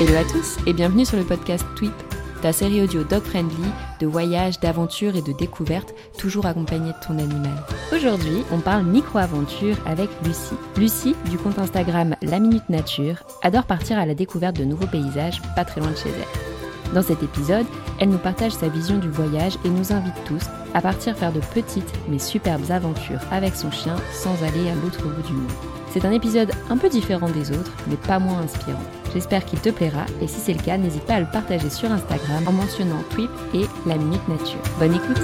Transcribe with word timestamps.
Hello 0.00 0.14
à 0.14 0.22
tous 0.22 0.58
et 0.64 0.74
bienvenue 0.74 1.04
sur 1.04 1.16
le 1.16 1.24
podcast 1.24 1.64
Tweep, 1.74 1.92
ta 2.40 2.52
série 2.52 2.80
audio 2.80 3.02
dog 3.02 3.20
friendly 3.24 3.68
de 3.98 4.06
voyages, 4.06 4.60
d'aventures 4.60 5.16
et 5.16 5.22
de 5.22 5.32
découvertes, 5.32 5.92
toujours 6.16 6.46
accompagnée 6.46 6.92
de 6.92 7.04
ton 7.04 7.18
animal. 7.18 7.64
Aujourd'hui, 7.92 8.44
on 8.52 8.60
parle 8.60 8.84
micro-aventure 8.84 9.74
avec 9.86 10.08
Lucie. 10.24 10.54
Lucie, 10.76 11.16
du 11.28 11.36
compte 11.36 11.58
Instagram 11.58 12.14
La 12.22 12.38
Minute 12.38 12.68
Nature, 12.68 13.24
adore 13.42 13.64
partir 13.64 13.98
à 13.98 14.06
la 14.06 14.14
découverte 14.14 14.54
de 14.54 14.64
nouveaux 14.64 14.86
paysages 14.86 15.42
pas 15.56 15.64
très 15.64 15.80
loin 15.80 15.90
de 15.90 15.96
chez 15.96 16.10
elle. 16.10 16.94
Dans 16.94 17.02
cet 17.02 17.24
épisode, 17.24 17.66
elle 17.98 18.10
nous 18.10 18.18
partage 18.18 18.52
sa 18.52 18.68
vision 18.68 18.98
du 18.98 19.08
voyage 19.08 19.58
et 19.64 19.68
nous 19.68 19.92
invite 19.92 20.24
tous 20.26 20.44
à 20.74 20.80
partir 20.80 21.16
faire 21.16 21.32
de 21.32 21.40
petites 21.40 21.92
mais 22.08 22.20
superbes 22.20 22.70
aventures 22.70 23.20
avec 23.32 23.56
son 23.56 23.72
chien 23.72 23.96
sans 24.12 24.44
aller 24.44 24.70
à 24.70 24.76
l'autre 24.76 25.02
bout 25.02 25.26
du 25.26 25.32
monde. 25.32 25.50
C'est 25.90 26.04
un 26.04 26.12
épisode 26.12 26.52
un 26.70 26.76
peu 26.76 26.88
différent 26.88 27.30
des 27.30 27.50
autres, 27.50 27.72
mais 27.88 27.96
pas 27.96 28.20
moins 28.20 28.38
inspirant. 28.38 28.78
J'espère 29.12 29.44
qu'il 29.46 29.60
te 29.60 29.70
plaira 29.70 30.04
et 30.20 30.26
si 30.26 30.38
c'est 30.38 30.52
le 30.52 30.62
cas, 30.62 30.76
n'hésite 30.76 31.04
pas 31.06 31.14
à 31.14 31.20
le 31.20 31.30
partager 31.30 31.70
sur 31.70 31.90
Instagram 31.90 32.46
en 32.46 32.52
mentionnant 32.52 33.02
Twip 33.10 33.30
et 33.54 33.64
la 33.88 33.96
Minute 33.96 34.28
Nature. 34.28 34.60
Bonne 34.78 34.94
écoute 34.94 35.18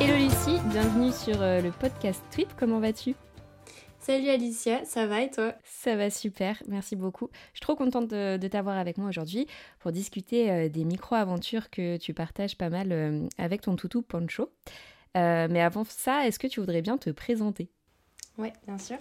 Hello 0.00 0.16
Lucie, 0.16 0.60
bienvenue 0.70 1.12
sur 1.12 1.40
euh, 1.40 1.60
le 1.60 1.70
podcast 1.70 2.22
Twip, 2.32 2.48
comment 2.58 2.80
vas-tu? 2.80 3.14
Salut 4.00 4.28
Alicia, 4.28 4.84
ça 4.84 5.06
va 5.06 5.22
et 5.22 5.30
toi? 5.30 5.54
Ça 5.62 5.94
va 5.94 6.10
super, 6.10 6.60
merci 6.66 6.96
beaucoup. 6.96 7.28
Je 7.52 7.58
suis 7.58 7.60
trop 7.60 7.76
contente 7.76 8.08
de, 8.08 8.48
t'avoir 8.48 8.76
avec 8.76 8.98
moi 8.98 9.08
aujourd'hui 9.08 9.46
pour 9.78 9.92
discuter 9.92 10.50
euh, 10.50 10.68
des 10.68 10.84
micro-aventures 10.84 11.70
que 11.70 11.96
tu 11.96 12.12
partages 12.12 12.56
pas 12.56 12.70
mal 12.70 12.90
euh, 12.90 13.28
avec 13.38 13.60
ton 13.60 13.76
toutou 13.76 14.02
Pancho. 14.02 14.50
mais 15.14 15.60
avant 15.60 15.84
ça, 15.84 16.26
est-ce 16.26 16.40
que 16.40 16.48
tu 16.48 16.58
voudrais 16.58 16.82
bien 16.82 16.98
te 16.98 17.10
présenter? 17.10 17.70
Oui, 18.38 18.48
bien 18.66 18.78
sûr. 18.78 18.98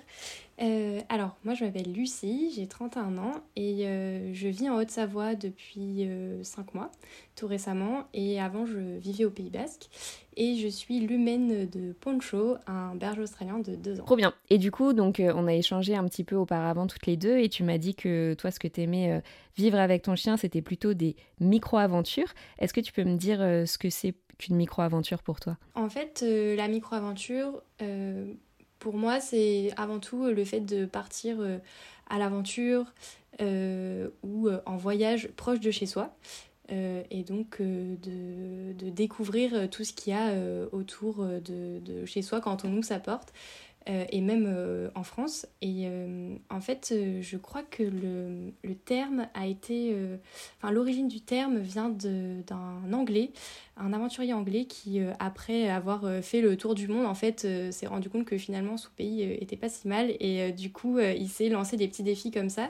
Euh, 0.59 0.99
alors, 1.09 1.37
moi, 1.43 1.53
je 1.53 1.63
m'appelle 1.63 1.93
Lucie, 1.93 2.51
j'ai 2.55 2.65
31 2.65 3.19
ans 3.19 3.33
et 3.55 3.85
euh, 3.85 4.33
je 4.33 4.47
vis 4.47 4.67
en 4.67 4.77
Haute-Savoie 4.77 5.35
depuis 5.35 6.09
5 6.41 6.61
euh, 6.61 6.71
mois, 6.73 6.91
tout 7.35 7.45
récemment. 7.45 8.07
Et 8.15 8.41
avant, 8.41 8.65
je 8.65 8.79
vivais 8.97 9.25
au 9.25 9.29
Pays 9.29 9.51
Basque. 9.51 9.89
Et 10.35 10.55
je 10.55 10.67
suis 10.67 10.99
l'humaine 10.99 11.69
de 11.69 11.93
Poncho, 11.93 12.57
un 12.65 12.95
berger 12.95 13.21
australien 13.21 13.59
de 13.59 13.75
2 13.75 14.01
ans. 14.01 14.05
Trop 14.05 14.15
bien. 14.15 14.33
Et 14.49 14.57
du 14.57 14.71
coup, 14.71 14.93
donc, 14.93 15.21
on 15.21 15.45
a 15.45 15.53
échangé 15.53 15.95
un 15.95 16.05
petit 16.05 16.23
peu 16.23 16.35
auparavant 16.35 16.87
toutes 16.87 17.05
les 17.05 17.17
deux 17.17 17.37
et 17.37 17.49
tu 17.49 17.63
m'as 17.63 17.77
dit 17.77 17.93
que 17.93 18.33
toi, 18.33 18.49
ce 18.49 18.59
que 18.59 18.67
tu 18.67 18.81
aimais 18.81 19.21
vivre 19.55 19.77
avec 19.77 20.01
ton 20.01 20.15
chien, 20.15 20.35
c'était 20.37 20.63
plutôt 20.63 20.95
des 20.95 21.15
micro-aventures. 21.39 22.33
Est-ce 22.57 22.73
que 22.73 22.81
tu 22.81 22.91
peux 22.91 23.03
me 23.03 23.17
dire 23.17 23.39
ce 23.39 23.77
que 23.77 23.91
c'est 23.91 24.15
qu'une 24.39 24.55
micro-aventure 24.55 25.21
pour 25.21 25.39
toi? 25.39 25.57
En 25.75 25.89
fait, 25.89 26.23
la 26.23 26.67
micro-aventure 26.67 27.61
pour 28.79 28.95
moi, 28.95 29.19
c'est 29.19 29.71
avant 29.77 29.99
tout 29.99 30.25
le 30.25 30.45
fait 30.45 30.61
de 30.61 30.85
partir 30.85 31.37
euh, 31.39 31.57
à 32.09 32.17
l'aventure 32.17 32.85
euh, 33.41 34.09
ou 34.23 34.47
euh, 34.47 34.59
en 34.65 34.77
voyage 34.77 35.29
proche 35.35 35.59
de 35.59 35.71
chez 35.71 35.85
soi. 35.85 36.15
et 36.69 37.23
donc 37.23 37.61
de, 37.61 38.89
découvrir 38.89 39.69
tout 39.69 39.85
ce 39.85 39.93
qu'il 39.93 40.11
y 40.13 40.15
a 40.15 40.33
autour 40.73 41.23
de, 41.25 41.79
de, 41.79 42.05
chez 42.05 42.21
soi 42.21 42.41
quand 42.41 42.65
on 42.65 42.73
ouvre 42.73 42.83
sa 42.83 42.99
porte. 42.99 43.31
Euh, 43.89 44.05
et 44.09 44.19
même 44.21 44.45
euh, 44.47 44.89
en 44.95 45.03
France. 45.03 45.45
Et 45.61 45.83
euh, 45.85 46.35
en 46.49 46.59
fait, 46.59 46.93
je 47.21 47.37
crois 47.37 47.63
que 47.63 47.83
le, 47.83 48.51
le 48.63 48.75
terme 48.75 49.27
a 49.33 49.47
été... 49.47 49.95
Enfin, 50.57 50.71
l'origine 50.73 51.07
du 51.07 51.21
terme 51.21 51.59
vient 51.59 51.89
d'un 51.89 52.93
Anglais, 52.93 53.31
un 53.77 53.93
aventurier 53.93 54.33
anglais 54.33 54.65
qui, 54.65 54.99
après 55.19 55.69
avoir 55.69 56.05
fait 56.21 56.41
le 56.41 56.57
tour 56.57 56.75
du 56.75 56.87
monde, 56.87 57.05
en 57.05 57.13
fait, 57.13 57.47
s'est 57.71 57.87
rendu 57.87 58.09
compte 58.09 58.25
que 58.25 58.37
finalement 58.37 58.77
son 58.77 58.89
pays 58.95 59.21
était 59.21 59.57
pas 59.57 59.69
si 59.69 59.87
mal. 59.87 60.15
Et 60.19 60.51
du 60.51 60.71
coup, 60.71 60.99
il 60.99 61.29
s'est 61.29 61.49
lancé 61.49 61.77
des 61.77 61.87
petits 61.87 62.03
défis 62.03 62.31
comme 62.31 62.49
ça. 62.49 62.69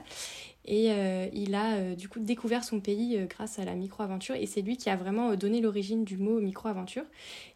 Et 0.68 0.92
euh, 0.92 1.30
il 1.32 1.56
a 1.56 1.76
euh, 1.76 1.96
du 1.96 2.10
coup 2.10 2.20
découvert 2.20 2.66
son 2.66 2.82
pays 2.82 3.18
euh, 3.18 3.26
grâce 3.26 3.58
à 3.58 3.64
la 3.64 3.74
micro-aventure. 3.74 4.36
Et 4.36 4.46
c'est 4.46 4.62
lui 4.62 4.76
qui 4.76 4.90
a 4.90 4.98
vraiment 4.98 5.34
donné 5.36 5.62
l'origine 5.62 6.04
du 6.04 6.18
mot 6.18 6.42
micro-aventure. 6.42 7.06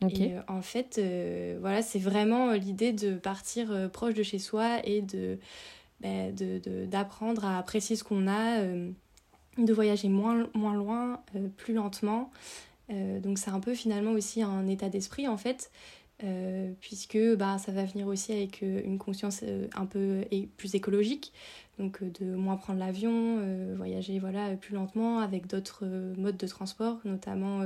Et 0.09 0.33
en 0.47 0.61
fait, 0.61 0.99
voilà, 1.59 1.81
c'est 1.81 1.99
vraiment 1.99 2.53
l'idée 2.53 2.93
de 2.93 3.15
partir 3.15 3.89
proche 3.91 4.13
de 4.13 4.23
chez 4.23 4.39
soi 4.39 4.79
et 4.85 5.01
de, 5.01 5.37
bah, 5.99 6.31
d'apprendre 6.87 7.45
à 7.45 7.59
apprécier 7.59 7.95
ce 7.95 8.03
qu'on 8.03 8.27
a, 8.27 8.63
de 8.63 9.73
voyager 9.73 10.09
moins, 10.09 10.47
moins 10.53 10.73
loin, 10.73 11.21
plus 11.57 11.73
lentement. 11.73 12.31
donc 12.89 13.37
c'est 13.37 13.51
un 13.51 13.59
peu 13.59 13.75
finalement 13.75 14.11
aussi 14.11 14.41
un 14.41 14.67
état 14.67 14.89
d'esprit 14.89 15.27
en 15.27 15.37
fait. 15.37 15.71
puisque 16.79 17.19
bah, 17.35 17.57
ça 17.59 17.71
va 17.71 17.83
venir 17.85 18.07
aussi 18.07 18.31
avec 18.31 18.61
une 18.61 18.97
conscience 18.97 19.43
un 19.75 19.85
peu 19.85 20.23
plus 20.57 20.73
écologique, 20.73 21.31
donc 21.81 22.01
euh, 22.01 22.11
de 22.19 22.35
moins 22.35 22.55
prendre 22.55 22.79
l'avion, 22.79 23.39
euh, 23.39 23.73
voyager 23.75 24.19
voilà, 24.19 24.55
plus 24.55 24.75
lentement 24.75 25.19
avec 25.19 25.47
d'autres 25.47 25.83
euh, 25.83 26.13
modes 26.15 26.37
de 26.37 26.47
transport, 26.47 26.99
notamment 27.03 27.61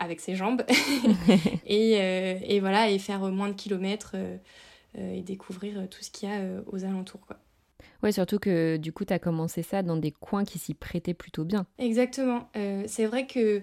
avec 0.00 0.20
ses 0.20 0.36
jambes, 0.36 0.62
et, 1.66 1.92
et, 1.92 2.60
voilà, 2.60 2.90
et 2.90 2.98
faire 2.98 3.20
moins 3.20 3.48
de 3.48 3.54
kilomètres 3.54 4.16
et 4.96 5.20
découvrir 5.20 5.86
tout 5.90 6.02
ce 6.02 6.10
qu'il 6.10 6.28
y 6.28 6.32
a 6.32 6.40
aux 6.66 6.84
alentours. 6.84 7.20
Quoi. 7.26 7.36
Ouais, 8.02 8.12
surtout 8.12 8.38
que 8.38 8.78
du 8.78 8.92
coup, 8.92 9.04
tu 9.04 9.12
as 9.12 9.18
commencé 9.18 9.62
ça 9.62 9.82
dans 9.82 9.96
des 9.96 10.12
coins 10.12 10.44
qui 10.44 10.58
s'y 10.58 10.72
prêtaient 10.72 11.12
plutôt 11.12 11.44
bien. 11.44 11.66
Exactement. 11.78 12.48
c'est 12.86 13.04
vrai 13.04 13.26
que 13.26 13.60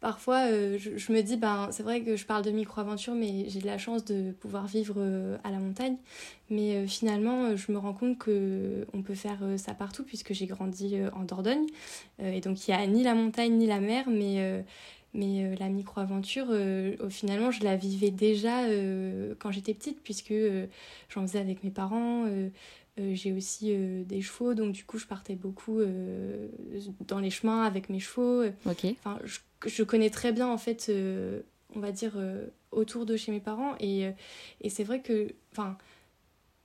Parfois, 0.00 0.50
euh, 0.50 0.78
je, 0.78 1.12
me 1.12 1.22
dis, 1.22 1.38
ben, 1.38 1.68
c'est 1.70 1.82
vrai 1.82 2.02
que 2.02 2.16
je 2.16 2.26
parle 2.26 2.44
de 2.44 2.50
micro-aventure, 2.50 3.14
mais 3.14 3.48
j'ai 3.48 3.60
de 3.60 3.66
la 3.66 3.78
chance 3.78 4.04
de 4.04 4.32
pouvoir 4.32 4.66
vivre 4.66 4.96
euh, 4.98 5.38
à 5.42 5.50
la 5.50 5.58
montagne. 5.58 5.96
Mais 6.50 6.74
euh, 6.76 6.86
finalement, 6.86 7.56
je 7.56 7.72
me 7.72 7.78
rends 7.78 7.94
compte 7.94 8.18
qu'on 8.18 9.02
peut 9.02 9.14
faire 9.14 9.38
ça 9.56 9.72
partout, 9.72 10.04
puisque 10.04 10.34
j'ai 10.34 10.46
grandi 10.46 10.96
en 11.14 11.24
Dordogne. 11.24 11.66
et 12.22 12.40
donc, 12.40 12.68
il 12.68 12.72
n'y 12.72 12.76
a 12.76 12.86
ni 12.86 13.02
la 13.02 13.14
montagne 13.14 13.54
ni 13.54 13.66
la 13.66 13.80
mer, 13.80 14.04
mais, 14.08 14.64
mais 15.14 15.56
la 15.56 15.68
micro-aventure, 15.70 16.48
finalement, 17.08 17.50
je 17.50 17.64
la 17.64 17.76
vivais 17.76 18.10
déjà 18.10 18.64
quand 19.38 19.50
j'étais 19.50 19.74
petite, 19.74 20.02
puisque 20.02 20.34
j'en 21.08 21.22
faisais 21.22 21.40
avec 21.40 21.64
mes 21.64 21.70
parents. 21.70 22.26
j'ai 22.98 23.32
aussi 23.32 23.74
des 24.04 24.20
chevaux, 24.20 24.54
donc 24.54 24.72
du 24.72 24.84
coup 24.84 24.98
je 24.98 25.06
partais 25.06 25.34
beaucoup 25.34 25.80
dans 27.00 27.18
les 27.18 27.30
chemins 27.30 27.64
avec 27.64 27.88
mes 27.88 28.00
chevaux. 28.00 28.44
Ok. 28.66 28.84
Enfin, 28.84 29.18
je 29.24 29.38
je 29.64 29.82
connais 29.82 30.10
très 30.10 30.32
bien 30.32 30.48
en 30.48 30.58
fait, 30.58 30.86
euh, 30.88 31.42
on 31.74 31.80
va 31.80 31.92
dire, 31.92 32.14
euh, 32.16 32.46
autour 32.70 33.06
de 33.06 33.16
chez 33.16 33.32
mes 33.32 33.40
parents. 33.40 33.74
Et, 33.80 34.06
euh, 34.06 34.12
et 34.60 34.70
c'est 34.70 34.84
vrai 34.84 35.00
que, 35.00 35.28
enfin, 35.52 35.78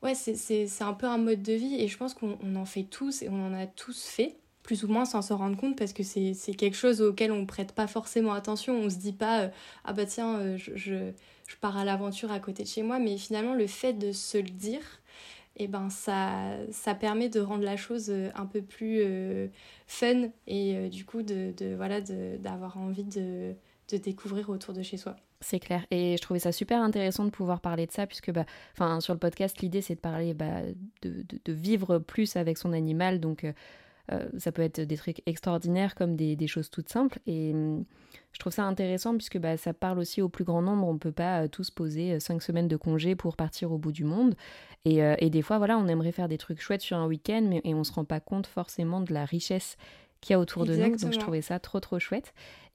ouais, 0.01 0.15
c'est 0.15 0.81
un 0.81 0.93
peu 0.93 1.07
un 1.07 1.17
mode 1.17 1.41
de 1.41 1.53
vie 1.53 1.75
et 1.79 1.87
je 1.87 1.97
pense 1.97 2.13
qu'on 2.13 2.55
en 2.55 2.65
fait 2.65 2.83
tous 2.83 3.21
et 3.21 3.29
on 3.29 3.47
en 3.47 3.53
a 3.53 3.67
tous 3.67 4.05
fait, 4.05 4.37
plus 4.63 4.83
ou 4.83 4.87
moins 4.87 5.05
sans 5.05 5.21
se 5.21 5.33
rendre 5.33 5.57
compte 5.57 5.77
parce 5.77 5.93
que 5.93 6.03
c'est 6.03 6.33
quelque 6.55 6.77
chose 6.77 7.01
auquel 7.01 7.31
on 7.31 7.45
prête 7.45 7.71
pas 7.73 7.87
forcément 7.87 8.33
attention. 8.33 8.75
On 8.75 8.89
se 8.89 8.97
dit 8.97 9.13
pas, 9.13 9.51
ah 9.85 9.93
bah 9.93 10.05
tiens, 10.05 10.57
je, 10.57 10.71
je, 10.75 11.11
je 11.47 11.55
pars 11.59 11.77
à 11.77 11.85
l'aventure 11.85 12.31
à 12.31 12.39
côté 12.39 12.63
de 12.63 12.67
chez 12.67 12.83
moi, 12.83 12.99
mais 12.99 13.17
finalement 13.17 13.55
le 13.55 13.67
fait 13.67 13.93
de 13.93 14.11
se 14.11 14.37
le 14.37 14.49
dire, 14.49 15.00
et 15.57 15.65
eh 15.65 15.67
ben 15.67 15.89
ça, 15.89 16.55
ça 16.71 16.95
permet 16.95 17.27
de 17.27 17.41
rendre 17.41 17.63
la 17.63 17.75
chose 17.75 18.09
euh, 18.09 18.29
un 18.35 18.45
peu 18.45 18.61
plus 18.61 18.99
euh, 19.01 19.47
fun 19.85 20.29
et 20.47 20.77
euh, 20.77 20.87
du 20.87 21.03
coup 21.03 21.23
de, 21.23 21.53
de 21.57 21.75
voilà 21.75 21.99
d'avoir 21.99 22.77
envie 22.77 23.03
de, 23.03 23.53
de, 23.89 23.97
découvrir 23.97 24.49
autour 24.49 24.73
de 24.73 24.81
chez 24.81 24.95
soi. 24.95 25.17
C'est 25.41 25.59
clair. 25.59 25.85
Et 25.91 26.15
je 26.15 26.21
trouvais 26.21 26.39
ça 26.39 26.53
super 26.53 26.81
intéressant 26.81 27.25
de 27.25 27.31
pouvoir 27.31 27.59
parler 27.59 27.85
de 27.85 27.91
ça 27.91 28.07
puisque 28.07 28.31
bah, 28.31 28.45
sur 29.01 29.13
le 29.13 29.19
podcast 29.19 29.59
l'idée 29.59 29.81
c'est 29.81 29.95
de 29.95 29.99
parler 29.99 30.33
bah, 30.33 30.61
de, 31.01 31.25
de, 31.43 31.53
vivre 31.53 31.99
plus 31.99 32.37
avec 32.37 32.57
son 32.57 32.71
animal. 32.71 33.19
Donc 33.19 33.45
ça 34.37 34.51
peut 34.51 34.61
être 34.61 34.81
des 34.81 34.97
trucs 34.97 35.21
extraordinaires 35.25 35.95
comme 35.95 36.15
des, 36.15 36.35
des 36.35 36.47
choses 36.47 36.69
toutes 36.69 36.89
simples. 36.89 37.19
Et 37.27 37.53
je 38.31 38.39
trouve 38.39 38.53
ça 38.53 38.63
intéressant 38.63 39.15
puisque 39.15 39.37
bah, 39.37 39.57
ça 39.57 39.73
parle 39.73 39.99
aussi 39.99 40.21
au 40.21 40.29
plus 40.29 40.43
grand 40.43 40.61
nombre. 40.61 40.87
On 40.87 40.93
ne 40.93 40.99
peut 40.99 41.11
pas 41.11 41.47
tous 41.47 41.69
poser 41.69 42.19
cinq 42.19 42.41
semaines 42.41 42.67
de 42.67 42.77
congé 42.77 43.15
pour 43.15 43.35
partir 43.35 43.71
au 43.71 43.77
bout 43.77 43.91
du 43.91 44.03
monde. 44.03 44.35
Euh, 44.87 45.15
et, 45.19 45.29
des 45.29 45.41
fois, 45.41 45.57
voilà, 45.57 45.77
on 45.77 45.87
aimerait 45.87 46.11
faire 46.11 46.27
des 46.27 46.37
trucs 46.37 46.61
chouettes 46.61 46.81
sur 46.81 46.97
un 46.97 47.07
week-end, 47.07 47.45
mais 47.47 47.61
et 47.63 47.73
on 47.73 47.83
se 47.83 47.93
rend 47.93 48.05
pas 48.05 48.19
compte 48.19 48.47
forcément 48.47 49.01
de 49.01 49.13
la 49.13 49.25
richesse 49.25 49.77
qu'il 50.21 50.33
y 50.33 50.35
a 50.35 50.39
autour 50.39 50.65
de 50.65 50.75
nous. 50.75 50.97
Donc 50.97 51.13
je 51.13 51.19
trouvais 51.19 51.41
ça 51.41 51.59
trop 51.59 51.79
trop 51.79 51.99
chouette. 51.99 52.33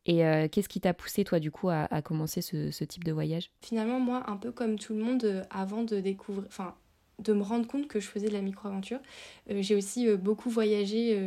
Et 0.08 0.25
euh, 0.25 0.47
qu'est-ce 0.49 0.69
qui 0.69 0.81
t'a 0.81 0.94
poussé, 0.94 1.25
toi, 1.25 1.41
du 1.41 1.50
coup, 1.50 1.69
à, 1.69 2.00
commencer 2.02 2.41
ce, 2.41 2.85
type 2.85 3.02
de 3.02 3.12
voyage? 3.12 3.50
Finalement, 3.61 3.99
moi, 3.99 4.23
un 4.31 4.37
peu 4.37 4.52
comme 4.52 4.79
tout 4.79 4.94
le 4.94 5.02
monde, 5.02 5.25
euh, 5.25 5.43
avant 5.50 5.82
de 5.82 5.99
découvrir, 5.99 6.44
enfin, 6.47 6.76
de 7.19 7.32
me 7.32 7.43
rendre 7.43 7.67
compte 7.67 7.88
que 7.88 7.99
je 7.99 8.06
faisais 8.06 8.29
de 8.29 8.32
la 8.32 8.43
micro-aventure, 8.43 9.00
j'ai 9.49 9.75
aussi 9.75 10.14
beaucoup 10.17 10.50
voyagé 10.50 11.19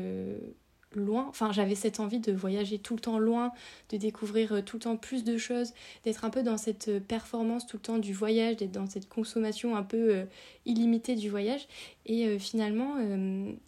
loin. 0.95 1.25
Enfin, 1.29 1.51
j'avais 1.51 1.75
cette 1.75 1.99
envie 1.99 2.19
de 2.19 2.31
voyager 2.31 2.79
tout 2.79 2.95
le 2.95 2.99
temps 2.99 3.19
loin, 3.19 3.51
de 3.89 3.97
découvrir 3.97 4.53
euh, 4.53 4.61
tout 4.61 4.77
le 4.77 4.83
temps 4.83 4.97
plus 4.97 5.23
de 5.23 5.37
choses, 5.37 5.73
d'être 6.03 6.25
un 6.25 6.29
peu 6.29 6.43
dans 6.43 6.57
cette 6.57 6.87
euh, 6.87 6.99
performance 6.99 7.67
tout 7.67 7.77
le 7.77 7.81
temps 7.81 7.97
du 7.97 8.13
voyage, 8.13 8.57
d'être 8.57 8.71
dans 8.71 8.87
cette 8.87 9.07
consommation 9.07 9.75
un 9.75 9.83
peu 9.83 10.15
euh, 10.15 10.25
illimitée 10.65 11.15
du 11.15 11.29
voyage. 11.29 11.67
Et 12.05 12.39
finalement, 12.39 12.95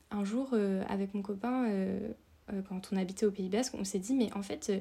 un 0.09 0.23
jour, 0.23 0.55
avec 0.89 1.13
mon 1.13 1.21
copain, 1.21 1.67
quand 2.67 2.89
on 2.91 2.97
habitait 2.97 3.25
au 3.25 3.31
Pays 3.31 3.49
Basque, 3.49 3.73
on 3.77 3.83
s'est 3.83 3.99
dit, 3.99 4.13
mais 4.13 4.31
en 4.33 4.41
fait, 4.41 4.71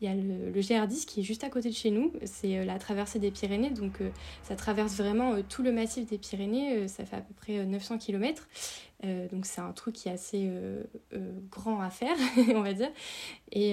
il 0.00 0.06
y 0.06 0.10
a 0.10 0.14
le, 0.14 0.50
le, 0.50 0.60
GR10 0.60 1.04
qui 1.04 1.20
est 1.20 1.22
juste 1.22 1.42
à 1.42 1.50
côté 1.50 1.68
de 1.68 1.74
chez 1.74 1.90
nous. 1.90 2.12
C'est 2.24 2.64
la 2.64 2.78
traversée 2.78 3.18
des 3.18 3.30
Pyrénées, 3.30 3.70
donc 3.70 4.00
ça 4.42 4.54
traverse 4.56 4.94
vraiment 4.94 5.42
tout 5.42 5.62
le 5.62 5.72
massif 5.72 6.06
des 6.06 6.18
Pyrénées. 6.18 6.86
ça 6.86 7.04
fait 7.04 7.16
à 7.16 7.20
peu 7.20 7.34
près 7.34 7.64
900 7.64 7.98
km. 7.98 8.46
donc 9.32 9.46
c'est 9.46 9.60
un 9.60 9.72
truc 9.72 9.94
qui 9.94 10.08
est 10.08 10.12
assez 10.12 10.48
grand 11.50 11.80
à 11.80 11.90
faire, 11.90 12.16
on 12.54 12.60
va 12.60 12.72
dire. 12.72 12.90
Et, 13.50 13.72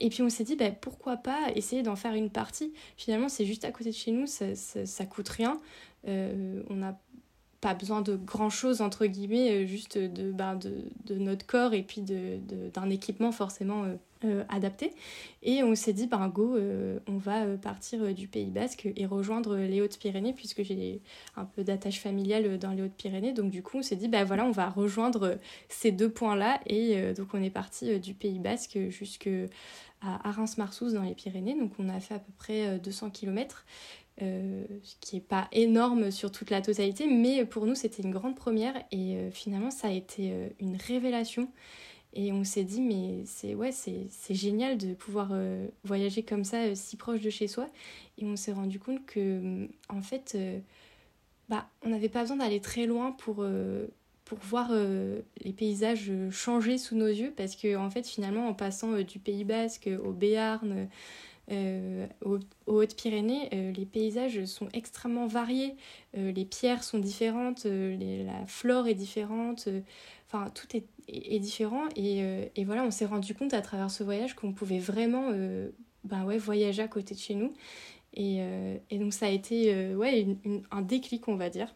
et 0.00 0.08
puis 0.08 0.22
on 0.22 0.28
s'est 0.28 0.44
dit, 0.44 0.56
bah, 0.56 0.70
pourquoi 0.70 1.16
pas 1.16 1.50
essayer 1.54 1.82
d'en 1.82 1.96
faire 1.96 2.14
une 2.14 2.30
partie. 2.30 2.72
Finalement, 2.96 3.28
c'est 3.28 3.46
juste 3.46 3.64
à 3.64 3.70
côté 3.70 3.90
de 3.90 3.94
chez 3.94 4.10
nous, 4.10 4.26
ça, 4.26 4.56
ça, 4.56 4.86
ça 4.86 5.06
coûte 5.06 5.28
rien. 5.28 5.60
on 6.06 6.74
n'a 6.74 6.98
pas 7.62 7.74
besoin 7.74 8.02
de 8.02 8.16
grand 8.16 8.50
chose 8.50 8.82
entre 8.82 9.06
guillemets 9.06 9.52
euh, 9.52 9.66
juste 9.66 9.96
de, 9.96 10.32
ben, 10.32 10.56
de, 10.56 10.84
de, 11.06 11.14
notre 11.14 11.46
corps 11.46 11.72
et 11.74 11.82
puis 11.82 12.02
d'un 12.02 12.90
équipement 12.90 13.30
forcément 13.30 13.84
euh, 13.84 13.94
euh, 14.24 14.44
adapté. 14.48 14.92
Et 15.44 15.62
on 15.62 15.74
s'est 15.76 15.92
dit 15.92 16.08
ben 16.08 16.28
go 16.28 16.58
on 17.06 17.16
va 17.18 17.46
partir 17.56 18.12
du 18.14 18.26
Pays 18.26 18.50
Basque 18.50 18.88
et 18.96 19.06
rejoindre 19.06 19.56
les 19.56 19.80
Hautes-Pyrénées 19.80 20.32
puisque 20.32 20.62
j'ai 20.64 21.00
un 21.36 21.44
peu 21.44 21.62
d'attache 21.62 22.00
familiale 22.00 22.58
dans 22.58 22.72
les 22.72 22.82
Hautes-Pyrénées. 22.82 23.32
Donc 23.32 23.50
du 23.50 23.62
coup 23.62 23.78
on 23.78 23.82
s'est 23.82 23.96
dit 23.96 24.08
ben 24.08 24.24
voilà 24.24 24.44
on 24.44 24.52
va 24.52 24.68
rejoindre 24.68 25.38
ces 25.68 25.92
deux 25.92 26.10
points 26.10 26.36
là 26.36 26.60
et 26.66 27.12
donc 27.14 27.28
on 27.32 27.42
est 27.42 27.50
parti 27.50 27.98
du 27.98 28.14
Pays 28.14 28.38
Basque 28.38 28.78
jusque 28.90 29.30
à 30.00 30.30
Reims-Marsous 30.30 30.92
dans 30.92 31.02
les 31.02 31.14
Pyrénées. 31.14 31.58
Donc 31.58 31.72
on 31.78 31.88
a 31.88 31.98
fait 31.98 32.14
à 32.14 32.18
peu 32.20 32.32
près 32.36 32.78
200 32.78 33.10
km 33.10 33.64
euh, 34.20 34.64
ce 34.82 34.94
qui 35.00 35.16
n'est 35.16 35.22
pas 35.22 35.48
énorme 35.52 36.10
sur 36.10 36.30
toute 36.30 36.50
la 36.50 36.60
totalité, 36.60 37.06
mais 37.06 37.46
pour 37.46 37.64
nous 37.64 37.74
c'était 37.74 38.02
une 38.02 38.10
grande 38.12 38.36
première 38.36 38.76
et 38.90 39.16
euh, 39.16 39.30
finalement 39.30 39.70
ça 39.70 39.88
a 39.88 39.90
été 39.90 40.32
euh, 40.32 40.48
une 40.60 40.76
révélation. 40.76 41.48
Et 42.14 42.30
on 42.30 42.44
s'est 42.44 42.64
dit, 42.64 42.82
mais 42.82 43.22
c'est 43.24 43.54
ouais, 43.54 43.70
génial 44.28 44.76
de 44.76 44.92
pouvoir 44.92 45.32
voyager 45.82 46.22
comme 46.22 46.44
ça, 46.44 46.74
si 46.74 46.98
proche 46.98 47.22
de 47.22 47.30
chez 47.30 47.48
soi. 47.48 47.70
Et 48.18 48.26
on 48.26 48.36
s'est 48.36 48.52
rendu 48.52 48.78
compte 48.78 49.06
que, 49.06 49.66
en 49.88 50.02
fait, 50.02 50.36
bah, 51.48 51.66
on 51.80 51.88
n'avait 51.88 52.10
pas 52.10 52.20
besoin 52.20 52.36
d'aller 52.36 52.60
très 52.60 52.84
loin 52.84 53.12
pour, 53.12 53.46
pour 54.26 54.38
voir 54.40 54.72
les 55.42 55.52
paysages 55.54 56.12
changer 56.30 56.76
sous 56.76 56.96
nos 56.96 57.06
yeux, 57.06 57.32
parce 57.34 57.56
que, 57.56 57.76
en 57.76 57.88
fait, 57.88 58.06
finalement, 58.06 58.46
en 58.46 58.52
passant 58.52 59.00
du 59.00 59.18
Pays 59.18 59.44
Basque 59.44 59.88
au 60.04 60.12
Béarn, 60.12 60.90
euh, 61.50 62.06
aux, 62.24 62.38
Hautes-Pyrénées, 62.66 63.48
euh, 63.52 63.72
les 63.72 63.84
paysages 63.84 64.44
sont 64.44 64.68
extrêmement 64.72 65.26
variés. 65.26 65.74
Euh, 66.16 66.30
les 66.32 66.44
pierres 66.44 66.84
sont 66.84 66.98
différentes, 66.98 67.64
la 67.64 68.46
flore 68.46 68.86
est 68.86 68.94
différente, 68.94 69.68
enfin 70.26 70.50
tout 70.50 70.68
est, 70.76 71.38
différent. 71.40 71.84
Et, 71.96 72.64
voilà, 72.64 72.84
on 72.84 72.90
s'est 72.90 73.06
rendu 73.06 73.34
compte 73.34 73.54
à 73.54 73.62
travers 73.62 73.90
ce 73.90 74.04
voyage 74.04 74.34
qu'on 74.34 74.52
pouvait 74.52 74.78
vraiment 74.78 75.30
ben 76.04 76.24
ouais, 76.24 76.38
voyager 76.38 76.82
à 76.82 76.88
côté 76.88 77.14
de 77.14 77.20
chez 77.20 77.34
nous. 77.34 77.52
Et, 78.14 78.40
donc 78.92 79.12
ça 79.12 79.26
a 79.26 79.30
été 79.30 79.94
ouais, 79.94 80.26
un 80.70 80.82
déclic, 80.82 81.28
on 81.28 81.36
va 81.36 81.50
dire. 81.50 81.74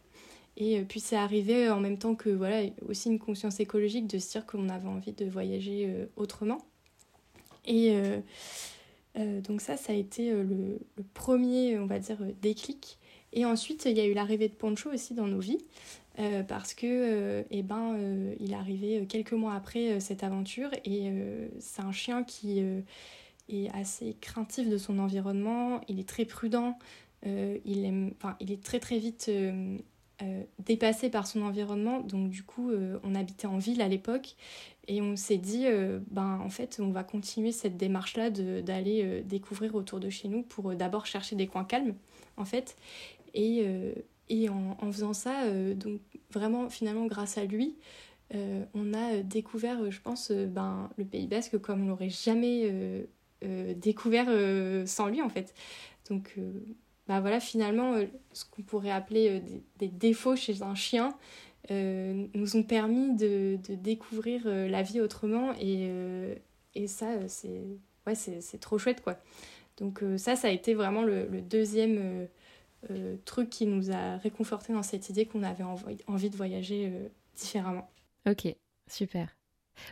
Et 0.59 0.81
puis 0.81 0.99
c'est 0.99 1.15
arrivé 1.15 1.69
en 1.69 1.79
même 1.79 1.99
temps 1.99 2.15
que 2.15 2.29
voilà 2.29 2.63
aussi 2.87 3.09
une 3.09 3.19
conscience 3.19 3.59
écologique 3.59 4.07
de 4.07 4.17
se 4.17 4.31
dire 4.31 4.45
qu'on 4.47 4.69
avait 4.69 4.87
envie 4.87 5.11
de 5.11 5.25
voyager 5.25 6.07
autrement. 6.15 6.59
Et, 7.65 7.93
donc 9.17 9.61
ça, 9.61 9.77
ça 9.77 9.93
a 9.93 9.95
été 9.95 10.31
euh, 10.31 10.43
le, 10.43 11.03
premier, 11.13 11.79
on 11.79 11.85
va 11.85 11.99
dire, 11.99 12.17
euh, 12.21 12.31
déclic. 12.41 12.97
Et 13.33 13.45
ensuite, 13.45 13.85
il 13.85 13.97
y 13.97 14.01
a 14.01 14.05
eu 14.05 14.13
l'arrivée 14.13 14.47
de 14.47 14.53
Poncho 14.53 14.91
aussi 14.91 15.13
dans 15.13 15.27
nos 15.27 15.39
vies. 15.39 15.63
parce 16.47 16.73
que 16.73 17.45
eh 17.51 17.61
ben, 17.61 17.95
il 18.39 18.53
est 18.53 18.55
arrivé 18.55 19.05
quelques 19.07 19.33
mois 19.33 19.53
après 19.53 19.99
cette 19.99 20.23
aventure 20.23 20.71
et 20.85 21.11
c'est 21.59 21.81
un 21.81 21.91
chien 21.91 22.23
qui 22.23 22.59
est 23.49 23.69
assez 23.73 24.15
craintif 24.21 24.69
de 24.69 24.77
son 24.77 24.97
environnement, 24.97 25.81
il 25.89 25.99
est 25.99 26.07
très 26.07 26.25
prudent, 26.25 26.79
il, 27.25 27.85
aime, 27.85 28.13
il 28.39 28.51
est 28.51 28.63
très 28.63 28.79
très 28.79 28.97
vite 28.97 29.29
dépassé 30.59 31.09
par 31.09 31.27
son 31.27 31.43
environnement, 31.43 31.99
donc 31.99 32.29
du 32.29 32.43
coup 32.43 32.71
on 33.03 33.13
habitait 33.13 33.47
en 33.47 33.59
ville 33.59 33.81
à 33.81 33.87
l'époque 33.87 34.35
et 34.87 35.01
on 35.01 35.15
s'est 35.17 35.37
dit, 35.37 35.65
euh, 35.65 35.99
ben, 36.09 36.39
en 36.41 36.49
fait, 36.49 36.79
on 36.81 36.91
va 36.91 37.03
continuer 37.03 37.51
cette 37.51 37.75
démarche-là 37.75 38.29
d'aller 38.29 39.01
euh, 39.03 39.21
découvrir 39.21 39.75
autour 39.75 39.99
de 39.99 40.09
chez 40.09 40.29
nous 40.29 40.43
pour 40.43 40.71
euh, 40.71 40.75
d'abord 40.75 41.05
chercher 41.05 41.35
des 41.35 41.47
coins 41.47 41.65
calmes, 41.65 41.93
en 42.37 42.45
fait. 42.45 42.77
Et, 43.33 43.65
et 44.29 44.49
en, 44.49 44.77
en, 44.81 44.91
faisant 44.91 45.13
ça, 45.13 45.47
donc 45.75 45.99
vraiment, 46.31 46.71
finalement, 46.71 47.05
grâce 47.05 47.37
à 47.37 47.45
lui, 47.45 47.75
on 48.33 48.93
a 48.95 49.17
découvert, 49.21 49.91
je 49.91 50.01
pense, 50.01 50.31
ben, 50.31 50.89
le 50.97 51.05
Pays 51.05 51.27
Basque 51.27 51.59
comme 51.59 51.83
on 51.83 51.87
l'aurait 51.87 52.09
jamais 52.09 53.07
découvert 53.75 54.25
sans 54.87 55.07
lui, 55.07 55.21
en 55.21 55.29
fait. 55.29 55.53
Donc, 56.09 56.35
ben, 57.07 57.21
voilà, 57.21 57.39
finalement, 57.39 57.95
ce 58.33 58.45
qu'on 58.45 58.61
pourrait 58.63 58.91
appeler 58.91 59.39
des, 59.39 59.61
des, 59.77 59.87
défauts 59.87 60.35
chez 60.35 60.61
un 60.61 60.75
chien, 60.75 61.17
euh, 61.69 62.27
nous 62.33 62.55
ont 62.55 62.63
permis 62.63 63.13
de, 63.15 63.57
de 63.67 63.75
découvrir 63.75 64.43
euh, 64.45 64.69
la 64.69 64.83
vie 64.83 65.01
autrement 65.01 65.51
et, 65.53 65.89
euh, 65.89 66.33
et 66.75 66.87
ça 66.87 67.27
c'est 67.27 67.61
ouais, 68.05 68.13
trop 68.61 68.77
chouette 68.77 69.01
quoi. 69.01 69.17
Donc 69.77 70.01
ça 70.15 70.37
ça 70.37 70.47
a 70.47 70.51
été 70.51 70.73
vraiment 70.73 71.03
le, 71.03 71.27
le 71.27 71.41
deuxième 71.41 72.27
truc 73.25 73.49
qui 73.49 73.65
nous 73.65 73.91
a 73.91 74.17
réconforté 74.17 74.71
dans 74.71 74.83
cette 74.83 75.09
idée 75.09 75.25
qu'on 75.25 75.43
avait 75.43 75.65
envie 76.07 76.29
de 76.29 76.35
voyager 76.37 76.91
différemment. 77.35 77.89
Ok, 78.27 78.47
super. 78.89 79.36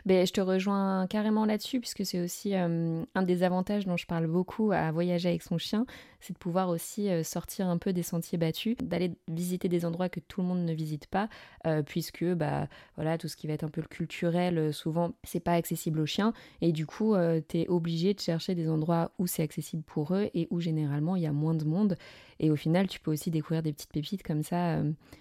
Ben, 0.04 0.26
je 0.26 0.32
te 0.32 0.40
rejoins 0.40 1.06
carrément 1.06 1.44
là-dessus, 1.44 1.80
puisque 1.80 2.04
c'est 2.04 2.20
aussi 2.20 2.54
euh, 2.54 3.02
un 3.14 3.22
des 3.22 3.42
avantages 3.42 3.86
dont 3.86 3.96
je 3.96 4.06
parle 4.06 4.26
beaucoup 4.26 4.72
à 4.72 4.90
voyager 4.92 5.28
avec 5.28 5.42
son 5.42 5.58
chien, 5.58 5.86
c'est 6.20 6.32
de 6.32 6.38
pouvoir 6.38 6.68
aussi 6.68 7.08
euh, 7.08 7.22
sortir 7.22 7.68
un 7.68 7.78
peu 7.78 7.92
des 7.92 8.02
sentiers 8.02 8.38
battus, 8.38 8.76
d'aller 8.82 9.12
visiter 9.28 9.68
des 9.68 9.84
endroits 9.84 10.08
que 10.08 10.20
tout 10.20 10.40
le 10.40 10.46
monde 10.46 10.64
ne 10.64 10.72
visite 10.72 11.06
pas, 11.06 11.28
euh, 11.66 11.82
puisque 11.82 12.24
bah, 12.24 12.68
voilà, 12.96 13.18
tout 13.18 13.28
ce 13.28 13.36
qui 13.36 13.46
va 13.46 13.54
être 13.54 13.64
un 13.64 13.68
peu 13.68 13.80
le 13.80 13.88
culturel, 13.88 14.72
souvent, 14.72 15.12
c'est 15.24 15.40
pas 15.40 15.54
accessible 15.54 16.00
aux 16.00 16.06
chiens, 16.06 16.32
et 16.60 16.72
du 16.72 16.86
coup, 16.86 17.14
tu 17.48 17.58
es 17.58 17.68
obligé 17.68 18.14
de 18.14 18.20
chercher 18.20 18.54
des 18.54 18.68
endroits 18.68 19.12
où 19.18 19.26
c'est 19.26 19.42
accessible 19.42 19.82
pour 19.82 20.14
eux 20.14 20.30
et 20.34 20.48
où 20.50 20.60
généralement 20.60 21.16
il 21.16 21.22
y 21.22 21.26
a 21.26 21.32
moins 21.32 21.54
de 21.54 21.64
monde, 21.64 21.96
et 22.40 22.50
au 22.50 22.56
final, 22.56 22.88
tu 22.88 23.00
peux 23.00 23.10
aussi 23.10 23.30
découvrir 23.30 23.62
des 23.62 23.72
petites 23.72 23.92
pépites 23.92 24.22
comme 24.22 24.42
ça 24.42 24.78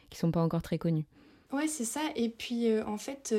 qui 0.09 0.17
sont 0.17 0.31
pas 0.31 0.41
encore 0.41 0.61
très 0.61 0.77
connues. 0.77 1.05
Ouais, 1.51 1.67
c'est 1.67 1.85
ça. 1.85 2.01
Et 2.15 2.29
puis, 2.29 2.67
en 2.81 2.97
fait, 2.97 3.33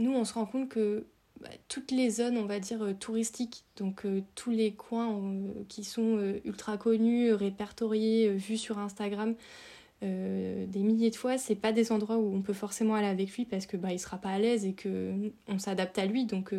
nous, 0.00 0.12
on 0.12 0.24
se 0.24 0.34
rend 0.34 0.46
compte 0.46 0.68
que 0.68 1.06
bah, 1.40 1.48
toutes 1.68 1.90
les 1.90 2.10
zones, 2.10 2.36
on 2.36 2.44
va 2.44 2.58
dire, 2.58 2.82
euh, 2.82 2.92
touristiques, 2.92 3.64
donc 3.76 4.04
euh, 4.04 4.22
tous 4.34 4.50
les 4.50 4.72
coins 4.72 5.16
euh, 5.16 5.64
qui 5.68 5.84
sont 5.84 6.18
ultra 6.44 6.76
connus, 6.76 7.32
répertoriés, 7.32 8.30
vus 8.30 8.58
sur 8.58 8.78
Instagram, 8.78 9.34
des 10.02 10.82
milliers 10.82 11.10
de 11.10 11.16
fois, 11.16 11.36
c'est 11.36 11.54
pas 11.54 11.72
des 11.72 11.92
endroits 11.92 12.16
où 12.16 12.34
on 12.34 12.40
peut 12.40 12.54
forcément 12.54 12.94
aller 12.94 13.06
avec 13.06 13.30
lui 13.36 13.44
parce 13.44 13.66
que 13.66 13.76
bah 13.76 13.92
il 13.92 13.98
sera 13.98 14.16
pas 14.16 14.30
à 14.30 14.38
l'aise 14.38 14.64
et 14.64 14.72
que 14.72 15.12
on 15.46 15.58
s'adapte 15.58 15.98
à 15.98 16.06
lui. 16.06 16.24
Donc 16.24 16.54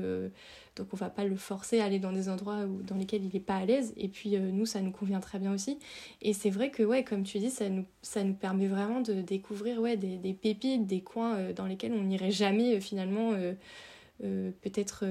donc 0.75 0.88
on 0.93 0.95
va 0.95 1.10
pas 1.10 1.25
le 1.25 1.36
forcer 1.36 1.79
à 1.79 1.86
aller 1.86 1.98
dans 1.98 2.12
des 2.12 2.29
endroits 2.29 2.65
où, 2.65 2.83
dans 2.83 2.95
lesquels 2.95 3.25
il 3.25 3.36
est 3.36 3.39
pas 3.39 3.55
à 3.55 3.65
l'aise. 3.65 3.93
Et 3.98 4.10
puis 4.10 4.39
nous 4.39 4.67
ça 4.67 4.81
nous 4.81 4.91
convient 4.91 5.19
très 5.19 5.39
bien 5.39 5.53
aussi. 5.53 5.79
Et 6.21 6.33
c'est 6.33 6.51
vrai 6.51 6.69
que 6.69 6.83
ouais 6.83 7.03
comme 7.03 7.24
tu 7.24 7.39
dis 7.39 7.50
ça 7.50 7.67
nous 7.69 7.86
ça 8.03 8.24
nous 8.24 8.36
permet 8.36 8.67
vraiment 8.67 9.01
de 9.01 9.21
découvrir 9.21 9.81
ouais 9.81 9.98
des, 9.98 10.17
des 10.17 10.33
pépites 10.33 10.86
des 10.86 11.01
coins 11.01 11.51
dans 11.53 11.65
lesquels 11.65 11.93
on 11.93 12.03
n'irait 12.03 12.31
jamais 12.31 12.79
finalement 12.79 13.31
peut-être 14.19 15.05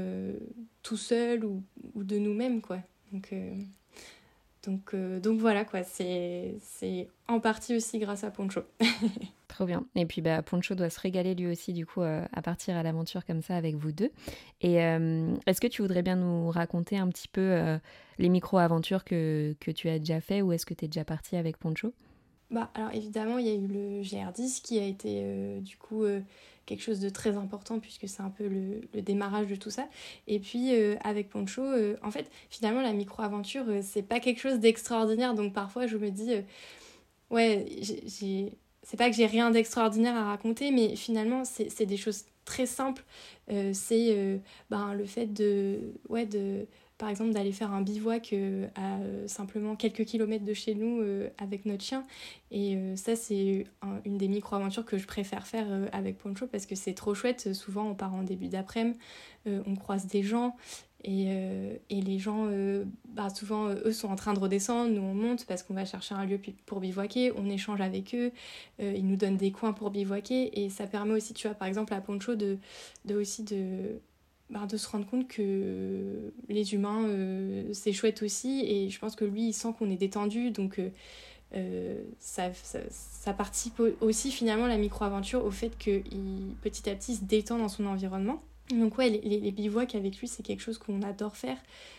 tout 0.84 0.96
seul 0.96 1.44
ou, 1.44 1.64
ou 1.94 2.04
de 2.04 2.16
nous-mêmes 2.16 2.60
quoi 2.60 2.78
donc, 4.64 4.92
euh, 4.92 5.20
donc 5.20 5.38
voilà 5.40 5.64
quoi, 5.64 5.82
c'est 5.82 6.58
en 7.28 7.40
partie 7.40 7.76
aussi 7.76 7.98
grâce 7.98 8.24
à 8.24 8.30
Poncho. 8.30 8.60
Trop 9.48 9.64
bien. 9.64 9.86
Et 9.94 10.06
puis 10.06 10.20
bah, 10.20 10.42
Poncho 10.42 10.74
doit 10.74 10.90
se 10.90 11.00
régaler 11.00 11.34
lui 11.34 11.46
aussi 11.46 11.72
du 11.72 11.86
coup 11.86 12.02
euh, 12.02 12.24
à 12.32 12.42
partir 12.42 12.76
à 12.76 12.82
l'aventure 12.82 13.24
comme 13.24 13.42
ça 13.42 13.56
avec 13.56 13.76
vous 13.76 13.92
deux. 13.92 14.10
Et 14.60 14.82
euh, 14.82 15.34
est-ce 15.46 15.60
que 15.60 15.66
tu 15.66 15.82
voudrais 15.82 16.02
bien 16.02 16.16
nous 16.16 16.50
raconter 16.50 16.98
un 16.98 17.08
petit 17.08 17.28
peu 17.28 17.78
les 18.18 18.28
micro-aventures 18.28 19.04
que, 19.04 19.56
que, 19.60 19.70
tu 19.70 19.88
as 19.88 19.98
déjà 19.98 20.20
fait 20.20 20.42
ou 20.42 20.52
est-ce 20.52 20.66
que 20.66 20.74
tu 20.74 20.84
es 20.84 20.88
déjà 20.88 21.04
parti 21.04 21.36
avec 21.36 21.56
Poncho? 21.56 21.94
Bah 22.50 22.70
alors 22.74 22.92
évidemment 22.92 23.38
il 23.38 23.46
y 23.46 23.50
a 23.50 23.54
eu 23.54 23.66
le 23.66 24.02
GR10 24.02 24.60
qui 24.62 24.78
a 24.78 24.84
été 24.84 25.60
du 25.60 25.76
coup 25.76 26.04
quelque 26.70 26.82
chose 26.82 27.00
de 27.00 27.08
très 27.08 27.36
important 27.36 27.80
puisque 27.80 28.08
c'est 28.08 28.22
un 28.22 28.30
peu 28.30 28.46
le, 28.46 29.02
démarrage 29.02 29.48
de 29.48 29.56
tout 29.56 29.70
ça. 29.70 29.88
Et 30.28 30.38
puis 30.38 30.72
euh, 30.74 30.94
avec 31.02 31.28
Poncho, 31.28 31.62
euh, 31.62 31.96
en 32.02 32.12
fait, 32.12 32.30
finalement, 32.48 32.80
la 32.80 32.92
micro-aventure, 32.92 33.64
euh, 33.68 33.80
c'est 33.82 34.02
pas 34.02 34.20
quelque 34.20 34.40
chose 34.40 34.60
d'extraordinaire. 34.60 35.34
Donc 35.34 35.52
parfois, 35.52 35.88
je 35.88 35.96
me 35.96 36.10
dis, 36.10 36.32
ouais, 37.30 37.66
j'ai. 38.06 38.52
C'est 38.82 38.96
pas 38.96 39.10
que 39.10 39.16
j'ai 39.16 39.26
rien 39.26 39.50
d'extraordinaire 39.50 40.16
à 40.16 40.24
raconter, 40.24 40.70
mais 40.70 40.96
finalement, 40.96 41.44
c'est 41.44 41.86
des 41.86 41.96
choses 41.96 42.24
très 42.44 42.66
simples. 42.66 43.04
c'est 43.72 44.40
ben, 44.70 44.94
le 44.94 45.04
fait 45.04 45.26
de, 45.26 45.92
ouais, 46.08 46.26
de, 46.26 46.66
par 46.96 47.08
exemple 47.08 47.32
d'aller 47.32 47.52
faire 47.52 47.72
un 47.72 47.82
bivouac 47.82 48.34
à 48.74 48.98
simplement 49.26 49.76
quelques 49.76 50.04
kilomètres 50.04 50.44
de 50.44 50.54
chez 50.54 50.74
nous 50.74 51.04
avec 51.38 51.66
notre 51.66 51.84
chien. 51.84 52.06
Et 52.50 52.78
ça, 52.96 53.16
c'est 53.16 53.66
une 54.04 54.16
des 54.16 54.28
micro-aventures 54.28 54.86
que 54.86 54.98
je 54.98 55.06
préfère 55.06 55.46
faire 55.46 55.66
avec 55.92 56.18
Poncho 56.18 56.46
parce 56.46 56.66
que 56.66 56.74
c'est 56.74 56.94
trop 56.94 57.14
chouette. 57.14 57.52
Souvent, 57.52 57.86
on 57.86 57.94
part 57.94 58.14
en 58.14 58.22
début 58.22 58.48
d'après-midi, 58.48 58.98
on 59.46 59.76
croise 59.76 60.06
des 60.06 60.22
gens 60.22 60.56
et, 61.02 61.26
euh, 61.28 61.76
et, 61.88 62.00
les 62.02 62.18
gens, 62.18 62.46
euh, 62.50 62.84
bah 63.08 63.30
souvent, 63.30 63.68
euh, 63.68 63.76
eux 63.86 63.92
sont 63.92 64.08
en 64.08 64.16
train 64.16 64.34
de 64.34 64.38
redescendre, 64.38 64.90
nous 64.90 65.00
on 65.00 65.14
monte 65.14 65.46
parce 65.46 65.62
qu'on 65.62 65.72
va 65.72 65.86
chercher 65.86 66.14
un 66.14 66.26
lieu 66.26 66.38
pour 66.66 66.80
bivouaquer, 66.80 67.32
on 67.36 67.48
échange 67.48 67.80
avec 67.80 68.14
eux, 68.14 68.32
ils 68.78 69.06
nous 69.06 69.16
donnent 69.16 69.38
des 69.38 69.50
coins 69.50 69.72
pour 69.72 69.90
bivouaquer. 69.90 70.60
Et 70.62 70.68
ça 70.68 70.86
permet 70.86 71.14
aussi, 71.14 71.32
tu 71.32 71.48
vois, 71.48 71.54
par 71.54 71.68
exemple 71.68 71.94
à 71.94 72.00
Poncho, 72.00 72.34
de, 72.34 72.58
de 73.06 73.14
aussi 73.14 73.44
de, 73.44 74.00
bah, 74.50 74.66
de 74.66 74.76
se 74.76 74.88
rendre 74.88 75.06
compte 75.06 75.26
que 75.26 76.32
les 76.48 76.74
humains, 76.74 77.06
c'est 77.72 77.92
chouette 77.92 78.22
aussi. 78.22 78.64
Et 78.66 78.90
je 78.90 78.98
pense 78.98 79.16
que 79.16 79.24
lui, 79.24 79.48
il 79.48 79.52
sent 79.54 79.74
qu'on 79.78 79.90
est 79.90 79.96
détendu, 79.96 80.50
donc 80.50 80.80
ça, 82.18 82.52
ça, 82.52 82.80
ça, 82.90 83.32
participe 83.32 83.80
aussi 84.00 84.30
finalement 84.30 84.66
la 84.66 84.76
micro-aventure 84.76 85.44
au 85.44 85.50
fait 85.50 85.76
qu'il 85.78 86.54
petit 86.62 86.90
à 86.90 86.94
petit 86.94 87.16
se 87.16 87.24
détend 87.24 87.58
dans 87.58 87.68
son 87.68 87.86
environnement. 87.86 88.42
Donc 88.70 88.98
ouais, 88.98 89.10
les, 89.10 89.40
les, 89.40 89.50
bivouacs 89.50 89.94
avec 89.94 90.18
lui, 90.18 90.28
c'est 90.28 90.42
quelque 90.42 90.62
chose 90.62 90.78
qu'on 90.78 91.02
adore 91.02 91.36
faire. 91.36 91.58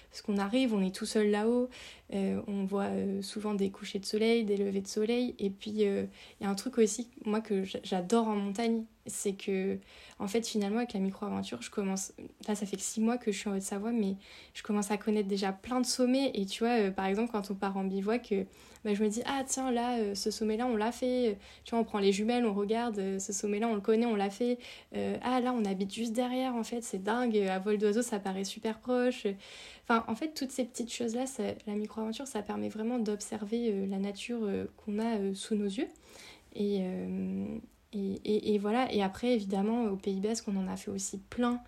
Parce 0.09 0.21
qu'on 0.21 0.37
arrive, 0.37 0.73
on 0.73 0.81
est 0.81 0.93
tout 0.93 1.05
seul 1.05 1.31
là-haut, 1.31 1.69
euh, 2.13 2.41
on 2.47 2.65
voit 2.65 2.89
euh, 2.89 3.21
souvent 3.21 3.53
des 3.53 3.69
couchers 3.69 3.99
de 3.99 4.05
soleil, 4.05 4.43
des 4.43 4.57
levées 4.57 4.81
de 4.81 4.87
soleil. 4.87 5.35
Et 5.39 5.49
puis, 5.49 5.71
il 5.71 5.87
euh, 5.87 6.05
y 6.41 6.45
a 6.45 6.49
un 6.49 6.55
truc 6.55 6.77
aussi, 6.79 7.09
moi, 7.23 7.39
que 7.39 7.63
j'adore 7.83 8.27
en 8.27 8.35
montagne, 8.35 8.83
c'est 9.05 9.33
que, 9.33 9.77
en 10.21 10.27
fait, 10.27 10.47
finalement, 10.47 10.77
avec 10.77 10.93
la 10.93 10.99
micro-aventure, 10.99 11.61
je 11.61 11.71
commence. 11.71 12.13
Là, 12.47 12.55
ça 12.55 12.65
fait 12.65 12.79
six 12.79 13.01
mois 13.01 13.17
que 13.17 13.31
je 13.31 13.37
suis 13.37 13.49
en 13.49 13.55
Haute-Savoie, 13.55 13.91
mais 13.91 14.15
je 14.53 14.63
commence 14.63 14.91
à 14.91 14.97
connaître 14.97 15.27
déjà 15.27 15.51
plein 15.51 15.81
de 15.81 15.85
sommets. 15.85 16.31
Et 16.35 16.45
tu 16.45 16.63
vois, 16.63 16.91
par 16.91 17.05
exemple, 17.05 17.31
quand 17.31 17.49
on 17.49 17.55
part 17.55 17.75
en 17.77 17.83
bivouac, 17.83 18.33
bah, 18.83 18.93
je 18.95 19.03
me 19.03 19.09
dis, 19.09 19.21
ah 19.25 19.43
tiens, 19.45 19.71
là, 19.71 19.97
euh, 19.99 20.15
ce 20.15 20.31
sommet-là, 20.31 20.65
on 20.65 20.75
l'a 20.75 20.91
fait. 20.91 21.37
Tu 21.63 21.71
vois, 21.71 21.79
on 21.79 21.83
prend 21.83 21.99
les 21.99 22.11
jumelles, 22.11 22.45
on 22.45 22.53
regarde, 22.53 22.97
euh, 22.99 23.19
ce 23.19 23.31
sommet-là, 23.31 23.67
on 23.67 23.75
le 23.75 23.81
connaît, 23.81 24.07
on 24.07 24.15
l'a 24.15 24.29
fait. 24.29 24.57
Euh, 24.95 25.17
ah 25.21 25.39
là, 25.39 25.53
on 25.53 25.65
habite 25.65 25.93
juste 25.93 26.13
derrière, 26.13 26.55
en 26.55 26.63
fait, 26.63 26.81
c'est 26.81 27.01
dingue. 27.01 27.37
À 27.37 27.59
vol 27.59 27.77
d'oiseau, 27.77 28.01
ça 28.01 28.19
paraît 28.19 28.43
super 28.43 28.79
proche. 28.79 29.27
Enfin, 29.83 30.03
en 30.07 30.15
fait, 30.15 30.33
toutes 30.33 30.51
ces 30.51 30.65
petites 30.65 30.91
choses-là, 30.91 31.25
la 31.67 31.73
micro-aventure, 31.73 32.27
ça 32.27 32.41
permet 32.41 32.69
vraiment 32.69 32.97
d'observer 32.99 33.85
la 33.87 33.97
nature 33.97 34.47
qu'on 34.77 34.99
a 34.99 35.33
sous 35.33 35.55
nos 35.55 35.65
yeux. 35.65 35.87
Et, 36.55 36.81
et, 37.93 38.57
voilà, 38.57 38.91
et 38.93 39.01
après, 39.01 39.33
évidemment, 39.33 39.85
au 39.85 39.95
Pays 39.95 40.19
Basque, 40.19 40.47
on 40.47 40.55
en 40.55 40.67
a 40.67 40.77
fait 40.77 40.91
aussi 40.91 41.17
plein. 41.17 41.61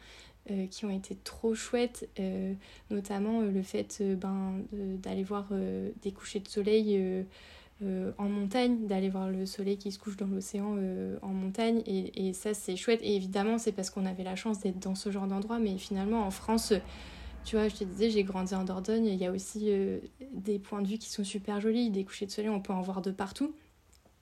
Euh, 0.52 0.68
qui 0.68 0.84
ont 0.84 0.90
été 0.90 1.16
trop 1.16 1.56
chouettes, 1.56 2.10
euh, 2.20 2.54
notamment 2.90 3.40
euh, 3.40 3.50
le 3.50 3.62
fait 3.62 4.04
ben, 4.04 4.56
d'aller 4.74 5.24
voir 5.24 5.48
des 6.02 6.12
couchers 6.12 6.42
de 6.42 6.50
soleil 6.50 7.26
en 8.18 8.28
montagne, 8.28 8.86
d'aller 8.86 9.08
voir 9.08 9.30
le 9.30 9.46
soleil 9.46 9.78
qui 9.78 9.90
se 9.90 10.00
couche 10.00 10.18
dans 10.18 10.28
l'océan 10.28 10.78
en 11.22 11.30
montagne, 11.30 11.82
et, 11.86 12.28
et 12.28 12.34
ça 12.34 12.54
c'est 12.54 12.76
chouette, 12.76 13.00
et 13.04 13.16
évidemment 13.16 13.58
c'est 13.58 13.72
parce 13.72 13.90
qu'on 13.90 14.06
avait 14.06 14.24
la 14.24 14.36
chance 14.36 14.60
d'être 14.60 14.80
dans 14.80 14.96
ce 14.96 15.12
genre 15.12 15.28
d'endroit, 15.28 15.60
mais 15.60 15.78
finalement 15.78 16.26
en 16.26 16.32
France, 16.32 16.74
tu 17.46 17.56
vois, 17.56 17.70
je 17.70 17.76
te 17.76 17.84
disais, 17.86 18.10
j'ai 18.10 18.24
grandi 18.24 18.54
en 18.54 18.66
Dordogne, 18.66 19.06
il 19.06 19.16
y 19.16 19.26
a 19.26 19.32
aussi 19.32 19.70
des 20.34 20.60
points 20.60 20.82
de 20.82 20.88
vue 20.88 20.98
qui 20.98 21.10
sont 21.10 21.24
super 21.24 21.62
jolis, 21.62 21.90
des 21.90 22.04
couchers 22.04 22.26
de 22.26 22.32
soleil, 22.32 22.50
on 22.50 22.60
peut 22.60 22.74
en 22.74 22.82
voir 22.82 23.02
de 23.02 23.12
partout 23.12 23.54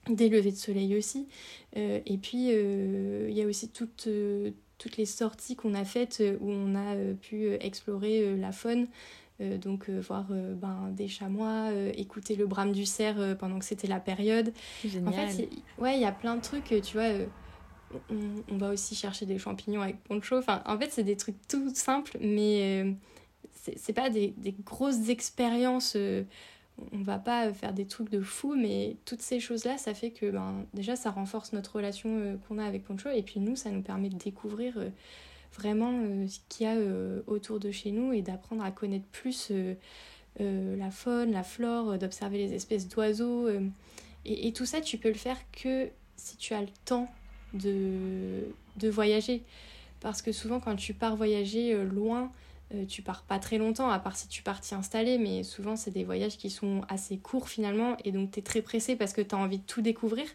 des 0.09 0.29
levées 0.29 0.51
de 0.51 0.57
soleil 0.57 0.95
aussi. 0.97 1.27
et 1.75 2.17
puis, 2.21 2.49
il 2.49 3.33
y 3.33 3.41
a 3.41 3.45
aussi 3.45 3.69
toute, 3.69 4.07
toutes 4.81 4.97
les 4.97 5.05
sorties 5.05 5.55
qu'on 5.55 5.75
a 5.75 5.85
faites 5.85 6.21
euh, 6.21 6.37
où 6.41 6.49
on 6.49 6.73
a 6.73 6.95
euh, 6.95 7.13
pu 7.13 7.45
euh, 7.45 7.57
explorer 7.61 8.35
la 8.35 8.51
faune. 8.51 8.87
donc 9.39 9.89
voir 9.89 10.25
ben, 10.29 10.91
des 10.91 11.07
chamois, 11.07 11.71
écouter 11.95 12.35
le 12.35 12.45
brame 12.45 12.73
du 12.73 12.85
cerf 12.85 13.35
pendant 13.39 13.57
que 13.57 13.65
c'était 13.65 13.87
la 13.87 13.99
période. 13.99 14.53
Génial. 14.85 15.07
En 15.07 15.11
fait, 15.11 15.49
ouais, 15.79 15.95
il 15.95 16.01
y 16.01 16.05
a 16.05 16.11
plein 16.11 16.35
de 16.35 16.41
trucs, 16.41 16.75
tu 16.83 16.93
vois. 16.93 17.09
On, 18.11 18.57
va 18.57 18.69
aussi 18.69 18.93
chercher 18.93 19.25
des 19.25 19.39
champignons 19.39 19.81
avec 19.81 20.03
poncho. 20.03 20.37
Enfin, 20.37 20.61
en 20.67 20.77
fait, 20.77 20.91
c'est 20.91 21.03
des 21.03 21.17
trucs 21.17 21.41
tout 21.47 21.73
simples, 21.73 22.19
mais 22.21 22.95
c'est 23.75 23.93
pas 23.93 24.11
des, 24.11 24.35
des, 24.37 24.53
grosses 24.63 25.09
expériences 25.09 25.97
on 26.91 27.01
va 27.01 27.19
pas 27.19 27.53
faire 27.53 27.73
des 27.73 27.85
trucs 27.85 28.09
de 28.09 28.21
fou, 28.21 28.55
mais 28.55 28.95
toutes 29.05 29.21
ces 29.21 29.39
choses-là, 29.39 29.77
ça 29.77 29.93
fait 29.93 30.11
que 30.11 30.29
ben, 30.29 30.65
déjà 30.73 30.95
ça 30.95 31.11
renforce 31.11 31.53
notre 31.53 31.75
relation 31.75 32.09
euh, 32.09 32.35
qu'on 32.47 32.57
a 32.57 32.65
avec 32.65 32.83
Poncho, 32.83 33.09
et 33.09 33.21
puis 33.21 33.39
nous, 33.39 33.55
ça 33.55 33.69
nous 33.69 33.81
permet 33.81 34.09
de 34.09 34.17
découvrir 34.17 34.77
euh, 34.77 34.89
vraiment 35.53 35.91
euh, 35.91 36.27
ce 36.27 36.39
qu'il 36.49 36.67
y 36.67 36.69
a 36.69 36.75
autour 37.27 37.59
de 37.59 37.71
chez 37.71 37.91
nous 37.91 38.13
et 38.13 38.21
d'apprendre 38.21 38.63
à 38.63 38.71
connaître 38.71 39.05
plus 39.11 39.51
la 40.39 40.89
faune, 40.91 41.31
la 41.31 41.43
flore, 41.43 41.97
d'observer 41.97 42.37
les 42.37 42.53
espèces 42.53 42.87
d'oiseaux. 42.87 43.49
Et, 44.25 44.53
tout 44.53 44.65
ça, 44.65 44.79
tu 44.79 44.97
peux 44.97 45.09
le 45.09 45.15
faire 45.15 45.37
que 45.51 45.89
si 46.15 46.37
tu 46.37 46.53
as 46.53 46.61
le 46.61 46.69
temps 46.85 47.07
de 47.53 48.45
voyager. 48.89 49.43
Parce 49.99 50.21
que 50.21 50.31
souvent, 50.31 50.61
quand 50.61 50.77
tu 50.77 50.93
pars 50.93 51.17
voyager 51.17 51.83
loin, 51.83 52.31
euh, 52.73 52.85
tu 52.85 53.01
pars 53.01 53.23
pas 53.23 53.39
très 53.39 53.57
longtemps, 53.57 53.89
à 53.89 53.99
part 53.99 54.15
si 54.15 54.27
tu 54.27 54.43
pars 54.43 54.61
t'y 54.61 54.75
installer, 54.75 55.17
mais 55.17 55.43
souvent 55.43 55.75
c'est 55.75 55.91
des 55.91 56.03
voyages 56.03 56.37
qui 56.37 56.49
sont 56.49 56.83
assez 56.87 57.17
courts 57.17 57.49
finalement, 57.49 57.97
et 58.05 58.11
donc 58.11 58.31
tu 58.31 58.39
es 58.39 58.41
très 58.41 58.61
pressé 58.61 58.95
parce 58.95 59.13
que 59.13 59.21
tu 59.21 59.35
as 59.35 59.37
envie 59.37 59.59
de 59.59 59.65
tout 59.65 59.81
découvrir. 59.81 60.25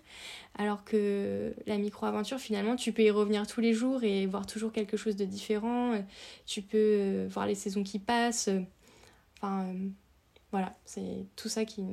Alors 0.57 0.85
que 0.85 1.55
la 1.67 1.79
micro-aventure, 1.79 2.39
finalement, 2.39 2.77
tu 2.77 2.93
peux 2.93 3.03
y 3.03 3.11
revenir 3.11 3.47
tous 3.47 3.61
les 3.61 3.73
jours 3.75 4.05
et 4.05 4.27
voir 4.27 4.47
toujours 4.47 4.73
quelque 4.73 4.97
chose 4.97 5.17
de 5.17 5.25
différent. 5.25 5.93
Euh, 5.95 6.01
tu 6.47 6.63
peux 6.63 6.77
euh, 6.79 7.29
voir 7.31 7.47
les 7.47 7.55
saisons 7.55 7.83
qui 7.83 7.99
passent. 7.99 8.51
Enfin, 9.37 9.75
voilà, 10.53 10.77
c'est 10.85 11.27
tout 11.37 11.49
ça 11.49 11.65
qui, 11.65 11.85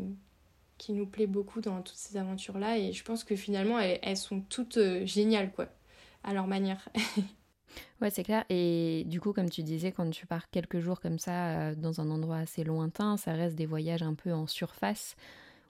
qui 0.77 0.93
nous 0.93 1.05
plaît 1.05 1.27
beaucoup 1.27 1.61
dans 1.61 1.81
toutes 1.81 1.97
ces 1.97 2.17
aventures-là, 2.17 2.77
et 2.77 2.93
je 2.93 3.03
pense 3.03 3.23
que 3.23 3.35
finalement 3.35 3.79
elles, 3.79 3.99
elles 4.01 4.17
sont 4.17 4.41
toutes 4.41 4.79
géniales, 5.05 5.51
quoi, 5.51 5.67
à 6.23 6.33
leur 6.33 6.47
manière. 6.47 6.89
Ouais, 8.03 8.09
c'est 8.09 8.23
clair. 8.23 8.43
Et 8.49 9.05
du 9.07 9.21
coup, 9.21 9.31
comme 9.31 9.49
tu 9.49 9.63
disais, 9.63 9.93
quand 9.93 10.09
tu 10.09 10.27
pars 10.27 10.49
quelques 10.49 10.79
jours 10.79 10.99
comme 10.99 11.19
ça 11.19 11.69
euh, 11.69 11.73
dans 11.73 12.01
un 12.01 12.09
endroit 12.09 12.39
assez 12.39 12.65
lointain, 12.65 13.15
ça 13.15 13.31
reste 13.31 13.55
des 13.55 13.65
voyages 13.65 14.03
un 14.03 14.13
peu 14.13 14.33
en 14.33 14.45
surface 14.45 15.15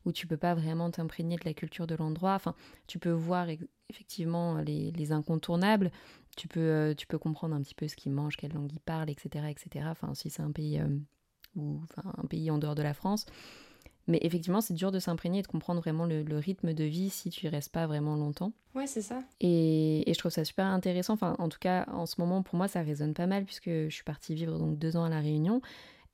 où 0.04 0.12
tu 0.12 0.26
peux 0.26 0.36
pas 0.36 0.56
vraiment 0.56 0.90
t'imprégner 0.90 1.36
de 1.36 1.46
la 1.46 1.54
culture 1.54 1.86
de 1.86 1.94
l'endroit. 1.94 2.34
Enfin, 2.34 2.56
tu 2.88 2.98
peux 2.98 3.12
voir 3.12 3.50
effectivement 3.88 4.58
les, 4.62 5.12
incontournables. 5.12 5.92
Tu 6.36 6.48
peux, 6.48 6.60
euh, 6.60 6.96
tu 6.96 7.06
peux 7.06 7.20
comprendre 7.20 7.54
un 7.56 7.62
petit 7.62 7.76
peu 7.76 7.88
ce 7.88 7.96
qu'ils 7.96 8.12
mangent, 8.12 8.36
quelle 8.36 8.54
langue 8.54 8.72
ils 8.74 8.80
parlent, 8.80 9.12
etc., 9.12 9.46
etc. 9.52 9.86
Enfin, 9.92 10.16
si 10.16 10.32
c'est 10.32 10.42
un 10.42 10.52
pays 10.52 10.80
euh, 10.80 10.88
ou 11.56 11.82
enfin 11.84 12.02
un 12.18 12.26
pays 12.26 12.50
en 12.50 12.58
dehors 12.58 12.74
de 12.74 12.82
la 12.82 12.96
France. 12.96 13.28
Mais 14.08 14.20
effectivement, 14.22 14.60
c'est 14.60 14.74
dur 14.74 14.92
de 14.92 15.00
s'imprégner 15.00 15.40
et 15.40 15.42
de 15.42 15.48
comprendre 15.48 15.80
vraiment 15.80 16.06
le, 16.06 16.38
rythme 16.38 16.74
de 16.74 16.84
vie 16.84 17.10
si 17.10 17.30
tu 17.30 17.46
y 17.46 17.50
restes 17.50 17.72
pas 17.72 17.88
vraiment 17.88 18.16
longtemps. 18.16 18.52
Ouais, 18.76 18.88
c'est 18.88 19.02
ça. 19.02 19.20
Et, 19.40 20.10
et, 20.10 20.14
je 20.14 20.20
trouve 20.20 20.32
ça 20.32 20.44
super 20.44 20.66
intéressant. 20.66 21.14
Enfin, 21.14 21.36
en 21.40 21.48
tout 21.48 21.60
cas, 21.60 21.86
en 21.92 22.06
ce 22.06 22.16
moment, 22.20 22.44
pour 22.44 22.56
moi, 22.56 22.68
ça 22.68 22.82
résonne 22.82 23.14
pas 23.14 23.28
mal 23.28 23.46
puisque 23.46 23.70
je 23.70 23.90
suis 23.90 24.04
partie 24.04 24.36
vivre 24.36 24.58
donc 24.60 24.78
deux 24.78 24.98
ans 24.98 25.06
à 25.06 25.10
La 25.10 25.20
Réunion. 25.22 25.62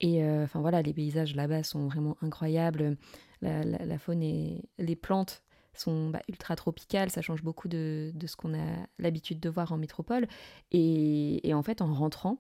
Et 0.02 0.24
euh, 0.24 0.44
enfin 0.44 0.62
voilà, 0.62 0.82
les 0.82 0.94
paysages 0.94 1.36
là-bas 1.36 1.64
sont 1.64 1.88
vraiment 1.88 2.16
incroyables. 2.22 2.98
La, 3.42 3.64
la, 3.64 3.98
faune 3.98 4.22
et 4.22 4.66
les 4.78 4.96
plantes 4.96 5.44
sont 5.74 6.10
bah, 6.10 6.22
ultra 6.28 6.56
tropicales, 6.56 7.10
ça 7.10 7.22
change 7.22 7.42
beaucoup 7.42 7.70
de, 7.70 8.12
de 8.14 8.28
ce 8.28 8.36
qu'on 8.36 8.54
a 8.54 8.88
l'habitude 8.98 9.40
de 9.40 9.50
voir 9.50 9.72
en 9.72 9.78
métropole. 9.78 10.28
Et, 10.72 11.48
et 11.48 11.54
en 11.54 11.64
fait, 11.64 11.82
en 11.82 11.94
rentrant, 11.94 12.40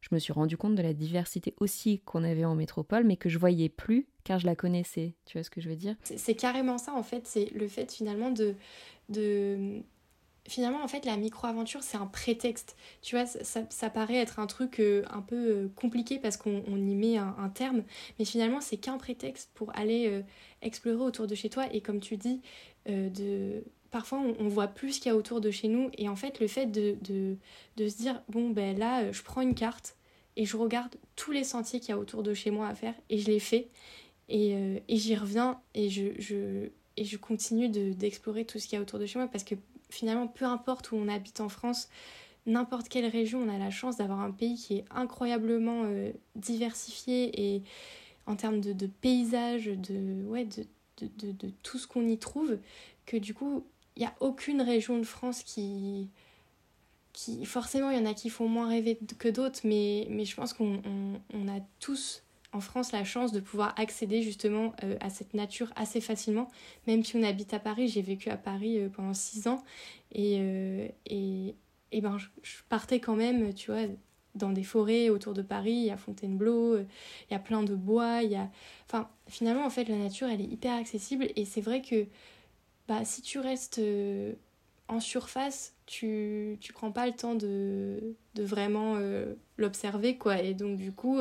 je 0.00 0.08
me 0.12 0.18
suis 0.18 0.32
rendu 0.32 0.56
compte 0.56 0.74
de 0.74 0.82
la 0.82 0.92
diversité 0.92 1.54
aussi 1.58 2.00
qu'on 2.00 2.24
avait 2.24 2.44
en 2.44 2.54
métropole, 2.54 3.04
mais 3.04 3.16
que 3.16 3.28
je 3.28 3.38
voyais 3.38 3.68
plus 3.68 4.06
car 4.24 4.38
je 4.38 4.46
la 4.46 4.54
connaissais. 4.54 5.14
Tu 5.24 5.38
vois 5.38 5.42
ce 5.42 5.50
que 5.50 5.60
je 5.60 5.68
veux 5.68 5.76
dire? 5.76 5.96
C'est 6.04 6.34
carrément 6.34 6.78
ça 6.78 6.94
en 6.94 7.02
fait, 7.02 7.26
c'est 7.26 7.50
le 7.54 7.68
fait 7.68 7.92
finalement 7.92 8.30
de, 8.30 8.54
de... 9.08 9.82
Finalement, 10.46 10.82
en 10.82 10.88
fait, 10.88 11.04
la 11.04 11.18
micro-aventure, 11.18 11.82
c'est 11.82 11.98
un 11.98 12.06
prétexte. 12.06 12.74
Tu 13.02 13.16
vois, 13.16 13.26
ça, 13.26 13.90
paraît 13.90 14.16
être 14.16 14.38
un 14.38 14.46
truc 14.46 14.80
euh, 14.80 15.04
un 15.10 15.20
peu 15.20 15.36
euh, 15.36 15.68
compliqué 15.76 16.18
parce 16.18 16.38
qu'on 16.38 16.62
y 16.64 16.94
met 16.94 17.18
un, 17.18 17.50
terme, 17.50 17.82
mais 18.18 18.24
finalement, 18.24 18.62
c'est 18.62 18.78
qu'un 18.78 18.96
prétexte 18.96 19.50
pour 19.52 19.76
aller 19.76 20.06
euh, 20.08 20.22
explorer 20.62 21.04
autour 21.04 21.26
de 21.26 21.34
chez 21.34 21.50
toi. 21.50 21.66
Et 21.74 21.82
comme 21.82 22.00
tu 22.00 22.16
dis, 22.16 22.40
de 22.86 23.62
parfois 23.90 24.18
on, 24.18 24.48
voit 24.48 24.68
plus 24.68 24.94
ce 24.94 25.00
qu'il 25.00 25.10
y 25.10 25.14
a 25.14 25.16
autour 25.16 25.40
de 25.40 25.50
chez 25.50 25.68
nous. 25.68 25.90
Et 25.98 26.08
en 26.08 26.16
fait 26.16 26.40
le 26.40 26.46
fait 26.46 26.66
de, 26.66 26.96
de, 27.02 27.88
se 27.88 27.96
dire 27.96 28.22
bon 28.28 28.50
ben 28.50 28.78
là 28.78 29.02
euh, 29.02 29.12
je 29.12 29.22
prends 29.22 29.40
une 29.40 29.54
carte 29.54 29.96
et 30.36 30.44
je 30.44 30.56
regarde 30.56 30.94
tous 31.16 31.32
les 31.32 31.44
sentiers 31.44 31.80
qu'il 31.80 31.90
y 31.90 31.92
a 31.92 31.98
autour 31.98 32.22
de 32.22 32.34
chez 32.34 32.50
moi 32.50 32.68
à 32.68 32.74
faire 32.74 32.94
et 33.10 33.18
je 33.18 33.26
les 33.26 33.40
fais. 33.40 33.68
Et, 34.28 34.54
euh, 34.54 34.78
et 34.88 34.96
j'y 34.96 35.16
reviens 35.16 35.60
et 35.74 35.88
je, 35.88 36.12
je, 36.18 36.68
et 36.96 37.04
je 37.04 37.16
continue 37.16 37.68
d'explorer 37.68 38.44
tout 38.44 38.58
ce 38.58 38.66
qu'il 38.66 38.76
y 38.76 38.78
a 38.78 38.82
autour 38.82 38.98
de 38.98 39.06
chez 39.06 39.18
moi. 39.18 39.28
Parce 39.28 39.44
que 39.44 39.54
finalement 39.90 40.28
peu 40.28 40.44
importe 40.44 40.92
où 40.92 40.96
on 40.96 41.08
habite 41.08 41.40
en 41.40 41.48
France 41.48 41.88
n'importe 42.48 42.88
quelle 42.88 43.06
région 43.06 43.40
on 43.40 43.48
a 43.48 43.58
la 43.58 43.70
chance 43.70 43.98
d'avoir 43.98 44.20
un 44.20 44.30
pays 44.30 44.56
qui 44.56 44.78
est 44.78 44.84
incroyablement 44.90 45.82
euh, 45.84 46.10
diversifié 46.34 47.54
et 47.54 47.62
en 48.26 48.36
termes 48.36 48.60
de, 48.60 48.72
de 48.72 48.86
de, 48.86 50.26
ouais, 50.26 50.44
de, 50.44 50.64
de, 51.00 51.32
de, 51.32 51.50
tout 51.62 51.78
ce 51.78 51.86
qu'on 51.86 52.06
y 52.06 52.18
trouve, 52.18 52.58
que 53.06 53.16
du 53.16 53.32
coup, 53.32 53.64
il 53.98 54.02
n'y 54.02 54.06
a 54.06 54.14
aucune 54.20 54.62
région 54.62 54.96
de 54.98 55.04
France 55.04 55.42
qui, 55.42 56.08
qui 57.12 57.44
forcément 57.44 57.90
il 57.90 57.98
y 57.98 58.00
en 58.00 58.06
a 58.06 58.14
qui 58.14 58.30
font 58.30 58.48
moins 58.48 58.68
rêver 58.68 58.96
que 59.18 59.28
d'autres, 59.28 59.60
mais, 59.64 60.06
mais 60.08 60.24
je 60.24 60.36
pense 60.36 60.52
qu'on 60.52 60.80
on, 61.34 61.48
a 61.48 61.60
tous 61.80 62.22
en 62.52 62.60
France 62.60 62.92
la 62.92 63.02
chance 63.02 63.32
de 63.32 63.40
pouvoir 63.40 63.74
accéder 63.76 64.22
justement 64.22 64.72
euh, 64.84 64.96
à 65.00 65.10
cette 65.10 65.34
nature 65.34 65.72
assez 65.74 66.00
facilement. 66.00 66.48
Même 66.86 67.02
si 67.02 67.16
on 67.16 67.24
habite 67.24 67.52
à 67.54 67.58
Paris, 67.58 67.88
j'ai 67.88 68.02
vécu 68.02 68.30
à 68.30 68.36
Paris 68.36 68.78
euh, 68.78 68.88
pendant 68.88 69.14
six 69.14 69.48
ans 69.48 69.64
et, 70.12 70.36
euh, 70.38 70.88
et, 71.06 71.56
et 71.90 72.00
ben, 72.00 72.18
je, 72.18 72.28
partais 72.68 73.00
quand 73.00 73.16
même, 73.16 73.52
tu 73.52 73.72
vois, 73.72 73.82
dans 74.36 74.50
des 74.50 74.62
forêts 74.62 75.10
autour 75.10 75.34
de 75.34 75.42
Paris, 75.42 75.72
il 75.72 75.86
y 75.86 75.90
a 75.90 75.96
Fontainebleau, 75.96 76.78
il 76.78 77.32
y 77.32 77.34
a 77.34 77.40
plein 77.40 77.64
de 77.64 77.74
bois, 77.74 78.22
il 78.22 78.30
y 78.30 78.36
a... 78.36 78.48
Enfin, 78.86 79.08
finalement, 79.26 79.66
en 79.66 79.70
fait, 79.70 79.88
la 79.88 79.96
nature, 79.96 80.28
elle 80.28 80.40
est 80.40 80.44
hyper 80.44 80.74
accessible 80.74 81.26
et 81.34 81.44
c'est 81.44 81.62
vrai 81.62 81.82
que 81.82 82.06
bah, 82.88 83.04
si 83.04 83.22
tu 83.22 83.38
restes 83.38 83.80
en 84.88 85.00
surface, 85.00 85.76
tu, 85.86 86.56
tu 86.60 86.72
prends 86.72 86.90
pas 86.90 87.06
le 87.06 87.12
temps 87.12 87.34
de, 87.34 88.16
vraiment 88.36 88.98
l'observer, 89.58 90.16
quoi. 90.16 90.42
Et 90.42 90.54
donc, 90.54 90.78
du 90.78 90.92
coup, 90.92 91.20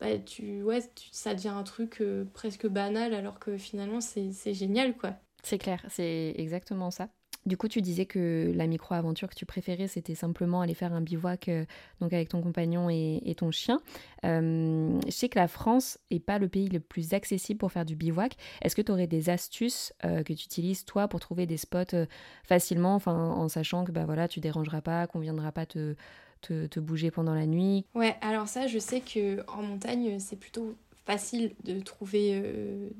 bah, 0.00 0.18
tu, 0.18 0.62
ouais, 0.62 0.80
ça 1.10 1.34
devient 1.34 1.48
un 1.48 1.62
truc 1.62 2.02
euh, 2.02 2.24
presque 2.34 2.66
banal 2.66 3.14
alors 3.14 3.38
que 3.38 3.56
finalement 3.56 4.00
c'est 4.00 4.52
génial 4.52 4.94
quoi. 4.96 5.14
C'est 5.42 5.58
clair, 5.58 5.84
c'est 5.88 6.34
exactement 6.36 6.90
ça. 6.90 7.08
Du 7.46 7.56
coup, 7.56 7.68
tu 7.68 7.80
disais 7.80 8.06
que 8.06 8.52
la 8.54 8.66
micro-aventure 8.66 9.28
que 9.28 9.34
tu 9.34 9.46
préférais, 9.46 9.88
c'était 9.88 10.14
simplement 10.14 10.60
aller 10.60 10.74
faire 10.74 10.92
un 10.92 11.00
bivouac 11.00 11.48
euh, 11.48 11.64
donc 12.00 12.12
avec 12.12 12.28
ton 12.28 12.42
compagnon 12.42 12.90
et, 12.90 13.34
ton 13.36 13.50
chien. 13.50 13.80
Euh, 14.24 14.98
je 15.06 15.10
sais 15.10 15.28
que 15.28 15.38
la 15.38 15.48
France 15.48 15.98
n'est 16.10 16.20
pas 16.20 16.38
le 16.38 16.48
pays 16.48 16.68
le 16.68 16.80
plus 16.80 17.14
accessible 17.14 17.58
pour 17.58 17.72
faire 17.72 17.84
du 17.84 17.96
bivouac. 17.96 18.36
Est-ce 18.62 18.74
que 18.74 18.82
tu 18.82 18.90
aurais 18.90 19.06
des 19.06 19.30
astuces 19.30 19.92
que 20.02 20.32
tu 20.32 20.44
utilises 20.44 20.84
toi 20.84 21.08
pour 21.08 21.20
trouver 21.20 21.46
des 21.46 21.56
spots 21.56 22.06
facilement, 22.44 22.94
enfin, 22.94 23.14
en 23.14 23.48
sachant 23.48 23.84
que 23.84 23.92
bah, 23.92 24.04
voilà, 24.04 24.28
tu 24.28 24.40
dérangeras 24.40 24.80
pas, 24.80 25.06
qu'on 25.06 25.20
viendra 25.20 25.52
pas 25.52 25.66
te, 25.66 25.94
te, 26.40 26.80
bouger 26.80 27.10
pendant 27.10 27.34
la 27.34 27.46
nuit? 27.46 27.84
Ouais, 27.94 28.16
alors 28.20 28.48
ça, 28.48 28.66
je 28.66 28.78
sais 28.78 29.00
que 29.00 29.44
en 29.50 29.62
montagne, 29.62 30.18
c'est 30.18 30.36
plutôt 30.36 30.76
facile 31.04 31.52
de 31.64 31.80
trouver 31.80 32.32
euh, 32.34 32.90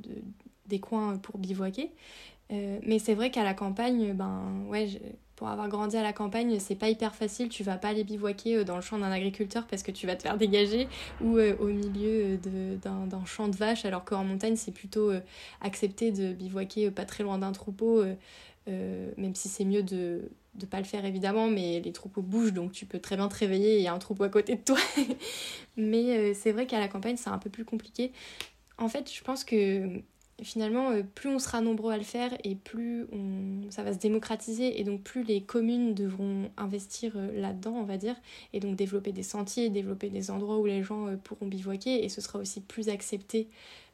des 0.66 0.80
coins 0.80 1.18
pour 1.18 1.38
bivouaquer. 1.38 1.90
Euh, 2.52 2.78
mais 2.84 2.98
c'est 2.98 3.14
vrai 3.14 3.30
qu'à 3.30 3.44
la 3.44 3.54
campagne, 3.54 4.12
ben 4.12 4.64
ouais, 4.68 4.88
pour 5.34 5.48
avoir 5.48 5.68
grandi 5.68 5.96
à 5.96 6.02
la 6.02 6.12
campagne, 6.12 6.58
c'est 6.60 6.74
pas 6.76 6.88
hyper 6.88 7.14
facile. 7.14 7.48
Tu 7.48 7.62
vas 7.62 7.76
pas 7.76 7.88
aller 7.88 8.04
bivouaquer 8.04 8.56
euh, 8.56 8.64
dans 8.64 8.76
le 8.76 8.82
champ 8.82 8.98
d'un 8.98 9.10
agriculteur 9.10 9.66
parce 9.66 9.82
que 9.82 9.90
tu 9.90 10.06
vas 10.06 10.16
te 10.16 10.22
faire 10.22 10.36
dégager 10.36 10.88
ou 11.20 11.38
au 11.38 11.66
milieu 11.66 12.38
d'un 12.38 13.24
champ 13.24 13.48
de 13.48 13.56
vaches, 13.56 13.84
alors 13.84 14.04
qu'en 14.04 14.24
montagne, 14.24 14.56
c'est 14.56 14.72
plutôt 14.72 15.12
accepté 15.60 16.12
de 16.12 16.32
bivouaquer 16.32 16.90
pas 16.90 17.04
très 17.04 17.24
loin 17.24 17.38
d'un 17.38 17.52
troupeau, 17.52 18.04
même 18.66 19.34
si 19.34 19.48
c'est 19.48 19.64
mieux 19.64 19.82
de 19.82 20.30
de 20.56 20.66
pas 20.66 20.78
le 20.78 20.84
faire 20.84 21.04
évidemment, 21.04 21.48
mais 21.48 21.80
les 21.80 21.92
troupeaux 21.92 22.22
bougent 22.22 22.52
donc 22.52 22.72
tu 22.72 22.86
peux 22.86 22.98
très 22.98 23.16
bien 23.16 23.28
te 23.28 23.36
réveiller 23.36 23.76
et 23.76 23.78
il 23.78 23.82
y 23.82 23.88
a 23.88 23.94
un 23.94 23.98
troupeau 23.98 24.24
à 24.24 24.28
côté 24.28 24.56
de 24.56 24.60
toi. 24.62 24.78
mais 25.76 26.16
euh, 26.16 26.34
c'est 26.34 26.52
vrai 26.52 26.66
qu'à 26.66 26.80
la 26.80 26.88
campagne 26.88 27.16
c'est 27.16 27.30
un 27.30 27.38
peu 27.38 27.50
plus 27.50 27.64
compliqué. 27.64 28.12
En 28.78 28.88
fait, 28.88 29.10
je 29.12 29.22
pense 29.22 29.44
que 29.44 30.02
finalement, 30.42 30.90
euh, 30.90 31.02
plus 31.02 31.28
on 31.28 31.38
sera 31.38 31.60
nombreux 31.60 31.92
à 31.92 31.96
le 31.96 32.04
faire 32.04 32.36
et 32.44 32.54
plus 32.54 33.06
ça 33.70 33.82
va 33.82 33.92
se 33.92 33.98
démocratiser 33.98 34.80
et 34.80 34.84
donc 34.84 35.02
plus 35.02 35.22
les 35.22 35.42
communes 35.42 35.94
devront 35.94 36.50
investir 36.56 37.12
euh, 37.16 37.40
là-dedans, 37.40 37.74
on 37.74 37.84
va 37.84 37.96
dire, 37.96 38.16
et 38.52 38.60
donc 38.60 38.76
développer 38.76 39.12
des 39.12 39.22
sentiers, 39.22 39.70
développer 39.70 40.10
des 40.10 40.30
endroits 40.30 40.58
où 40.58 40.66
les 40.66 40.82
gens 40.82 41.16
pourront 41.24 41.46
bivouaquer 41.46 42.04
et 42.04 42.08
ce 42.08 42.20
sera 42.20 42.38
aussi 42.38 42.60
plus 42.60 42.88
accepté 42.88 43.48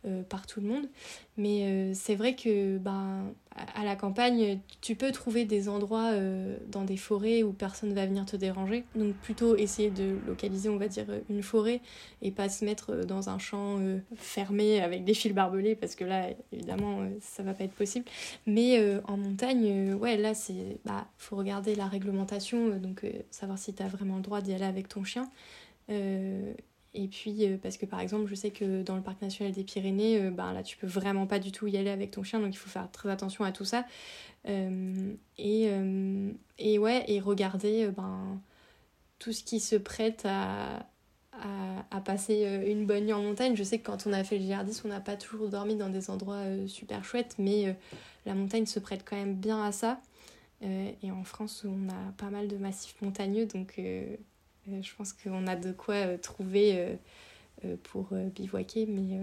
euh, 0.04 0.24
par 0.24 0.48
tout 0.48 0.60
le 0.60 0.66
monde. 0.66 0.88
Mais 1.36 1.62
euh, 1.62 1.92
c'est 1.94 2.16
vrai 2.16 2.34
que 2.34 2.76
ben, 2.78 3.32
à 3.76 3.84
la 3.84 3.94
campagne, 3.94 4.58
tu 4.80 4.96
peux 4.96 5.12
trouver 5.12 5.44
des 5.44 5.68
endroits 5.68 6.10
euh, 6.10 6.56
dans 6.66 6.82
des 6.82 6.96
forêts 6.96 7.44
où 7.44 7.52
personne 7.52 7.94
va 7.94 8.04
venir 8.04 8.26
te 8.26 8.34
déranger. 8.34 8.82
Donc 8.96 9.14
plutôt 9.14 9.54
essayer 9.54 9.90
de 9.90 10.16
localiser, 10.26 10.68
on 10.68 10.76
va 10.76 10.88
dire, 10.88 11.06
une 11.30 11.44
forêt 11.44 11.80
et 12.20 12.32
pas 12.32 12.48
se 12.48 12.64
mettre 12.64 13.04
dans 13.04 13.28
un 13.28 13.38
champ 13.38 13.78
fermé 14.16 14.80
avec 14.80 15.04
des 15.04 15.14
fils 15.14 15.32
barbelés 15.32 15.76
parce 15.76 15.94
que 15.94 16.04
là, 16.04 16.30
évidemment, 16.52 17.08
ça 17.20 17.44
va 17.44 17.54
pas 17.54 17.62
être 17.62 17.74
possible. 17.74 18.06
Mais 18.44 18.84
en 19.06 19.16
montagne, 19.16 19.94
ouais, 19.94 20.16
là, 20.16 20.34
c'est 20.34 20.78
bah 20.84 21.06
faut 21.16 21.36
regarder 21.36 21.76
la 21.76 21.86
réglementation, 21.86 22.76
donc 22.78 23.06
savoir 23.30 23.56
si 23.56 23.72
tu 23.72 23.84
as 23.84 23.88
vraiment 23.88 24.16
le 24.16 24.22
droit 24.22 24.40
d'y 24.40 24.52
aller 24.52 24.64
avec 24.64 24.88
ton 24.88 25.04
chien. 25.04 25.30
Et 26.94 27.08
puis, 27.08 27.46
euh, 27.46 27.56
parce 27.56 27.78
que 27.78 27.86
par 27.86 28.00
exemple, 28.00 28.28
je 28.28 28.34
sais 28.34 28.50
que 28.50 28.82
dans 28.82 28.96
le 28.96 29.02
parc 29.02 29.22
national 29.22 29.52
des 29.52 29.64
Pyrénées, 29.64 30.20
euh, 30.20 30.30
ben, 30.30 30.52
là, 30.52 30.62
tu 30.62 30.76
peux 30.76 30.86
vraiment 30.86 31.26
pas 31.26 31.38
du 31.38 31.50
tout 31.50 31.66
y 31.66 31.78
aller 31.78 31.90
avec 31.90 32.10
ton 32.10 32.22
chien, 32.22 32.38
donc 32.38 32.52
il 32.54 32.58
faut 32.58 32.68
faire 32.68 32.90
très 32.90 33.10
attention 33.10 33.44
à 33.44 33.52
tout 33.52 33.64
ça. 33.64 33.86
Euh, 34.48 35.14
et, 35.38 35.70
et 36.58 36.78
ouais, 36.78 37.04
et 37.08 37.20
regarder 37.20 37.88
ben, 37.88 38.40
tout 39.18 39.32
ce 39.32 39.42
qui 39.44 39.60
se 39.60 39.76
prête 39.76 40.26
à, 40.26 40.86
à, 41.90 42.00
passer 42.00 42.44
une 42.66 42.86
bonne 42.86 43.04
nuit 43.04 43.12
en 43.12 43.22
montagne. 43.22 43.56
Je 43.56 43.62
sais 43.62 43.78
que 43.78 43.86
quand 43.86 44.06
on 44.06 44.12
a 44.12 44.24
fait 44.24 44.38
le 44.38 44.44
GR10, 44.44 44.82
on 44.84 44.88
n'a 44.88 45.00
pas 45.00 45.16
toujours 45.16 45.48
dormi 45.48 45.76
dans 45.76 45.88
des 45.88 46.10
endroits 46.10 46.42
super 46.66 47.04
chouettes, 47.04 47.36
mais 47.38 47.76
la 48.26 48.34
montagne 48.34 48.66
se 48.66 48.80
prête 48.80 49.02
quand 49.04 49.16
même 49.16 49.36
bien 49.36 49.62
à 49.64 49.70
ça. 49.70 50.00
et 50.60 51.10
en 51.12 51.24
France, 51.24 51.64
on 51.64 51.88
a 51.88 52.12
pas 52.18 52.30
mal 52.30 52.48
de 52.48 52.56
massifs 52.56 53.00
montagneux, 53.00 53.46
donc 53.46 53.80
je 54.66 54.94
pense 54.96 55.12
qu'on 55.12 55.46
a 55.46 55.56
de 55.56 55.72
quoi 55.72 55.94
euh, 55.94 56.18
trouver 56.18 56.98
euh, 57.64 57.76
pour 57.84 58.08
bivouaquer, 58.34 58.86
mais, 58.86 59.18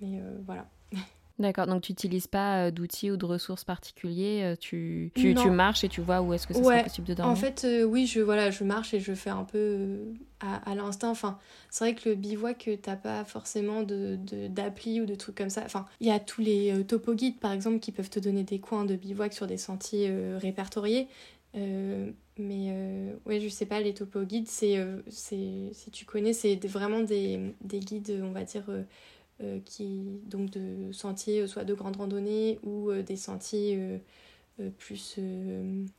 mais 0.00 0.20
voilà. 0.46 0.66
D'accord, 1.40 1.66
donc 1.66 1.82
tu 1.82 1.90
n'utilises 1.90 2.28
pas 2.28 2.70
d'outils 2.70 3.10
ou 3.10 3.16
de 3.16 3.24
ressources 3.24 3.64
particuliers, 3.64 4.54
tu, 4.60 5.10
tu, 5.16 5.34
tu, 5.34 5.50
marches 5.50 5.82
et 5.82 5.88
tu 5.88 6.00
vois 6.00 6.20
où 6.20 6.32
est-ce 6.32 6.46
que 6.46 6.54
c'est 6.54 6.82
possible 6.84 7.08
de 7.08 7.14
dormir? 7.14 7.32
En 7.32 7.34
fait, 7.34 7.66
oui, 7.84 8.06
je, 8.06 8.20
voilà, 8.20 8.52
je 8.52 8.62
marche 8.62 8.94
et 8.94 9.00
je 9.00 9.12
fais 9.14 9.30
un 9.30 9.42
peu 9.42 9.98
à, 10.38 10.70
à 10.70 10.76
l'instinct. 10.76 11.10
Enfin, 11.10 11.36
c'est 11.70 11.84
vrai 11.84 11.94
que 11.96 12.08
le 12.08 12.14
bivouac, 12.14 12.58
tu 12.58 12.78
n'as 12.88 12.94
pas 12.94 13.24
forcément 13.24 13.82
d'appli 13.82 14.98
de, 14.98 15.02
ou 15.02 15.06
de 15.06 15.16
trucs 15.16 15.34
comme 15.34 15.50
ça. 15.50 15.62
Enfin, 15.64 15.86
il 15.98 16.06
y 16.06 16.12
a 16.12 16.20
tous 16.20 16.40
les 16.40 16.84
topo 16.86 17.14
guides, 17.14 17.40
par 17.40 17.50
exemple, 17.50 17.80
qui 17.80 17.90
peuvent 17.90 18.10
te 18.10 18.20
donner 18.20 18.44
des 18.44 18.60
coins 18.60 18.84
de 18.84 18.94
bivouac 18.94 19.32
sur 19.32 19.48
des 19.48 19.58
sentiers 19.58 20.14
répertoriés. 20.36 21.08
Euh, 21.56 22.10
mais 22.38 22.68
euh, 22.70 23.14
ouais, 23.26 23.40
je 23.40 23.48
sais 23.48 23.66
pas, 23.66 23.80
les 23.80 23.94
topo 23.94 24.22
guides, 24.22 24.48
c'est, 24.48 24.76
euh, 24.78 25.00
c'est, 25.08 25.70
si 25.72 25.90
tu 25.92 26.04
connais, 26.04 26.32
c'est 26.32 26.56
vraiment 26.66 27.00
des, 27.00 27.54
des, 27.60 27.78
guides, 27.80 28.20
on 28.22 28.32
va 28.32 28.44
dire, 28.44 28.64
qui, 29.64 30.20
donc 30.26 30.50
de 30.50 30.92
sentiers, 30.92 31.46
soit 31.46 31.64
de 31.64 31.74
grande 31.74 31.96
randonnée 31.96 32.58
ou 32.62 32.92
des 32.92 33.16
sentiers 33.16 34.00
plus 34.78 35.18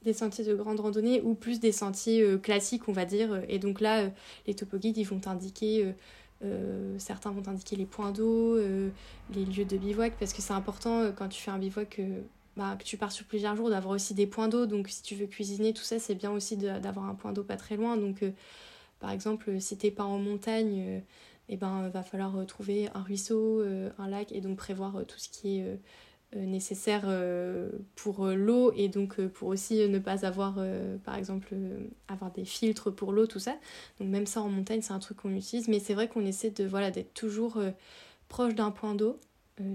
des 0.03 0.13
sentiers 0.13 0.45
de 0.45 0.55
grande 0.55 0.79
randonnée 0.79 1.21
ou 1.21 1.35
plus 1.35 1.59
des 1.59 1.71
sentiers 1.73 2.39
classiques, 2.41 2.87
on 2.87 2.93
va 2.93 3.05
dire. 3.05 3.43
Et 3.49 3.59
donc 3.59 3.81
là, 3.81 4.09
les 4.47 4.55
topo 4.55 4.77
guides, 4.77 4.97
ils 4.97 5.03
vont 5.05 5.19
t'indiquer. 5.19 5.93
certains 6.97 7.31
vont 7.31 7.41
t'indiquer 7.41 7.75
les 7.75 7.85
points 7.85 8.11
d'eau, 8.11 8.57
les 8.57 9.45
lieux 9.45 9.65
de 9.65 9.77
bivouac, 9.77 10.17
parce 10.17 10.33
que 10.33 10.41
c'est 10.41 10.53
important 10.53 11.11
quand 11.15 11.29
tu 11.29 11.41
fais 11.41 11.51
un 11.51 11.59
bivouac 11.59 12.01
bah, 12.57 12.77
que 12.79 12.85
tu 12.85 12.97
pars 12.97 13.11
sur 13.11 13.25
plusieurs 13.25 13.55
jours, 13.55 13.69
d'avoir 13.69 13.93
aussi 13.95 14.13
des 14.13 14.27
points 14.27 14.47
d'eau. 14.47 14.65
Donc 14.65 14.87
si 14.87 15.01
tu 15.03 15.15
veux 15.15 15.27
cuisiner, 15.27 15.73
tout 15.73 15.83
ça, 15.83 15.99
c'est 15.99 16.15
bien 16.15 16.31
aussi 16.31 16.55
d'avoir 16.57 17.05
un 17.05 17.15
point 17.15 17.33
d'eau 17.33 17.43
pas 17.43 17.57
très 17.57 17.75
loin. 17.75 17.97
Donc 17.97 18.23
euh, 18.23 18.31
par 18.99 19.11
exemple, 19.11 19.59
si 19.59 19.77
t'es 19.77 19.91
pas 19.91 20.05
en 20.05 20.19
montagne, 20.19 20.77
et 20.77 20.97
euh, 20.97 20.99
eh 21.49 21.57
ben 21.57 21.89
va 21.89 22.01
falloir 22.01 22.37
euh, 22.37 22.45
trouver 22.45 22.89
un 22.93 23.01
ruisseau, 23.01 23.61
un 23.97 24.07
lac, 24.07 24.31
et 24.31 24.41
donc 24.41 24.57
prévoir 24.57 25.05
tout 25.05 25.19
ce 25.19 25.29
qui 25.29 25.59
est 25.59 25.79
nécessaire 26.33 27.05
pour 27.95 28.25
l'eau 28.25 28.73
et 28.75 28.89
donc 28.89 29.21
pour 29.27 29.47
aussi 29.47 29.87
ne 29.87 29.99
pas 29.99 30.25
avoir 30.25 30.57
par 31.05 31.15
exemple 31.15 31.55
avoir 32.09 32.31
des 32.31 32.43
filtres 32.43 32.93
pour 32.93 33.13
l'eau 33.13 33.25
tout 33.25 33.39
ça 33.39 33.55
donc 33.99 34.09
même 34.09 34.25
ça 34.25 34.41
en 34.41 34.49
montagne 34.49 34.81
c'est 34.81 34.91
un 34.91 34.99
truc 34.99 35.17
qu'on 35.17 35.33
utilise 35.33 35.69
mais 35.69 35.79
c'est 35.79 35.93
vrai 35.93 36.09
qu'on 36.09 36.25
essaie 36.25 36.49
de 36.49 36.65
voilà 36.65 36.91
d'être 36.91 37.13
toujours 37.13 37.61
proche 38.27 38.53
d'un 38.53 38.71
point 38.71 38.95
d'eau 38.95 39.17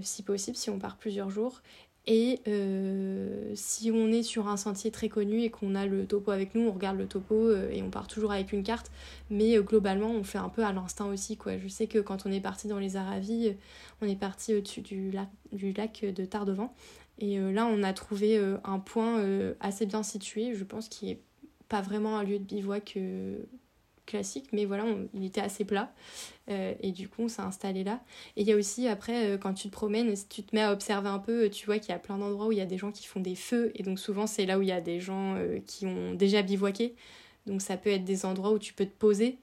si 0.03 0.21
possible 0.21 0.55
si 0.55 0.69
on 0.69 0.77
part 0.77 0.97
plusieurs 0.97 1.31
jours 1.31 1.63
et 2.07 2.39
euh, 2.47 3.51
si 3.53 3.91
on 3.91 4.07
est 4.11 4.23
sur 4.23 4.47
un 4.47 4.57
sentier 4.57 4.89
très 4.89 5.07
connu 5.07 5.43
et 5.43 5.51
qu'on 5.51 5.75
a 5.75 5.85
le 5.85 6.07
topo 6.07 6.31
avec 6.31 6.55
nous, 6.55 6.67
on 6.67 6.71
regarde 6.71 6.97
le 6.97 7.07
topo 7.07 7.35
euh, 7.35 7.69
et 7.69 7.83
on 7.83 7.91
part 7.91 8.07
toujours 8.07 8.31
avec 8.31 8.53
une 8.53 8.63
carte. 8.63 8.91
Mais 9.29 9.57
euh, 9.57 9.61
globalement, 9.61 10.09
on 10.09 10.23
fait 10.23 10.39
un 10.39 10.49
peu 10.49 10.63
à 10.63 10.73
l'instinct 10.73 11.05
aussi. 11.05 11.37
Quoi. 11.37 11.57
Je 11.59 11.67
sais 11.67 11.85
que 11.85 11.99
quand 11.99 12.25
on 12.25 12.31
est 12.31 12.41
parti 12.41 12.67
dans 12.67 12.79
les 12.79 12.95
Aravis, 12.95 13.55
on 14.01 14.07
est 14.07 14.15
parti 14.15 14.55
au-dessus 14.55 14.81
du 14.81 15.11
lac, 15.11 15.29
du 15.51 15.73
lac 15.73 16.03
de 16.03 16.25
Tardevant. 16.25 16.73
Et 17.19 17.37
là, 17.37 17.67
on 17.67 17.83
a 17.83 17.93
trouvé 17.93 18.39
un 18.63 18.79
point 18.79 19.23
assez 19.59 19.85
bien 19.85 20.01
situé, 20.01 20.55
je 20.55 20.63
pense, 20.63 20.89
qui 20.89 21.11
est 21.11 21.21
pas 21.69 21.81
vraiment 21.81 22.17
un 22.17 22.23
lieu 22.23 22.39
de 22.39 22.43
bivouac 22.43 22.97
classique, 24.05 24.49
mais 24.51 24.65
voilà, 24.65 24.85
il 25.13 25.25
était 25.25 25.41
assez 25.41 25.65
plat. 25.65 25.93
Euh, 26.49 26.73
et 26.81 26.91
du 26.91 27.07
coup, 27.07 27.23
on 27.23 27.27
s'est 27.27 27.41
installé 27.41 27.83
là. 27.83 28.01
Et 28.35 28.41
il 28.41 28.47
y 28.47 28.51
a 28.51 28.55
aussi, 28.55 28.87
après, 28.87 29.31
euh, 29.31 29.37
quand 29.37 29.53
tu 29.53 29.67
te 29.67 29.73
promènes, 29.73 30.15
si 30.15 30.27
tu 30.27 30.43
te 30.43 30.55
mets 30.55 30.61
à 30.61 30.73
observer 30.73 31.09
un 31.09 31.19
peu, 31.19 31.49
tu 31.49 31.65
vois 31.65 31.79
qu'il 31.79 31.89
y 31.89 31.95
a 31.95 31.99
plein 31.99 32.17
d'endroits 32.17 32.47
où 32.47 32.51
il 32.51 32.57
y 32.57 32.61
a 32.61 32.65
des 32.65 32.77
gens 32.77 32.91
qui 32.91 33.05
font 33.05 33.19
des 33.19 33.35
feux. 33.35 33.71
Et 33.75 33.83
donc, 33.83 33.99
souvent, 33.99 34.27
c'est 34.27 34.45
là 34.45 34.59
où 34.59 34.61
il 34.61 34.67
y 34.67 34.73
a 34.73 34.81
des 34.81 34.99
gens 34.99 35.35
euh, 35.35 35.59
qui 35.65 35.85
ont 35.85 36.13
déjà 36.13 36.41
bivouaqué. 36.41 36.95
Donc, 37.45 37.61
ça 37.61 37.77
peut 37.77 37.89
être 37.89 38.03
des 38.03 38.25
endroits 38.25 38.51
où 38.51 38.59
tu 38.59 38.73
peux 38.73 38.85
te 38.85 38.97
poser. 38.97 39.39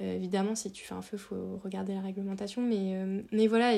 évidemment, 0.00 0.54
si 0.54 0.70
tu 0.72 0.84
fais 0.84 0.94
un 0.94 1.02
feu, 1.02 1.16
il 1.16 1.20
faut 1.20 1.60
regarder 1.62 1.94
la 1.94 2.00
réglementation. 2.00 2.62
Mais, 2.62 2.96
mais 3.30 3.46
voilà, 3.46 3.74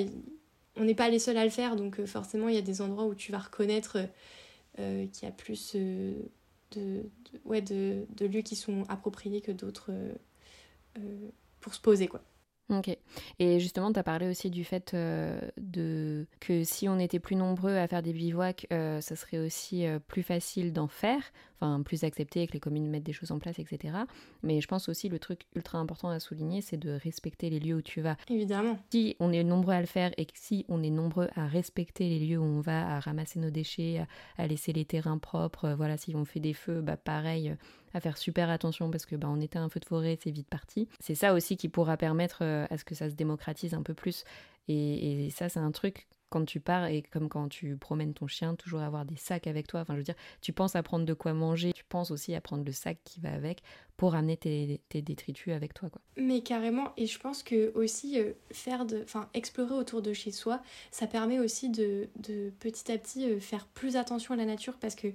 on 0.76 0.84
n'est 0.84 0.94
pas 0.94 1.08
les 1.10 1.18
seuls 1.18 1.36
à 1.36 1.44
le 1.44 1.50
faire. 1.50 1.74
Donc, 1.76 2.04
forcément, 2.04 2.48
il 2.48 2.54
y 2.54 2.58
a 2.58 2.62
des 2.62 2.82
endroits 2.82 3.06
où 3.06 3.14
tu 3.14 3.32
vas 3.32 3.38
reconnaître 3.38 3.98
qu'il 4.76 5.22
y 5.22 5.26
a 5.26 5.32
plus 5.32 5.76
de, 6.78 7.04
ouais, 7.44 7.62
de, 7.62 8.06
de, 8.16 8.26
lieux 8.26 8.42
qui 8.42 8.56
sont 8.56 8.84
appropriés 8.88 9.40
que 9.40 9.52
d'autres 9.52 9.92
pour 11.60 11.74
se 11.74 11.80
poser, 11.80 12.08
quoi. 12.08 12.22
Ok. 12.70 12.96
Et 13.38 13.61
justement, 13.61 13.92
tu 13.92 13.98
as 13.98 14.03
parlé 14.03 14.29
aussi 14.29 14.50
du 14.50 14.64
fait 14.64 14.94
euh, 14.94 15.38
de... 15.59 16.27
que 16.40 16.64
si 16.64 16.88
on 16.88 16.98
était 16.98 17.18
plus 17.18 17.37
nombreux 17.37 17.77
à 17.77 17.87
faire 17.87 18.03
des 18.03 18.14
bivouacs, 18.14 18.66
euh, 18.72 19.03
ça 19.03 19.16
serait 19.16 19.38
aussi 19.38 19.87
euh, 19.87 19.98
plus 19.98 20.22
facile 20.22 20.72
d'en 20.72 20.88
faire, 20.88 21.20
enfin 21.61 21.83
plus 21.83 22.05
accepté, 22.05 22.46
que 22.46 22.55
les 22.55 22.61
communes 22.61 22.88
mettent 22.88 23.03
des 23.03 23.12
choses 23.12 23.33
en 23.33 23.38
place, 23.38 23.59
etc. 23.59 23.94
Mais 24.42 24.62
je 24.62 24.66
pense 24.66 24.88
aussi 24.88 25.11
le 25.11 25.18
truc 25.18 25.42
ultra 25.55 25.79
important 25.79 26.09
à 26.09 26.18
souligner, 26.20 26.62
c'est 26.62 26.79
de 26.79 26.90
respecter 26.90 27.50
les 27.50 27.61
lieux 27.61 27.77
où 27.77 27.83
tu 27.83 28.00
vas. 28.00 28.16
Évidemment. 28.31 28.79
Si 28.90 29.14
on 29.20 29.31
est 29.31 29.44
nombreux 29.44 29.74
à 29.74 29.81
le 29.81 29.87
faire 29.87 30.12
et 30.16 30.24
que 30.24 30.33
si 30.35 30.64
on 30.70 30.83
est 30.83 30.90
nombreux 30.90 31.29
à 31.37 31.46
respecter 31.46 32.09
les 32.09 32.18
lieux 32.18 32.38
où 32.38 32.44
on 32.44 32.61
va, 32.62 32.96
à 32.96 33.00
ramasser 33.00 33.40
nos 33.40 33.50
déchets, 33.50 34.07
à, 34.38 34.46
laisser 34.46 34.72
les 34.72 34.87
terrains 34.87 35.18
propres, 35.18 35.74
voilà, 35.77 35.98
si 35.98 36.14
on 36.16 36.24
fait 36.24 36.40
des 36.40 36.55
feux, 36.55 36.81
bah 36.81 36.96
pareil 36.96 37.55
à 37.94 38.00
faire 38.00 38.18
super 38.18 38.50
attention 38.50 38.90
parce 38.90 39.07
que 39.07 39.16
bah, 39.16 39.28
on 39.30 39.40
était 39.40 39.59
un 39.59 39.68
feu 39.68 39.80
de 39.80 39.87
forêt, 39.87 40.18
c'est 40.22 40.33
vite 40.33 40.48
parti. 40.48 40.88
C'est 41.00 41.14
ça 41.14 41.33
aussi 41.33 41.57
qui 41.57 41.68
pourra 41.68 41.96
permettre 41.96 42.38
euh, 42.42 42.66
à 42.68 42.76
ce 42.76 42.85
que 42.85 42.94
ça 42.94 43.09
se 43.09 43.14
démocratise 43.14 43.72
un 43.72 43.83
peu 43.83 43.94
plus. 43.94 44.24
Et, 44.68 45.30
ça, 45.30 45.48
c'est 45.48 45.61
un 45.61 45.70
truc 45.70 46.07
quand 46.30 46.44
tu 46.44 46.59
pars 46.59 46.87
et 46.87 47.02
comme 47.02 47.28
quand 47.28 47.48
tu 47.48 47.76
promènes 47.76 48.14
ton 48.14 48.26
chien, 48.26 48.57
toujours 48.57 48.80
avoir 48.80 49.04
des 49.04 49.14
sacs 49.14 49.46
avec 49.46 49.68
toi. 49.68 49.80
Enfin, 49.80 49.92
je 49.92 49.98
veux 49.98 50.04
dire, 50.04 50.16
tu 50.40 50.52
penses 50.52 50.74
à 50.74 50.83
prendre 50.83 51.04
de 51.04 51.14
quoi 51.14 51.33
manger, 51.33 51.72
tu 51.72 51.85
penses 51.85 52.11
aussi 52.11 52.35
à 52.35 52.40
prendre 52.40 52.64
le 52.64 52.72
sac 52.72 52.98
qui 53.04 53.20
va 53.20 53.33
avec 53.33 53.62
pour 53.96 54.16
amener 54.16 54.37
tes, 54.37 54.80
détritus 54.90 55.52
avec 55.52 55.74
toi. 55.74 55.90
Quoi. 55.90 56.00
Mais 56.16 56.40
carrément, 56.40 56.92
et 56.96 57.07
je 57.07 57.20
pense 57.20 57.44
que 57.44 57.72
aussi 57.76 58.18
euh, 58.18 58.33
faire 58.50 58.85
enfin, 59.04 59.28
explorer 59.35 59.74
autour 59.74 60.02
de 60.02 60.12
chez 60.12 60.33
soi, 60.33 60.61
ça 60.90 61.07
permet 61.07 61.38
aussi 61.38 61.68
de, 61.68 62.09
de 62.16 62.50
petit 62.59 62.90
à 62.90 62.98
petit 62.98 63.30
euh, 63.30 63.38
faire 63.38 63.66
plus 63.66 63.96
attention 63.96 64.35
à 64.35 64.37
la 64.37 64.46
nature 64.46 64.78
parce 64.80 64.96
que 64.96 65.09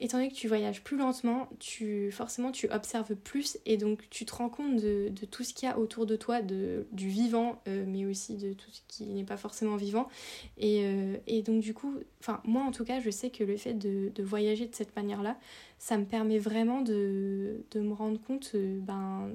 étant 0.00 0.16
donné 0.16 0.30
que 0.30 0.34
tu 0.34 0.48
voyages 0.48 0.82
plus 0.82 0.96
lentement, 0.96 1.48
tu 1.58 2.10
forcément 2.10 2.50
tu 2.50 2.70
observes 2.70 3.14
plus 3.14 3.58
et 3.66 3.76
donc 3.76 4.08
tu 4.08 4.24
te 4.24 4.34
rends 4.34 4.48
compte 4.48 4.76
de, 4.76 5.10
tout 5.30 5.44
ce 5.44 5.52
qu'il 5.52 5.68
y 5.68 5.72
a 5.72 5.78
autour 5.78 6.06
de 6.06 6.16
toi, 6.16 6.40
de, 6.40 6.86
du 6.92 7.08
vivant, 7.08 7.60
euh, 7.68 7.84
mais 7.86 8.06
aussi 8.06 8.36
de 8.36 8.54
tout 8.54 8.70
ce 8.70 8.80
qui 8.88 9.04
n'est 9.04 9.24
pas 9.24 9.36
forcément 9.36 9.76
vivant. 9.76 10.08
Et, 10.56 10.84
euh, 10.84 11.18
et 11.26 11.42
donc 11.42 11.60
du 11.60 11.74
coup, 11.74 11.94
enfin 12.20 12.40
moi 12.44 12.62
en 12.62 12.70
tout 12.70 12.84
cas, 12.84 13.00
je 13.00 13.10
sais 13.10 13.30
que 13.30 13.44
le 13.44 13.56
fait 13.58 13.74
de, 13.74 14.10
voyager 14.22 14.66
de 14.66 14.74
cette 14.74 14.96
manière-là, 14.96 15.38
ça 15.78 15.98
me 15.98 16.06
permet 16.06 16.38
vraiment 16.38 16.80
de, 16.80 17.62
me 17.74 17.92
rendre 17.92 18.18
compte 18.22 18.52
euh, 18.54 18.78
ben, 18.80 19.30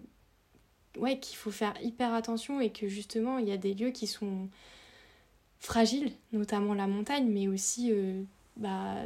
ouais, 0.98 1.20
qu'il 1.20 1.38
faut 1.38 1.52
faire 1.52 1.76
hyper 1.84 2.12
attention 2.14 2.60
et 2.60 2.72
que 2.72 2.88
justement 2.88 3.38
il 3.38 3.48
y 3.48 3.52
a 3.52 3.58
des 3.58 3.76
lieux 3.76 3.92
qui 3.92 4.08
sont 4.08 4.50
fragiles, 5.60 6.12
notamment 6.32 6.74
la 6.74 6.88
montagne, 6.88 7.28
mais 7.28 7.48
aussi 7.48 7.92
bah, 8.58 8.98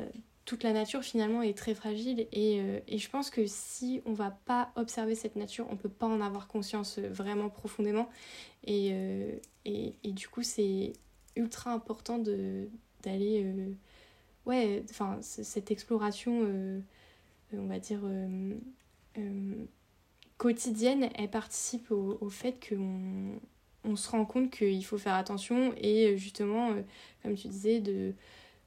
toute 0.50 0.64
la 0.64 0.74
nature 0.74 1.04
finalement 1.04 1.44
est 1.44 1.56
très 1.56 1.76
fragile. 1.76 2.28
Et, 2.32 2.60
euh, 2.60 2.80
et, 2.88 2.98
je 2.98 3.08
pense 3.08 3.30
que 3.30 3.46
si 3.46 4.02
on 4.08 4.14
va 4.14 4.32
pas 4.32 4.72
observer 4.76 5.14
cette 5.14 5.36
nature, 5.36 5.68
on 5.70 5.76
peut 5.76 5.90
pas 5.90 6.08
en 6.08 6.22
avoir 6.22 6.48
conscience 6.48 6.98
euh, 6.98 7.08
vraiment 7.08 7.50
profondément. 7.50 8.10
Et, 8.66 8.90
euh, 8.94 9.38
et, 9.66 9.94
du 10.04 10.28
coup 10.28 10.42
c'est 10.42 10.94
ultra 11.36 11.72
important 11.72 12.18
d'aller 13.04 13.46
ouais 14.48 14.84
enfin 14.90 15.20
cette 15.22 15.70
exploration 15.70 16.82
on 17.54 17.68
va 17.68 17.80
dire 17.80 18.02
quotidienne 20.38 21.10
elle 21.16 21.30
participe 21.30 21.92
au, 21.92 22.18
au 22.20 22.30
fait 22.30 22.58
qu'on 22.68 23.40
on 23.86 23.96
se 23.96 24.10
rend 24.10 24.26
compte 24.26 24.50
qu'il 24.50 24.84
faut 24.84 24.98
faire 24.98 25.14
attention 25.14 25.74
et 25.78 26.18
justement 26.18 26.76
comme 27.22 27.36
tu 27.36 27.48
disais 27.48 27.80
de 27.80 28.16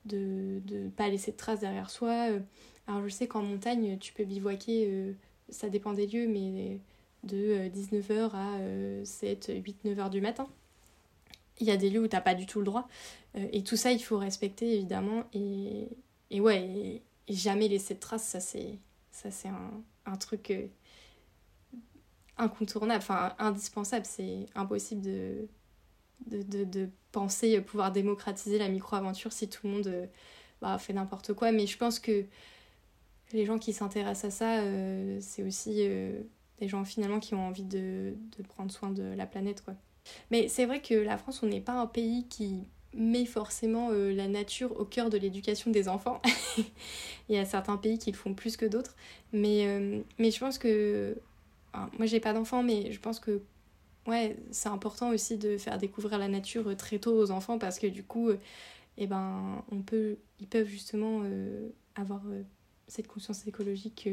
de 0.05 0.61
ne 0.71 0.89
pas 0.89 1.09
laisser 1.09 1.33
de 1.33 1.37
traces 1.37 1.61
derrière 1.61 1.91
soi. 1.91 2.31
Euh, 2.31 2.41
alors 2.87 3.03
je 3.05 3.09
sais 3.09 3.27
qu'en 3.27 3.43
montagne, 3.43 3.99
tu 3.99 4.13
peux 4.13 4.25
bivouaquer, 4.25 4.87
euh, 4.89 5.13
ça 5.49 5.69
dépend 5.69 5.93
des 5.93 6.07
lieux, 6.07 6.27
mais 6.27 6.81
de 7.25 7.69
19h 7.69 8.31
euh, 8.35 9.03
à 9.03 9.05
7, 9.05 9.53
8, 9.65 9.85
9h 9.85 10.11
du 10.11 10.21
matin. 10.21 10.49
Il 11.61 11.67
y 11.67 11.71
a 11.71 11.77
des 11.77 11.91
lieux 11.91 12.01
où 12.01 12.09
tu 12.09 12.17
n'as 12.17 12.23
pas 12.23 12.35
du 12.35 12.47
tout 12.47 12.59
le 12.59 12.65
droit. 12.65 12.89
et 13.35 13.63
tout 13.63 13.77
ça, 13.77 13.93
il 13.93 14.03
faut 14.03 14.19
respecter, 14.19 14.75
évidemment. 14.75 15.25
Et, 15.33 15.89
et 16.31 16.41
ouais, 16.41 17.03
et, 17.29 17.35
jamais 17.35 17.69
laisser 17.69 17.95
de 17.95 18.01
traces, 18.01 18.25
ça 18.27 18.41
c'est, 18.41 18.79
ça, 19.13 19.31
c'est 19.31 19.49
un, 20.07 20.17
truc 20.17 20.53
incontournable, 22.37 22.99
enfin 23.03 23.35
indispensable. 23.39 24.07
C'est 24.07 24.47
impossible 24.57 25.03
de, 25.03 25.47
de, 26.27 26.89
penser 27.13 27.61
pouvoir 27.61 27.93
démocratiser 27.93 28.59
la 28.59 28.69
micro-aventure 28.69 29.33
si 29.33 29.49
tout 29.49 29.67
le 29.67 29.73
monde 29.73 29.87
euh, 29.87 30.07
bah, 30.61 30.79
fait 30.79 30.93
n'importe 30.93 31.35
quoi. 31.35 31.53
Mais 31.53 31.67
je 31.67 31.79
pense 31.79 31.99
que 31.99 32.25
les 33.33 33.45
gens 33.45 33.59
qui 33.59 33.73
s'intéressent 33.73 34.33
à 34.33 34.37
ça, 34.37 34.59
euh, 34.61 35.19
c'est 35.21 35.43
aussi 35.43 35.77
euh, 35.81 36.21
des 36.59 36.69
gens 36.69 36.85
finalement 36.85 37.21
qui 37.21 37.35
ont 37.35 37.47
envie 37.47 37.65
de, 37.65 38.15
prendre 38.49 38.73
soin 38.73 38.91
de 38.91 39.03
la 39.15 39.27
planète. 39.27 39.63
Quoi. 39.63 39.75
Mais 40.31 40.49
c'est 40.49 40.65
vrai 40.65 40.81
que 40.81 40.95
la 40.95 41.17
France, 41.19 41.43
on 41.43 41.47
n'est 41.47 41.61
pas 41.61 41.75
un 41.75 41.87
pays 41.87 42.27
qui 42.29 42.65
met 42.95 43.25
forcément 43.25 43.89
la 43.91 44.29
nature 44.29 44.79
au 44.79 44.85
cœur 44.85 45.09
de 45.09 45.17
l'éducation 45.17 45.71
des 45.71 45.89
enfants. 45.89 46.21
Il 47.31 47.35
y 47.35 47.39
a 47.39 47.47
certains 47.47 47.79
pays 47.79 47.99
qui 47.99 48.11
le 48.11 48.19
font 48.19 48.35
plus 48.35 48.59
que 48.59 48.67
d'autres. 48.67 48.95
Mais, 49.33 49.67
mais 50.19 50.31
je 50.31 50.39
pense 50.39 50.59
que... 50.59 51.17
moi, 51.73 52.05
j'ai 52.05 52.21
pas 52.21 52.35
d'enfants, 52.35 52.63
mais 52.63 52.93
je 52.93 53.01
pense 53.01 53.19
que 53.19 53.41
ouais, 54.07 54.37
c'est 54.51 54.69
important 54.69 55.11
aussi 55.11 55.39
de 55.39 55.57
faire 55.59 55.79
découvrir 55.79 56.19
la 56.19 56.29
nature 56.29 56.69
euh, 56.69 56.75
très 56.75 56.99
tôt 56.99 57.17
aux 57.17 57.31
enfants 57.31 57.59
parce 57.59 57.79
que 57.79 57.87
du 57.87 58.05
coup, 58.05 58.29
euh, 58.29 58.39
eh 58.99 59.07
ben, 59.07 59.65
on 59.71 59.83
peut, 59.83 60.19
ils 60.41 60.47
peuvent 60.47 60.67
justement 60.67 61.23
euh, 61.25 61.69
avoir 61.95 62.23
cette 62.89 63.09
conscience 63.09 63.47
écologique 63.47 64.09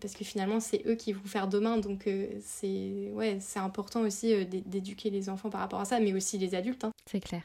parce 0.00 0.14
que 0.14 0.24
finalement, 0.24 0.60
c'est 0.60 0.82
eux 0.86 0.94
qui 0.94 1.12
vont 1.12 1.24
faire 1.24 1.48
demain. 1.48 1.78
Donc, 1.78 2.08
c'est 2.42 3.10
ouais, 3.12 3.38
important 3.56 4.02
aussi 4.02 4.46
d'éduquer 4.46 5.10
les 5.10 5.28
enfants 5.28 5.50
par 5.50 5.60
rapport 5.60 5.80
à 5.80 5.84
ça, 5.84 5.98
mais 5.98 6.12
aussi 6.12 6.38
les 6.38 6.54
adultes. 6.54 6.84
Hein. 6.84 6.92
C'est 7.10 7.20
clair. 7.20 7.42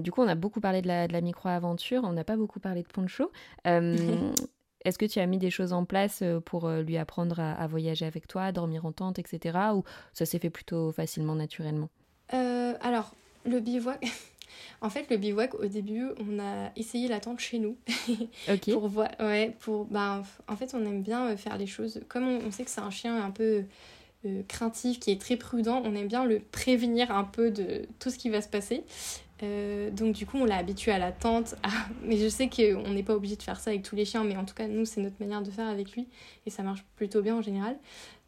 du 0.00 0.10
coup, 0.10 0.22
on 0.22 0.26
a 0.28 0.34
beaucoup 0.34 0.60
parlé 0.60 0.82
de 0.82 0.88
la, 0.88 1.06
de 1.06 1.12
la 1.12 1.20
micro-aventure, 1.20 2.02
on 2.04 2.12
n'a 2.12 2.24
pas 2.24 2.36
beaucoup 2.36 2.60
parlé 2.60 2.82
de 2.82 2.88
poncho. 2.88 3.30
Est-ce 4.84 4.98
que 4.98 5.06
tu 5.06 5.18
as 5.18 5.26
mis 5.26 5.38
des 5.38 5.50
choses 5.50 5.72
en 5.72 5.84
place 5.84 6.20
euh, 6.22 6.40
pour 6.40 6.66
euh, 6.66 6.82
lui 6.82 6.98
apprendre 6.98 7.40
à, 7.40 7.66
voyager 7.66 8.04
avec 8.04 8.28
toi, 8.28 8.44
à 8.44 8.52
dormir 8.52 8.84
en 8.84 8.92
tente, 8.92 9.18
etc. 9.18 9.58
Ou 9.74 9.82
ça 10.12 10.26
s'est 10.26 10.38
fait 10.38 10.50
plutôt 10.50 10.92
facilement, 10.92 11.34
naturellement? 11.34 11.88
Euh, 12.34 12.74
Alors, 12.82 13.14
le 13.46 13.60
bivouac. 13.60 14.04
en 14.82 14.90
fait, 14.90 15.08
le 15.10 15.16
bivouac, 15.16 15.54
au 15.54 15.66
début, 15.66 16.08
on 16.20 16.38
a 16.38 16.70
essayé 16.76 17.08
la 17.08 17.20
tente 17.20 17.40
chez 17.40 17.58
nous. 17.58 17.76
ok. 18.48 18.72
pour 18.72 18.88
voir. 18.88 19.08
Ouais, 19.20 19.56
pour. 19.60 19.86
Ben, 19.86 20.22
en 20.48 20.56
fait, 20.56 20.74
on 20.74 20.84
aime 20.84 21.02
bien 21.02 21.34
faire 21.36 21.56
les 21.56 21.66
choses. 21.66 22.02
Comme 22.08 22.24
on, 22.24 22.50
sait 22.50 22.64
que 22.64 22.70
c'est 22.70 22.82
un 22.82 22.90
chien 22.90 23.22
un 23.22 23.30
peu. 23.30 23.64
craintif, 24.48 25.00
qui 25.00 25.12
est 25.12 25.20
très 25.20 25.36
prudent, 25.36 25.82
on 25.84 25.94
aime 25.94 26.08
bien 26.08 26.26
le 26.26 26.40
prévenir 26.40 27.10
un 27.10 27.24
peu 27.24 27.50
de 27.50 27.86
tout 27.98 28.10
ce 28.10 28.18
qui 28.18 28.28
va 28.28 28.42
se 28.42 28.48
passer. 28.48 28.84
Euh, 29.42 29.90
donc 29.90 30.14
du 30.14 30.26
coup 30.26 30.38
on 30.38 30.44
l'a 30.44 30.56
habitué 30.56 30.92
à 30.92 30.98
la 30.98 31.10
tente, 31.10 31.56
mais 32.02 32.16
je 32.16 32.28
sais 32.28 32.48
qu'on 32.48 32.90
n'est 32.90 33.02
pas 33.02 33.14
obligé 33.14 33.36
de 33.36 33.42
faire 33.42 33.58
ça 33.58 33.70
avec 33.70 33.82
tous 33.82 33.96
les 33.96 34.04
chiens, 34.04 34.22
mais 34.24 34.36
en 34.36 34.44
tout 34.44 34.54
cas 34.54 34.68
nous 34.68 34.84
c'est 34.84 35.00
notre 35.00 35.16
manière 35.18 35.42
de 35.42 35.50
faire 35.50 35.66
avec 35.66 35.92
lui 35.92 36.06
et 36.46 36.50
ça 36.50 36.62
marche 36.62 36.84
plutôt 36.96 37.20
bien 37.20 37.36
en 37.36 37.42
général. 37.42 37.76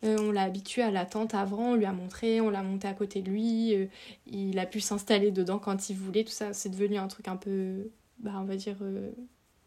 Euh, 0.05 0.17
on 0.21 0.33
l'a 0.33 0.43
habitué 0.43 0.83
à 0.83 0.91
la 0.91 1.07
tente 1.07 1.35
avant, 1.35 1.71
on 1.71 1.75
lui 1.75 1.87
a 1.87 1.93
montré, 1.93 2.41
on 2.41 2.51
l'a 2.51 2.63
monté 2.63 2.89
à 2.89 2.93
côté 2.93 3.23
de 3.23 3.31
lui, 3.31 3.75
euh, 3.75 3.87
il 4.27 4.59
a 4.59 4.67
pu 4.67 4.81
s'installer 4.81 5.31
dedans 5.31 5.59
quand 5.59 5.89
il 5.89 5.97
voulait, 5.97 6.25
tout 6.25 6.33
ça 6.33 6.53
c'est 6.53 6.69
devenu 6.71 6.97
un 6.97 7.09
truc 7.09 7.29
un 7.29 7.37
peu, 7.37 7.91
bah, 8.19 8.33
on 8.37 8.45
va 8.45 8.57
dire, 8.57 8.77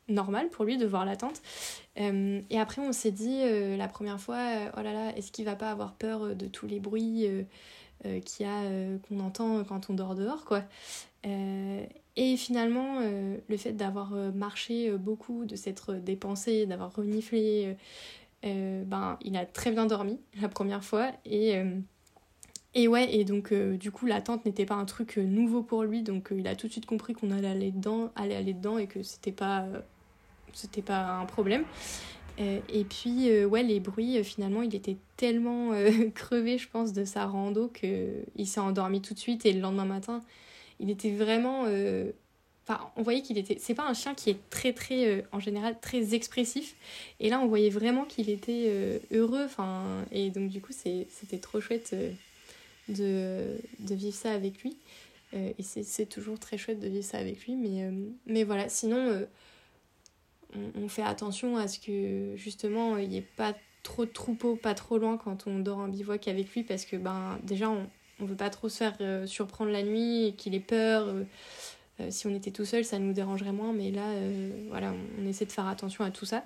normal 0.09 0.49
pour 0.49 0.65
lui 0.65 0.77
de 0.77 0.85
voir 0.85 1.05
la 1.05 1.15
tente. 1.15 1.41
et 1.95 2.59
après 2.59 2.81
on 2.81 2.91
s'est 2.91 3.11
dit 3.11 3.41
la 3.77 3.87
première 3.87 4.19
fois, 4.19 4.39
oh 4.77 4.81
là 4.81 4.93
là, 4.93 5.15
est-ce 5.15 5.31
qu'il 5.31 5.45
va 5.45 5.55
pas 5.55 5.71
avoir 5.71 5.93
peur 5.93 6.35
de 6.35 6.47
tous 6.47 6.67
les 6.67 6.79
bruits 6.79 7.27
qu'il 8.03 8.45
y 8.45 8.49
a, 8.49 8.97
qu'on 9.07 9.19
entend 9.19 9.63
quand 9.63 9.89
on 9.89 9.93
dort 9.93 10.15
dehors 10.15 10.45
quoi? 10.45 10.63
euh, 10.63 11.08
et 11.23 12.35
finalement, 12.35 12.99
euh, 13.01 13.37
le 13.47 13.57
fait 13.57 13.71
d'avoir 13.71 14.13
euh, 14.13 14.31
marché 14.31 14.91
beaucoup, 14.97 15.45
de 15.45 15.55
s'être 15.55 15.93
dépensé, 15.93 16.65
d'avoir 16.65 16.93
reniflé, 16.93 17.77
ben, 18.43 19.17
il 19.21 19.37
a 19.37 19.45
très 19.45 19.71
bien 19.71 19.85
dormi 19.85 20.19
la 20.41 20.49
première 20.49 20.83
fois. 20.83 21.11
Et, 21.25 21.55
et 22.75 22.87
ouais, 22.89 23.13
et 23.15 23.23
donc 23.23 23.53
du 23.53 23.91
coup, 23.91 24.05
la 24.05 24.21
tente 24.21 24.45
n'était 24.45 24.65
pas 24.65 24.75
un 24.75 24.85
truc 24.85 25.17
nouveau 25.17 25.63
pour 25.63 25.83
lui, 25.83 26.03
donc 26.03 26.33
il 26.35 26.47
a 26.47 26.55
tout 26.55 26.67
de 26.67 26.71
suite 26.73 26.85
compris 26.85 27.13
qu'on 27.13 27.31
allait 27.31 27.47
aller 27.47 27.71
dedans, 27.71 28.11
aller 28.17 28.35
aller 28.35 28.53
dedans 28.53 28.77
et 28.77 28.87
que 28.87 29.01
c'était 29.01 29.31
pas, 29.31 29.65
c'était 30.53 30.81
pas 30.81 31.19
un 31.19 31.25
problème. 31.25 31.63
et 32.37 32.83
puis, 32.83 33.45
ouais, 33.45 33.63
les 33.63 33.79
bruits, 33.79 34.21
finalement, 34.25 34.61
il 34.61 34.75
était 34.75 34.97
tellement 35.15 35.71
crevé, 36.15 36.57
je 36.57 36.69
pense, 36.69 36.91
de 36.91 37.05
sa 37.05 37.25
rando 37.25 37.69
qu'il 37.69 38.47
s'est 38.47 38.59
endormi 38.59 39.01
tout 39.01 39.13
de 39.13 39.19
suite. 39.19 39.45
Et 39.45 39.53
le 39.53 39.61
lendemain 39.61 39.85
matin, 39.85 40.21
il 40.79 40.89
était 40.89 41.11
vraiment. 41.11 41.65
Euh, 41.67 42.11
enfin, 42.67 42.89
on 42.95 43.03
voyait 43.03 43.21
qu'il 43.21 43.37
était. 43.37 43.57
C'est 43.59 43.73
pas 43.73 43.87
un 43.87 43.93
chien 43.93 44.15
qui 44.15 44.29
est 44.29 44.49
très, 44.49 44.73
très, 44.73 45.07
euh, 45.07 45.21
en 45.31 45.39
général, 45.39 45.79
très 45.79 46.13
expressif. 46.15 46.75
Et 47.19 47.29
là, 47.29 47.39
on 47.39 47.47
voyait 47.47 47.69
vraiment 47.69 48.05
qu'il 48.05 48.29
était 48.29 48.65
euh, 48.67 48.99
heureux. 49.11 49.43
Enfin, 49.45 50.05
et 50.11 50.29
donc, 50.29 50.49
du 50.49 50.61
coup, 50.61 50.73
c'était 50.73 51.39
trop 51.39 51.59
chouette 51.61 51.95
de, 52.87 53.57
de, 53.79 53.95
vivre 53.95 54.15
ça 54.15 54.31
avec 54.31 54.63
lui. 54.63 54.77
et 55.33 55.63
c'est 55.63 56.07
toujours 56.07 56.39
très 56.39 56.57
chouette 56.57 56.79
de 56.79 56.87
vivre 56.87 57.05
ça 57.05 57.17
avec 57.17 57.45
lui. 57.45 57.55
Mais, 57.55 57.91
mais 58.25 58.43
voilà, 58.43 58.69
sinon. 58.69 59.27
on, 60.75 60.87
fait 60.87 61.03
attention 61.03 61.57
à 61.57 61.67
ce 61.67 61.79
que 61.79 62.35
justement 62.35 62.97
il 62.97 63.09
n'y 63.09 63.17
ait 63.17 63.27
pas 63.35 63.53
trop 63.83 64.05
de 64.05 64.09
troupeaux, 64.11 64.55
pas 64.55 64.73
trop 64.73 64.97
loin 64.97 65.17
quand 65.17 65.45
on 65.45 65.59
dort 65.59 65.77
en 65.77 65.87
bivouac 65.87 66.27
avec 66.27 66.51
lui 66.55 66.63
parce 66.63 66.85
que 66.85 66.95
ben 66.95 67.39
déjà 67.43 67.69
on, 67.69 67.87
on 68.21 68.25
veut 68.25 68.35
pas 68.35 68.49
trop 68.49 68.69
se 68.69 68.77
faire 68.77 69.27
surprendre 69.27 69.71
la 69.71 69.83
nuit 69.83 70.27
et 70.27 70.33
qu'il 70.33 70.55
ait 70.55 70.59
peur. 70.59 71.07
si 72.09 72.27
on 72.27 72.35
était 72.35 72.51
tout 72.51 72.65
seul, 72.65 72.85
ça 72.85 72.99
nous 72.99 73.13
dérangerait 73.13 73.51
moins, 73.51 73.73
mais 73.73 73.91
là, 73.91 74.05
voilà, 74.69 74.93
on, 75.19 75.25
essaie 75.27 75.45
de 75.45 75.51
faire 75.51 75.67
attention 75.67 76.03
à 76.03 76.11
tout 76.11 76.25
ça. 76.25 76.43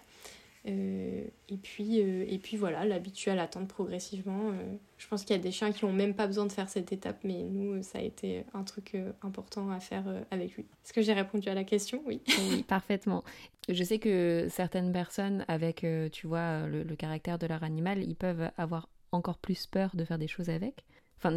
Euh, 0.66 1.26
et, 1.50 1.58
puis, 1.58 2.02
euh, 2.02 2.26
et 2.28 2.38
puis 2.38 2.56
voilà, 2.56 2.86
l'habituer 2.86 3.32
à 3.32 3.48
progressivement. 3.48 4.50
Euh, 4.50 4.76
je 4.98 5.08
pense 5.08 5.24
qu'il 5.24 5.36
y 5.36 5.40
a 5.40 5.42
des 5.42 5.52
chiens 5.52 5.72
qui 5.72 5.86
n'ont 5.86 5.92
même 5.92 6.14
pas 6.14 6.26
besoin 6.28 6.46
de 6.46 6.52
faire 6.52 6.70
cette 6.70 6.94
étape, 6.94 7.20
mais 7.24 7.44
nous, 7.44 7.84
ça 7.84 8.00
a 8.00 8.02
été 8.02 8.46
un 8.54 8.64
truc 8.64 8.96
important 9.22 9.70
à 9.70 9.80
faire 9.80 10.06
avec 10.32 10.56
lui. 10.56 10.64
Est-ce 10.84 10.94
que 10.94 11.02
j'ai 11.02 11.14
répondu 11.14 11.50
à 11.50 11.54
la 11.54 11.64
question? 11.64 12.02
Oui. 12.06 12.22
Oui, 12.50 12.64
parfaitement. 12.64 13.24
Je 13.70 13.84
sais 13.84 14.00
que 14.00 14.48
certaines 14.50 14.92
personnes, 14.92 15.46
avec, 15.48 15.86
tu 16.12 16.28
vois, 16.28 16.68
le, 16.68 16.84
le, 16.84 16.96
caractère 16.96 17.40
de 17.40 17.48
leur 17.48 17.64
animal, 17.64 18.04
ils 18.04 18.16
peuvent 18.16 18.50
avoir 18.58 18.90
encore 19.12 19.38
plus 19.38 19.66
peur 19.66 19.92
de 19.94 20.04
faire 20.04 20.18
des 20.18 20.28
choses 20.28 20.50
avec. 20.50 20.84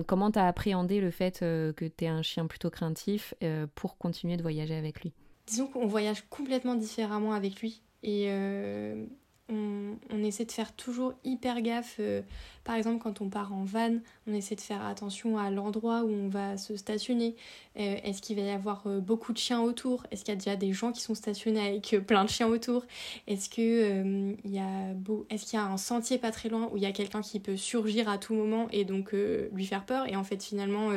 Comment 0.07 0.31
tu 0.31 0.39
as 0.39 0.47
appréhendé 0.47 1.01
le 1.01 1.11
fait 1.11 1.41
que 1.41 1.73
tu 1.79 2.05
es 2.05 2.09
un 2.09 2.23
chien 2.23 2.47
plutôt 2.47 2.71
craintif 2.71 3.35
pour 3.75 3.99
continuer 3.99 4.37
de 4.37 4.43
voyager 4.43 4.75
avec 4.75 5.03
lui? 5.03 5.13
Disons 5.47 5.69
qu'on 5.69 5.87
voyage 5.87 6.25
complètement 6.29 6.75
différemment 6.75 7.33
avec 7.33 7.61
lui. 7.61 7.83
Et 8.03 8.27
euh, 8.29 9.07
on, 9.49 10.25
essaie 10.25 10.45
de 10.45 10.53
faire 10.53 10.73
toujours 10.73 11.15
hyper 11.25 11.61
gaffe. 11.61 11.97
Euh, 12.01 12.23
par 12.65 12.75
exemple, 12.75 13.01
quand 13.01 13.21
on 13.21 13.29
part 13.29 13.53
en 13.53 13.65
van, 13.65 13.99
on 14.27 14.35
essaie 14.35 14.57
de 14.57 14.61
faire 14.61 14.85
attention 14.85 15.39
à 15.39 15.51
l'endroit 15.51 16.03
où 16.03 16.11
on 16.11 16.29
va 16.29 16.57
se 16.57 16.77
stationner. 16.77 17.37
Euh, 17.79 17.97
est-ce 18.03 18.21
qu'il 18.21 18.37
va 18.37 18.43
y 18.43 18.51
avoir 18.51 18.83
beaucoup 19.01 19.33
de 19.33 19.39
chiens 19.39 19.61
autour? 19.61 20.05
Est-ce 20.11 20.25
qu'il 20.25 20.35
y 20.35 20.37
a 20.37 20.41
déjà 20.41 20.57
des 20.57 20.73
gens 20.73 20.91
qui 20.91 21.01
sont 21.01 21.15
stationnés 21.15 21.61
avec 21.61 22.07
plein 22.07 22.25
de 22.25 22.31
chiens 22.31 22.49
autour? 22.49 22.85
Est-ce 23.29 23.49
qu'il 23.49 24.37
y, 24.45 24.59
a 24.59 24.95
qu'il 25.29 25.55
y 25.55 25.57
a 25.57 25.65
un 25.65 25.77
sentier 25.77 26.19
pas 26.19 26.33
très 26.33 26.49
loin 26.49 26.69
où 26.73 26.77
il 26.77 26.83
y 26.83 26.87
a 26.87 26.93
quelqu'un 26.93 27.21
qui 27.21 27.39
peut 27.39 27.57
surgir 27.57 28.09
à 28.09 28.19
tout 28.19 28.35
moment 28.35 28.67
et 28.73 28.85
donc 28.85 29.13
lui 29.53 29.67
faire 29.67 29.85
peur? 29.85 30.09
Et 30.09 30.17
en 30.17 30.25
fait 30.25 30.43
finalement 30.43 30.91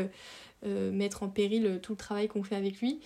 mettre 0.64 1.24
en 1.24 1.30
péril 1.30 1.80
tout 1.82 1.94
le 1.94 1.98
travail 1.98 2.28
qu'on 2.28 2.44
fait 2.44 2.56
avec 2.56 2.82
lui 2.82 3.00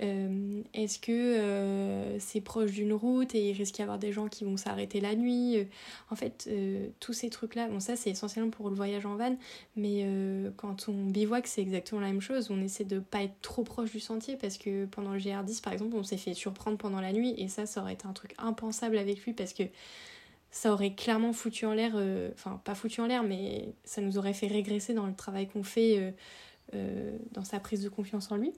euh, 0.00 0.62
est-ce 0.74 1.00
que 1.00 1.10
euh, 1.10 2.18
c'est 2.20 2.40
proche 2.40 2.70
d'une 2.70 2.92
route 2.92 3.34
et 3.34 3.50
il 3.50 3.56
risque 3.56 3.74
d'y 3.74 3.82
avoir 3.82 3.98
des 3.98 4.12
gens 4.12 4.28
qui 4.28 4.44
vont 4.44 4.56
s'arrêter 4.56 5.00
la 5.00 5.16
nuit 5.16 5.56
euh, 5.56 5.64
En 6.10 6.16
fait, 6.16 6.48
tous 7.00 7.12
ces 7.12 7.30
trucs-là, 7.30 7.68
bon 7.68 7.80
ça 7.80 7.96
c'est 7.96 8.10
essentiellement 8.10 8.50
pour 8.50 8.70
le 8.70 8.76
voyage 8.76 9.06
en 9.06 9.16
van, 9.16 9.36
mais 9.76 10.06
quand 10.56 10.88
on 10.88 11.06
bivouac 11.06 11.46
c'est 11.46 11.62
exactement 11.62 12.00
la 12.00 12.08
même 12.08 12.20
chose. 12.20 12.50
On 12.50 12.60
essaie 12.60 12.84
de 12.84 13.00
pas 13.00 13.22
être 13.22 13.40
trop 13.42 13.64
proche 13.64 13.90
du 13.90 14.00
sentier 14.00 14.36
parce 14.36 14.58
que 14.58 14.86
pendant 14.86 15.12
le 15.12 15.18
GR10 15.18 15.62
par 15.62 15.72
exemple 15.72 15.96
on 15.96 16.02
s'est 16.02 16.16
fait 16.16 16.34
surprendre 16.34 16.78
pendant 16.78 17.00
la 17.00 17.12
nuit 17.12 17.34
et 17.36 17.48
ça 17.48 17.66
ça 17.66 17.80
aurait 17.80 17.94
été 17.94 18.06
un 18.06 18.12
truc 18.12 18.34
impensable 18.38 18.98
avec 18.98 19.24
lui 19.24 19.32
parce 19.32 19.52
que 19.52 19.64
ça 20.50 20.72
aurait 20.72 20.94
clairement 20.94 21.32
foutu 21.32 21.66
en 21.66 21.74
l'air, 21.74 21.94
enfin 22.34 22.60
pas 22.64 22.74
foutu 22.74 23.00
en 23.00 23.06
l'air 23.06 23.22
mais 23.22 23.74
ça 23.84 24.00
nous 24.00 24.18
aurait 24.18 24.34
fait 24.34 24.46
régresser 24.46 24.94
dans 24.94 25.06
le 25.06 25.14
travail 25.14 25.48
qu'on 25.48 25.64
fait 25.64 26.14
dans 26.72 27.44
sa 27.44 27.60
prise 27.60 27.82
de 27.82 27.88
confiance 27.88 28.30
en 28.30 28.36
lui 28.36 28.52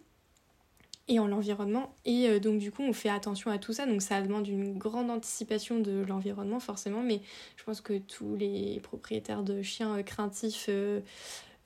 et 1.10 1.18
en 1.18 1.26
l'environnement. 1.26 1.94
Et 2.04 2.28
euh, 2.28 2.38
donc 2.38 2.58
du 2.58 2.70
coup, 2.70 2.82
on 2.82 2.92
fait 2.92 3.10
attention 3.10 3.50
à 3.50 3.58
tout 3.58 3.72
ça. 3.72 3.84
Donc 3.84 4.00
ça 4.00 4.22
demande 4.22 4.46
une 4.46 4.78
grande 4.78 5.10
anticipation 5.10 5.80
de 5.80 6.04
l'environnement 6.08 6.60
forcément, 6.60 7.02
mais 7.02 7.20
je 7.56 7.64
pense 7.64 7.80
que 7.80 7.98
tous 7.98 8.36
les 8.36 8.80
propriétaires 8.80 9.42
de 9.42 9.60
chiens 9.60 9.98
euh, 9.98 10.02
craintifs, 10.02 10.66
euh, 10.68 11.00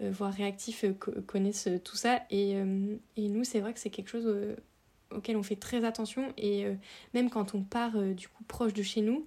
voire 0.01 0.33
réactifs, 0.33 0.85
connaissent 1.27 1.69
tout 1.85 1.97
ça. 1.97 2.23
Et, 2.31 2.57
et 3.17 3.29
nous, 3.29 3.45
c'est 3.45 3.61
vrai 3.61 3.73
que 3.73 3.79
c'est 3.79 3.91
quelque 3.91 4.09
chose 4.09 4.29
auquel 5.13 5.37
on 5.37 5.45
fait 5.45 5.55
très 5.55 5.85
attention. 5.85 6.33
Et 6.37 6.67
même 7.15 7.31
quand 7.31 7.55
on 7.55 7.63
part 7.63 7.97
du 7.97 8.27
coup 8.27 8.43
proche 8.43 8.73
de 8.73 8.83
chez 8.83 9.03
nous, 9.03 9.25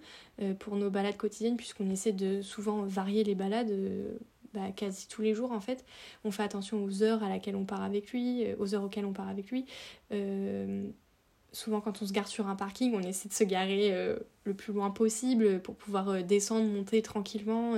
pour 0.59 0.75
nos 0.75 0.89
balades 0.89 1.15
quotidiennes, 1.15 1.55
puisqu'on 1.55 1.89
essaie 1.89 2.11
de 2.11 2.41
souvent 2.41 2.81
varier 2.81 3.23
les 3.23 3.33
balades 3.33 3.71
bah, 4.57 4.71
quasi 4.75 5.07
tous 5.07 5.21
les 5.21 5.35
jours 5.35 5.51
en 5.51 5.59
fait. 5.59 5.85
On 6.23 6.31
fait 6.31 6.41
attention 6.41 6.83
aux 6.83 7.03
heures 7.03 7.23
à 7.23 7.29
laquelle 7.29 7.55
on 7.55 7.65
part 7.65 7.83
avec 7.83 8.11
lui, 8.11 8.43
euh, 8.43 8.55
aux 8.57 8.73
heures 8.73 8.83
auxquelles 8.83 9.05
on 9.05 9.13
part 9.13 9.27
avec 9.27 9.51
lui. 9.51 9.65
Euh, 10.11 10.89
souvent 11.51 11.79
quand 11.79 12.01
on 12.01 12.07
se 12.07 12.11
gare 12.11 12.27
sur 12.27 12.47
un 12.47 12.55
parking, 12.55 12.95
on 12.95 13.01
essaie 13.01 13.29
de 13.29 13.33
se 13.33 13.43
garer 13.43 13.93
euh, 13.93 14.17
le 14.45 14.55
plus 14.55 14.73
loin 14.73 14.89
possible 14.89 15.61
pour 15.61 15.75
pouvoir 15.75 16.23
descendre, 16.23 16.67
monter 16.67 17.03
tranquillement. 17.03 17.73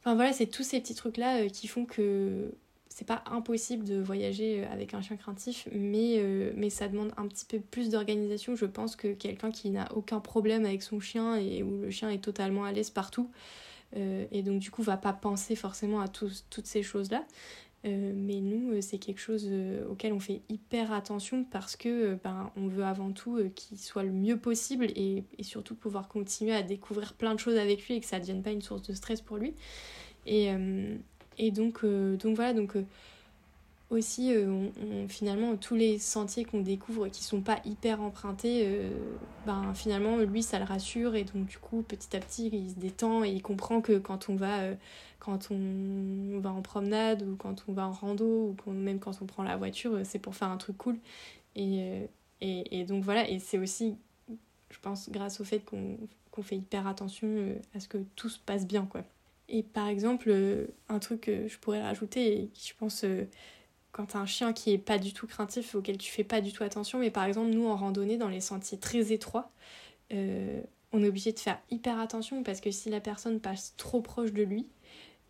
Enfin 0.00 0.14
voilà, 0.16 0.32
c'est 0.32 0.46
tous 0.46 0.64
ces 0.64 0.80
petits 0.80 0.96
trucs 0.96 1.18
là 1.18 1.48
qui 1.48 1.68
font 1.68 1.84
que 1.84 2.52
c'est 2.88 3.06
pas 3.06 3.22
impossible 3.26 3.84
de 3.84 4.00
voyager 4.00 4.64
avec 4.64 4.92
un 4.94 5.02
chien 5.02 5.16
craintif, 5.16 5.68
mais 5.72 6.70
ça 6.70 6.88
demande 6.88 7.12
un 7.16 7.28
petit 7.28 7.44
peu 7.44 7.60
plus 7.60 7.90
d'organisation, 7.90 8.56
je 8.56 8.66
pense, 8.66 8.96
que 8.96 9.12
quelqu'un 9.12 9.50
qui 9.50 9.70
n'a 9.70 9.86
aucun 9.94 10.18
problème 10.18 10.64
avec 10.64 10.82
son 10.82 10.98
chien 10.98 11.36
et 11.36 11.62
où 11.62 11.82
le 11.82 11.90
chien 11.90 12.08
est 12.08 12.24
totalement 12.24 12.64
à 12.64 12.72
l'aise 12.72 12.90
partout. 12.90 13.30
Euh, 13.96 14.26
et 14.32 14.42
donc 14.42 14.58
du 14.58 14.70
coup 14.70 14.82
va 14.82 14.96
pas 14.96 15.12
penser 15.12 15.56
forcément 15.56 16.00
à 16.00 16.08
toutes 16.08 16.66
ces 16.66 16.82
choses-là. 16.82 17.24
Euh, 17.84 18.12
mais 18.16 18.40
nous, 18.40 18.72
euh, 18.72 18.80
c'est 18.80 18.98
quelque 18.98 19.20
chose 19.20 19.48
auquel 19.88 20.12
on 20.12 20.18
fait 20.18 20.40
hyper 20.48 20.92
attention 20.92 21.44
parce 21.44 21.76
que 21.76 22.18
ben, 22.24 22.50
on 22.56 22.66
veut 22.66 22.84
avant 22.84 23.12
tout 23.12 23.38
qu'il 23.54 23.78
soit 23.78 24.02
le 24.02 24.12
mieux 24.12 24.38
possible 24.38 24.86
et, 24.96 25.22
et, 25.38 25.42
surtout 25.44 25.76
pouvoir 25.76 26.08
continuer 26.08 26.54
à 26.54 26.62
découvrir 26.62 27.14
plein 27.14 27.34
de 27.34 27.38
choses 27.38 27.56
avec 27.56 27.86
lui 27.86 27.94
et 27.94 28.00
que 28.00 28.06
ça 28.06 28.16
ne 28.16 28.22
devienne 28.22 28.42
pas 28.42 28.50
une 28.50 28.62
source 28.62 28.82
de 28.82 28.92
stress 28.92 29.20
pour 29.20 29.36
lui. 29.36 29.54
Et, 30.26 30.50
et 31.38 31.52
donc, 31.52 31.84
donc 31.84 32.34
voilà, 32.34 32.52
donc 32.52 32.76
aussi 33.90 34.34
euh, 34.34 34.68
finalement 35.08 35.56
tous 35.56 35.76
les 35.76 35.98
sentiers 35.98 36.44
qu'on 36.44 36.60
découvre 36.60 37.08
qui 37.08 37.22
sont 37.22 37.40
pas 37.40 37.60
hyper 37.64 38.00
empruntés 38.00 38.64
euh, 38.66 38.90
ben 39.46 39.74
finalement 39.74 40.18
lui 40.18 40.42
ça 40.42 40.58
le 40.58 40.64
rassure 40.64 41.14
et 41.14 41.22
donc 41.22 41.46
du 41.46 41.58
coup 41.58 41.82
petit 41.82 42.16
à 42.16 42.20
petit 42.20 42.48
il 42.52 42.70
se 42.70 42.74
détend 42.74 43.22
et 43.22 43.30
il 43.30 43.42
comprend 43.42 43.80
que 43.80 43.98
quand 43.98 44.28
on 44.28 44.34
va 44.34 44.58
euh, 44.62 44.74
quand 45.20 45.50
on 45.52 46.40
va 46.40 46.50
en 46.50 46.62
promenade 46.62 47.22
ou 47.22 47.36
quand 47.36 47.64
on 47.68 47.72
va 47.72 47.86
en 47.86 47.92
rando 47.92 48.56
ou 48.66 48.70
même 48.72 48.98
quand 48.98 49.22
on 49.22 49.26
prend 49.26 49.44
la 49.44 49.56
voiture 49.56 50.00
c'est 50.04 50.18
pour 50.18 50.34
faire 50.34 50.48
un 50.48 50.56
truc 50.56 50.76
cool. 50.78 50.98
Et, 51.56 52.08
et, 52.42 52.80
et 52.80 52.84
donc 52.84 53.02
voilà. 53.02 53.28
Et 53.28 53.38
c'est 53.38 53.58
aussi 53.58 53.96
je 54.70 54.78
pense 54.80 55.08
grâce 55.10 55.40
au 55.40 55.44
fait 55.44 55.60
qu'on 55.60 55.96
qu'on 56.30 56.42
fait 56.42 56.56
hyper 56.56 56.86
attention 56.86 57.56
à 57.74 57.80
ce 57.80 57.88
que 57.88 57.98
tout 58.14 58.28
se 58.28 58.38
passe 58.38 58.66
bien 58.66 58.86
quoi. 58.86 59.02
Et 59.48 59.62
par 59.62 59.88
exemple 59.88 60.32
un 60.88 60.98
truc 61.00 61.22
que 61.22 61.48
je 61.48 61.58
pourrais 61.58 61.82
rajouter 61.82 62.42
et 62.42 62.46
qui 62.48 62.68
je 62.68 62.74
pense 62.78 63.04
quand 63.96 64.06
t'as 64.06 64.18
un 64.18 64.26
chien 64.26 64.52
qui 64.52 64.72
est 64.74 64.78
pas 64.78 64.98
du 64.98 65.14
tout 65.14 65.26
craintif, 65.26 65.74
auquel 65.74 65.96
tu 65.96 66.12
fais 66.12 66.22
pas 66.22 66.42
du 66.42 66.52
tout 66.52 66.62
attention, 66.62 66.98
mais 66.98 67.10
par 67.10 67.24
exemple, 67.24 67.48
nous 67.48 67.66
en 67.66 67.76
randonnée, 67.76 68.18
dans 68.18 68.28
les 68.28 68.42
sentiers 68.42 68.78
très 68.78 69.10
étroits, 69.10 69.50
euh, 70.12 70.60
on 70.92 71.02
est 71.02 71.08
obligé 71.08 71.32
de 71.32 71.38
faire 71.38 71.58
hyper 71.70 71.98
attention 71.98 72.42
parce 72.42 72.60
que 72.60 72.70
si 72.70 72.90
la 72.90 73.00
personne 73.00 73.40
passe 73.40 73.74
trop 73.78 74.02
proche 74.02 74.32
de 74.32 74.42
lui 74.42 74.68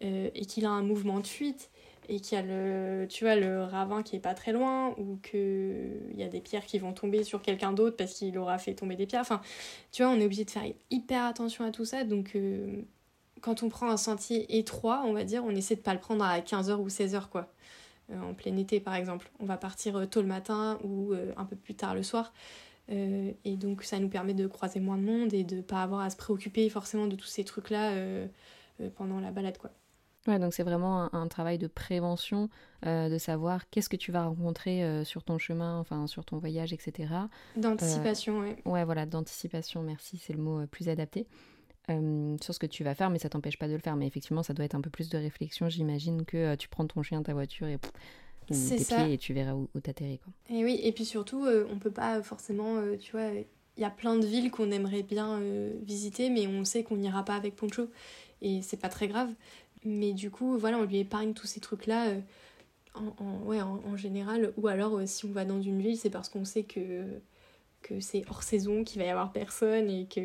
euh, 0.03 0.31
et 0.35 0.47
qu'il 0.47 0.67
a 0.67 0.71
un 0.71 0.83
mouvement 0.83 1.21
de 1.21 1.27
fuite 1.29 1.71
et 2.09 2.19
qu'il 2.19 2.37
y 2.37 2.41
a 2.41 2.43
le, 2.43 3.07
le 3.07 3.63
ravin 3.63 4.03
qui 4.03 4.17
est 4.17 4.21
pas 4.21 4.35
très 4.35 4.51
loin 4.51 4.97
ou 4.99 5.17
qu'il 5.23 6.17
y 6.17 6.25
a 6.25 6.29
des 6.29 6.41
pierres 6.41 6.67
qui 6.67 6.81
vont 6.81 6.93
tomber 6.93 7.23
sur 7.23 7.43
quelqu'un 7.43 7.73
d'autre 7.73 7.97
parce 7.97 8.15
qu'il 8.15 8.37
aura 8.37 8.59
fait 8.59 8.75
tomber 8.75 8.97
des 8.97 9.07
pierres, 9.07 9.21
enfin, 9.21 9.41
tu 9.93 10.03
vois, 10.03 10.11
on 10.11 10.21
est 10.21 10.25
obligé 10.25 10.45
de 10.45 10.51
faire 10.51 10.65
hyper 10.91 11.25
attention 11.25 11.65
à 11.65 11.71
tout 11.71 11.85
ça. 11.85 12.03
Donc, 12.03 12.35
euh, 12.35 12.83
quand 13.43 13.63
on 13.63 13.69
prend 13.69 13.89
un 13.91 13.97
sentier 13.97 14.59
étroit, 14.59 15.05
on 15.07 15.13
va 15.13 15.23
dire, 15.23 15.45
on 15.45 15.51
essaie 15.51 15.77
de 15.77 15.83
pas 15.83 15.95
le 15.95 16.01
prendre 16.01 16.25
à 16.25 16.41
15h 16.41 16.75
ou 16.79 16.89
16h, 16.89 17.29
quoi. 17.29 17.53
Euh, 18.13 18.21
en 18.21 18.35
plein 18.35 18.57
été 18.57 18.81
par 18.81 18.95
exemple. 18.95 19.31
On 19.41 19.47
va 19.47 19.57
partir 19.57 19.97
euh, 19.97 20.07
tôt 20.07 20.23
le 20.23 20.29
matin 20.29 20.79
ou 20.85 21.13
euh, 21.13 21.33
un 21.37 21.45
peu 21.45 21.57
plus 21.57 21.75
tard 21.75 21.95
le 21.95 22.03
soir. 22.03 22.33
et 22.89 23.57
donc 23.57 23.83
ça 23.83 23.99
nous 23.99 24.09
permet 24.09 24.33
de 24.33 24.47
croiser 24.47 24.79
moins 24.79 24.97
de 24.97 25.03
monde 25.03 25.35
et 25.35 25.43
de 25.43 25.61
pas 25.61 25.83
avoir 25.83 26.03
à 26.03 26.11
se 26.11 26.17
préoccuper 26.17 26.69
forcément 26.71 27.09
de 27.09 27.17
tous 27.17 27.27
ces 27.27 27.43
trucs-là 27.43 27.93
pendant 28.95 29.19
la 29.19 29.33
balade. 29.33 29.59
quoi. 29.59 29.73
Ouais, 30.29 30.39
donc 30.39 30.55
c'est 30.55 30.63
vraiment 30.63 31.13
un, 31.13 31.27
travail 31.27 31.59
de 31.59 31.67
prévention, 31.67 32.49
de 32.85 33.19
savoir 33.19 33.69
qu'est-ce 33.71 33.89
que 33.89 33.97
tu 33.97 34.13
vas 34.13 34.23
rencontrer 34.23 35.05
sur 35.05 35.25
ton 35.25 35.37
chemin, 35.37 35.81
enfin 35.81 36.07
sur 36.07 36.25
ton 36.25 36.39
voyage, 36.39 36.73
etc. 36.73 37.09
D'anticipation, 37.57 38.39
oui. 38.39 38.55
Ouais, 38.65 38.85
voilà, 38.85 39.05
d'anticipation, 39.05 39.83
merci, 39.83 40.19
c'est 40.19 40.33
le 40.33 40.41
mot 40.41 40.65
plus 40.69 40.89
adapté. 40.89 41.27
Euh, 41.89 42.37
sur 42.43 42.53
ce 42.53 42.59
que 42.59 42.67
tu 42.67 42.83
vas 42.83 42.97
faire, 42.97 43.11
mais 43.11 43.21
ça 43.21 43.29
t'empêche 43.29 43.59
pas 43.59 43.69
de 43.69 43.75
le 43.75 43.79
faire. 43.79 43.95
Mais 43.95 44.09
effectivement, 44.09 44.43
ça 44.43 44.55
doit 44.55 44.65
être 44.65 44.75
un 44.75 44.81
peu 44.81 44.91
plus 44.91 45.09
de 45.09 45.19
réflexion, 45.19 45.69
j'imagine, 45.69 46.25
que 46.25 46.37
euh, 46.37 46.57
tu 46.57 46.69
prends 46.69 46.85
ton 46.85 47.03
chien, 47.03 47.23
ta 47.23 47.33
voiture 47.33 47.69
et 47.69 47.79
tes 48.49 48.77
pieds 48.77 49.13
et 49.13 49.19
tu 49.19 49.33
verras 49.33 49.55
où, 49.55 49.69
où 49.73 49.81
t'atterris. 49.81 50.19
Et 50.51 50.65
oui, 50.65 50.81
et 50.83 50.91
puis 50.91 51.05
surtout, 51.05 51.45
euh, 51.45 51.65
on 51.71 51.79
peut 51.79 51.93
pas 51.93 52.23
forcément, 52.23 52.83
tu 52.99 53.13
vois, 53.13 53.29
il 53.31 53.81
y 53.81 53.85
a 53.85 53.91
plein 53.91 54.17
de 54.17 54.27
villes 54.27 54.51
qu'on 54.51 54.73
aimerait 54.73 55.05
bien 55.05 55.41
visiter, 55.83 56.29
mais 56.29 56.49
on 56.49 56.65
sait 56.65 56.83
qu'on 56.83 56.97
n'ira 56.97 57.25
pas 57.25 57.37
avec 57.37 57.55
Poncho. 57.55 57.89
Et 58.43 58.63
c'est 58.63 58.79
pas 58.79 58.89
très 58.89 59.07
grave. 59.07 59.31
Mais 59.85 60.13
du 60.13 60.31
coup, 60.31 60.59
voilà, 60.59 60.79
on 60.79 60.85
lui 60.85 60.99
épargne 60.99 61.35
tous 61.35 61.47
ces 61.47 61.61
trucs-là. 61.61 62.15
En, 62.95 63.43
ouais, 63.45 63.61
en, 63.61 63.97
général, 63.97 64.53
ou 64.57 64.69
alors 64.69 65.01
si 65.05 65.27
on 65.27 65.31
va 65.31 65.45
dans 65.45 65.61
une 65.61 65.83
ville, 65.83 65.99
c'est 65.99 66.11
parce 66.11 66.31
qu'on 66.31 66.47
sait 66.47 66.63
que 66.65 67.05
que 67.83 68.01
c'est 68.01 68.25
hors 68.29 68.43
saison, 68.43 68.85
qu'il 68.85 69.01
va 69.01 69.07
y 69.07 69.11
avoir 69.11 69.33
personne 69.33 69.89
et 69.89 70.07
que 70.07 70.21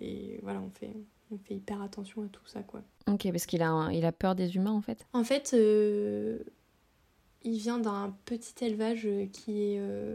et 0.00 0.40
voilà, 0.42 0.60
on 0.60 0.70
fait, 0.70 0.94
on 1.30 1.38
fait 1.38 1.54
hyper 1.54 1.80
attention 1.82 2.22
à 2.22 2.28
tout 2.28 2.46
ça 2.46 2.62
quoi. 2.62 2.82
Ok, 3.06 3.30
parce 3.30 3.46
qu'il 3.46 3.62
a, 3.62 3.90
il 3.92 4.04
a 4.04 4.12
peur 4.12 4.34
des 4.34 4.56
humains 4.56 4.72
en 4.72 4.80
fait 4.80 5.06
En 5.12 5.24
fait, 5.24 5.52
euh, 5.54 6.38
il 7.42 7.58
vient 7.58 7.78
d'un 7.78 8.16
petit 8.24 8.64
élevage 8.64 9.08
qui 9.32 9.62
est. 9.62 9.78
Euh, 9.78 10.12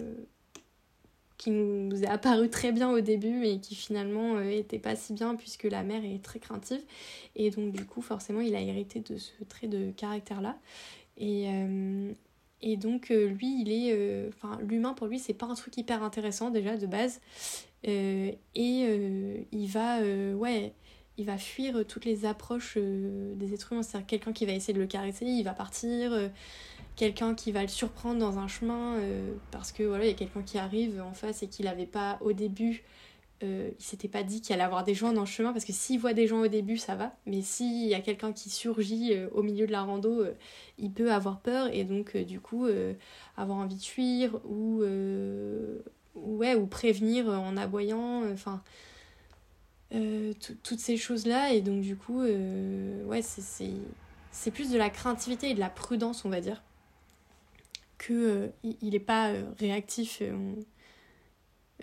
qui 1.38 1.52
nous 1.52 2.04
est 2.04 2.08
apparu 2.08 2.50
très 2.50 2.74
bien 2.74 2.92
au 2.92 3.00
début 3.00 3.32
mais 3.32 3.62
qui 3.62 3.74
finalement 3.74 4.42
était 4.42 4.78
pas 4.78 4.98
si 4.98 5.14
bien 5.14 5.36
puisque 5.36 5.64
la 5.64 5.84
mère 5.84 6.04
est 6.04 6.22
très 6.22 6.38
craintive 6.38 6.82
et 7.38 7.50
donc 7.50 7.72
du 7.72 7.86
coup 7.86 8.02
forcément 8.02 8.42
il 8.42 8.54
a 8.56 8.60
hérité 8.60 9.00
de 9.00 9.16
ce 9.16 9.46
trait 9.46 9.68
de 9.68 9.92
caractère 9.92 10.42
là 10.42 10.58
et, 11.16 11.48
et 12.62 12.78
donc 12.78 13.10
lui 13.10 13.62
il 13.62 13.72
est 13.72 14.28
enfin 14.30 14.60
l'humain 14.62 14.94
pour 14.94 15.08
lui 15.08 15.20
c'est 15.20 15.34
pas 15.34 15.46
un 15.46 15.56
truc 15.56 15.78
hyper 15.78 16.04
intéressant 16.04 16.50
déjà 16.50 16.78
de 16.78 16.88
base. 16.88 17.22
Et 17.84 18.38
il 18.56 19.68
va 19.68 20.00
ouais 20.36 20.74
il 21.18 21.26
va 21.26 21.38
fuir 21.38 21.86
toutes 21.88 22.06
les 22.06 22.26
approches 22.26 22.78
des 22.78 23.54
êtres 23.54 23.74
humains. 23.74 23.84
C'est-à-dire 23.84 24.08
quelqu'un 24.08 24.34
qui 24.34 24.46
va 24.46 24.54
essayer 24.54 24.74
de 24.74 24.80
le 24.80 24.88
caresser 24.88 25.26
il 25.26 25.44
va 25.44 25.54
partir 25.54 26.12
quelqu'un 27.00 27.34
qui 27.34 27.54
va 27.54 27.62
le 27.62 27.70
surprendre 27.70 28.20
dans 28.20 28.40
un 28.40 28.50
chemin 28.50 28.96
euh, 28.98 29.32
parce 29.52 29.72
que 29.72 29.84
voilà, 29.84 30.04
il 30.04 30.10
y 30.10 30.12
a 30.12 30.16
quelqu'un 30.16 30.42
qui 30.42 30.58
arrive 30.58 31.02
en 31.02 31.14
face 31.14 31.42
et 31.44 31.48
qu'il 31.48 31.64
n'avait 31.64 31.86
pas 31.86 32.18
au 32.20 32.34
début, 32.34 32.84
euh, 33.44 33.70
il 33.78 33.84
s'était 33.84 34.08
pas 34.08 34.24
dit 34.24 34.42
qu'il 34.42 34.54
allait 34.54 34.64
avoir 34.64 34.84
des 34.84 34.94
gens 34.94 35.14
dans 35.14 35.22
le 35.22 35.28
chemin 35.28 35.54
parce 35.54 35.66
que 35.66 35.74
s'il 35.74 36.00
voit 36.00 36.14
des 36.14 36.28
gens 36.28 36.42
au 36.42 36.48
début, 36.48 36.78
ça 36.78 36.96
va, 36.96 37.16
mais 37.26 37.42
s'il 37.42 37.88
y 37.88 37.94
a 37.94 38.02
quelqu'un 38.02 38.34
qui 38.34 38.50
surgit 38.50 39.14
euh, 39.14 39.30
au 39.34 39.44
milieu 39.44 39.68
de 39.68 39.72
la 39.72 39.84
rando, 39.84 40.26
il 40.78 40.92
peut 40.92 41.12
avoir 41.12 41.40
peur 41.40 41.70
et 41.74 41.84
donc 41.84 42.18
du 42.18 42.40
coup 42.40 42.68
avoir 43.38 43.58
envie 43.58 43.78
de 43.78 43.84
fuir 43.84 44.40
ou, 44.46 44.84
ouais, 46.16 46.56
ou 46.56 46.66
prévenir 46.68 47.28
en 47.28 47.58
aboyant, 47.58 48.24
enfin. 48.32 48.62
toutes 49.92 50.80
ces 50.80 50.98
choses 50.98 51.26
là 51.26 51.54
et 51.54 51.62
donc 51.62 51.82
du 51.82 51.96
coup 51.96 52.22
ouais 52.22 53.22
c'est 53.22 54.52
plus 54.52 54.70
de 54.72 54.78
la 54.78 54.90
craintivité 54.90 55.50
et 55.52 55.54
de 55.54 55.60
la 55.60 55.70
prudence 55.70 56.26
on 56.26 56.30
va 56.30 56.42
dire 56.42 56.62
que 58.00 58.14
euh, 58.14 58.48
il 58.64 58.94
n'est 58.94 59.00
pas 59.00 59.30
euh, 59.30 59.44
réactif 59.60 60.24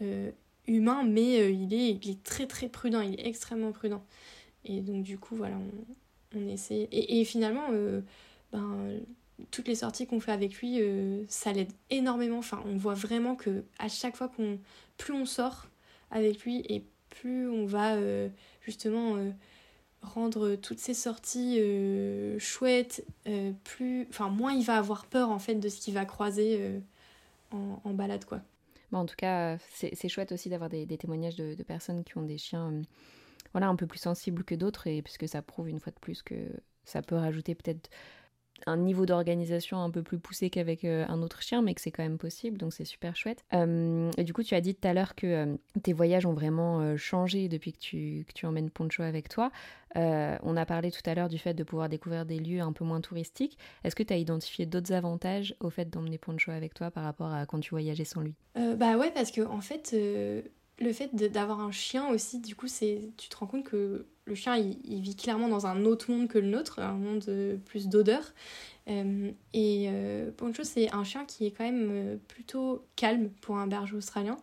euh, 0.03 0.33
humain, 0.67 1.05
mais 1.05 1.53
il, 1.53 1.75
est, 1.75 1.91
il 2.03 2.11
est 2.11 2.23
très 2.23 2.47
très 2.47 2.69
prudent, 2.69 3.01
il 3.01 3.21
est 3.21 3.27
extrêmement 3.27 3.73
prudent. 3.73 4.05
Et 4.65 4.81
donc 4.81 5.03
du 5.03 5.19
coup, 5.19 5.37
voilà, 5.37 5.57
on, 5.57 6.39
on 6.39 6.49
essaie. 6.49 6.89
Et, 6.93 7.25
finalement, 7.25 7.69
ben, 8.53 9.01
toutes 9.51 9.69
les 9.69 9.77
sorties 9.77 10.07
qu'on 10.07 10.21
fait 10.21 10.33
avec 10.33 10.61
lui, 10.61 10.81
ça 11.29 11.53
l'aide 11.53 11.73
énormément. 11.91 12.39
Enfin, 12.39 12.63
on 12.67 12.77
voit 12.77 12.95
vraiment 12.95 13.37
que 13.37 13.65
à 13.79 13.89
chaque 13.89 14.17
fois 14.17 14.29
qu'on, 14.29 14.59
plus 14.97 15.15
on 15.15 15.25
sort 15.25 15.67
avec 16.11 16.43
lui 16.43 16.65
et 16.69 16.85
plus 17.11 17.49
on 17.49 17.67
va 17.67 17.97
justement 18.63 19.17
rendre 20.07 20.55
toutes 20.57 20.79
ces 20.79 20.95
sorties 20.95 21.59
euh, 21.61 22.39
chouettes, 22.39 23.05
euh, 23.27 23.53
plus, 23.65 24.07
enfin 24.11 24.29
moins 24.29 24.53
il 24.53 24.65
va 24.65 24.77
avoir 24.77 25.07
peur 25.07 25.31
en 25.31 25.39
fait 25.39 25.57
de 25.57 25.69
ce 25.69 25.81
qu'il 25.81 25.95
va 25.95 26.05
croiser 26.05 26.59
euh, 26.61 26.79
en, 27.51 27.93
balade 27.93 28.25
quoi. 28.25 28.41
Bon, 28.97 29.03
en 29.03 29.07
tout 29.07 29.15
cas, 29.15 29.59
c'est 29.75 30.09
chouette 30.09 30.33
aussi 30.33 30.49
d'avoir 30.49 30.71
des, 30.71 30.87
témoignages 30.97 31.37
de, 31.37 31.63
personnes 31.63 32.03
qui 32.03 32.17
ont 32.17 32.23
des 32.23 32.39
chiens 32.39 32.81
voilà, 33.53 33.69
un 33.69 33.77
peu 33.77 33.87
plus 33.87 33.99
sensibles 33.99 34.43
que 34.43 34.55
d'autres, 34.55 34.87
et 34.87 35.03
puisque 35.03 35.29
ça 35.29 35.43
prouve 35.43 35.69
une 35.69 35.81
fois 35.81 35.93
de 35.93 35.99
plus 36.01 36.23
que 36.23 36.35
ça 36.87 37.03
peut 37.03 37.17
rajouter 37.17 37.55
peut-être 37.55 37.91
un 38.67 38.77
niveau 38.77 39.07
d'organisation 39.07 39.79
un 39.79 39.91
peu 39.91 40.03
plus 40.03 40.19
poussé 40.19 40.51
qu'avec 40.51 40.85
euh, 40.85 41.05
un 41.09 41.23
autre 41.23 41.43
chien, 41.43 41.63
mais 41.63 41.75
que 41.75 41.81
c'est 41.81 41.91
quand 41.91 42.03
même 42.03 42.19
possible, 42.19 42.59
donc 42.59 42.73
c'est 42.73 42.85
super 42.85 43.17
chouette. 43.17 43.45
Euh, 43.53 44.11
et 44.17 44.25
du 44.25 44.33
coup, 44.33 44.43
tu 44.43 44.55
as 44.55 44.61
dit 44.61 44.75
tout 44.75 44.89
à 44.89 44.95
l'heure 44.95 45.15
que 45.15 45.27
euh, 45.27 45.57
tes 45.83 45.93
voyages 45.93 46.27
ont 46.27 46.33
vraiment 46.33 46.97
changé 46.97 47.49
depuis 47.49 47.73
que 47.73 47.79
tu, 47.79 48.25
que 48.29 48.33
tu 48.33 48.47
emmènes 48.47 48.71
Poncho 48.71 49.03
avec 49.03 49.29
toi. 49.29 49.51
on 49.95 50.57
a 50.57 50.67
parlé 50.67 50.91
tout 50.91 51.03
à 51.05 51.15
l'heure 51.15 51.29
du 51.29 51.39
fait 51.39 51.55
de 51.55 51.65
pouvoir 51.65 51.89
découvrir 51.89 52.27
des 52.27 52.39
lieux 52.39 52.61
un 52.61 52.73
peu 52.73 52.85
moins 52.85 53.01
touristiques. 53.01 53.59
Est-ce 53.85 53.95
que 53.97 54.03
tu 54.03 54.13
as 54.13 54.17
identifié 54.17 54.67
d'autres 54.67 54.93
avantages 54.93 55.55
au 55.61 55.71
fait 55.71 55.91
d'emmener 55.91 56.19
Poncho 56.19 56.51
avec 56.51 56.75
toi 56.75 56.91
par 56.91 57.05
rapport 57.05 57.33
à 57.33 57.47
quand 57.47 57.61
tu 57.61 57.71
voyageais 57.71 58.05
sans 58.05 58.21
lui? 58.21 58.35
Bah 58.55 58.97
ouais, 58.97 59.11
parce 59.11 59.31
que 59.31 59.43
en 59.43 59.61
fait, 59.61 59.95
le 60.79 60.93
fait 60.93 61.15
d'avoir 61.15 61.61
un 61.61 61.73
chien 61.73 62.09
aussi, 62.09 62.41
du 62.41 62.55
coup, 62.55 62.69
c'est 62.69 63.11
tu 63.17 63.29
te 63.29 63.37
rends 63.37 63.47
compte 63.47 63.65
que 63.65 64.07
le 64.27 64.35
chien, 64.35 64.57
il, 64.57 65.01
vit 65.01 65.15
clairement 65.15 65.49
dans 65.49 65.67
un 65.67 65.85
autre 65.85 66.11
monde 66.11 66.29
que 66.29 66.39
le 66.39 66.49
nôtre, 66.49 66.81
un 66.81 66.95
monde 66.95 67.25
euh, 67.29 67.57
plus 67.65 67.89
d'odeur. 67.89 68.33
Euh, 68.89 69.31
et 69.53 69.87
euh, 69.89 70.31
Poncho, 70.37 70.65
c'est 70.65 70.93
un 70.93 71.05
chien 71.05 71.25
qui 71.25 71.47
est 71.47 71.53
quand 71.53 71.65
même 71.65 72.19
plutôt 72.29 72.85
calme 72.97 73.31
pour 73.41 73.57
un 73.57 73.67
berger 73.67 73.97
australien. 73.97 74.37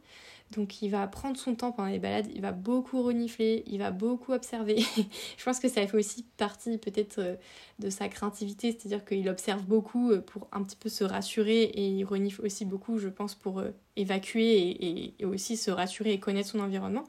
Donc 0.56 0.82
il 0.82 0.90
va 0.90 1.08
prendre 1.08 1.38
son 1.38 1.56
temps 1.56 1.72
pendant 1.72 1.90
les 1.90 2.00
balades, 2.00 2.28
il 2.34 2.42
va 2.42 2.52
beaucoup 2.52 3.02
renifler, 3.02 3.64
il 3.68 3.80
va 3.80 3.92
beaucoup 3.92 4.34
observer. 4.34 4.78
je 5.38 5.44
pense 5.44 5.60
que 5.60 5.68
ça 5.68 5.86
fait 5.86 5.98
aussi 5.98 6.24
partie 6.38 6.78
peut-être 6.78 7.20
euh, 7.20 7.36
de 7.80 7.90
sa 7.90 8.08
craintivité, 8.08 8.72
c'est-à-dire 8.72 9.04
qu'il 9.06 9.28
observe 9.30 9.64
beaucoup 9.64 10.12
euh, 10.12 10.22
pour 10.22 10.48
un 10.52 10.64
petit 10.64 10.76
peu 10.76 10.90
se 10.90 11.04
rassurer 11.04 11.64
et 11.64 11.88
il 11.88 12.04
renifle 12.06 12.42
aussi 12.46 12.66
beaucoup, 12.66 13.00
je 13.00 13.10
pense, 13.10 13.36
pour 13.36 13.60
euh, 13.60 13.72
évacuer 13.96 15.14
et, 15.20 15.26
aussi 15.26 15.58
se 15.58 15.72
rassurer 15.72 16.14
et 16.14 16.20
connaître 16.20 16.50
son 16.50 16.60
environnement. 16.60 17.04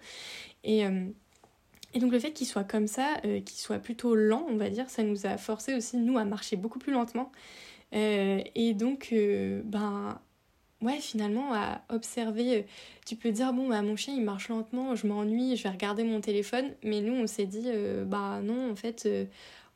Et, 0.63 0.85
et 1.93 1.99
donc 1.99 2.13
le 2.13 2.19
fait 2.19 2.33
qu'il 2.33 2.47
soit 2.47 2.65
comme 2.65 2.87
ça, 2.87 3.17
qu'il 3.23 3.59
soit 3.59 3.79
plutôt 3.79 4.15
lent, 4.15 4.47
on 4.49 4.57
va 4.57 4.71
dire, 4.71 4.89
ça 4.89 5.03
nous 5.03 5.27
a 5.27 5.37
forcé 5.37 5.75
aussi, 5.75 5.99
nous, 5.99 6.17
à 6.17 6.25
marcher 6.25 6.57
beaucoup 6.57 6.79
plus 6.79 6.93
lentement. 6.93 7.33
et 7.93 8.75
donc, 8.75 9.15
ben 9.65 10.19
ouais, 10.85 11.01
finalement, 11.01 11.53
à 11.55 11.83
observer, 11.89 12.59
euh, 12.59 12.63
tu 13.07 13.17
peux 13.17 13.33
dire, 13.33 13.53
bon, 13.53 13.69
bah, 13.69 13.83
mon 13.83 13.97
chien, 13.97 14.15
il 14.15 14.23
marche 14.23 14.49
lentement, 14.49 14.95
je 14.95 15.07
m'ennuie, 15.07 15.57
je 15.57 15.63
vais 15.65 15.71
regarder 15.71 16.05
mon 16.05 16.21
téléphone. 16.21 16.73
Mais 16.83 17.01
nous, 17.01 17.15
on 17.15 17.27
s'est 17.27 17.47
dit, 17.47 17.65
euh, 17.67 18.05
bah 18.05 18.41
non, 18.43 18.71
en 18.71 18.77
fait, 18.77 19.05
euh, 19.07 19.25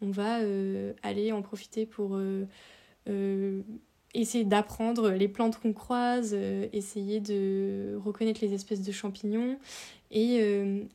on 0.03 0.11
va 0.11 0.39
aller 1.03 1.33
en 1.33 1.43
profiter 1.43 1.85
pour 1.85 2.21
essayer 4.15 4.45
d'apprendre 4.45 5.11
les 5.11 5.27
plantes 5.27 5.59
qu'on 5.59 5.73
croise, 5.73 6.35
essayer 6.73 7.19
de 7.19 7.99
reconnaître 8.05 8.41
les 8.41 8.55
espèces 8.55 8.83
de 8.83 8.93
champignons. 8.93 9.59
Et 10.13 10.41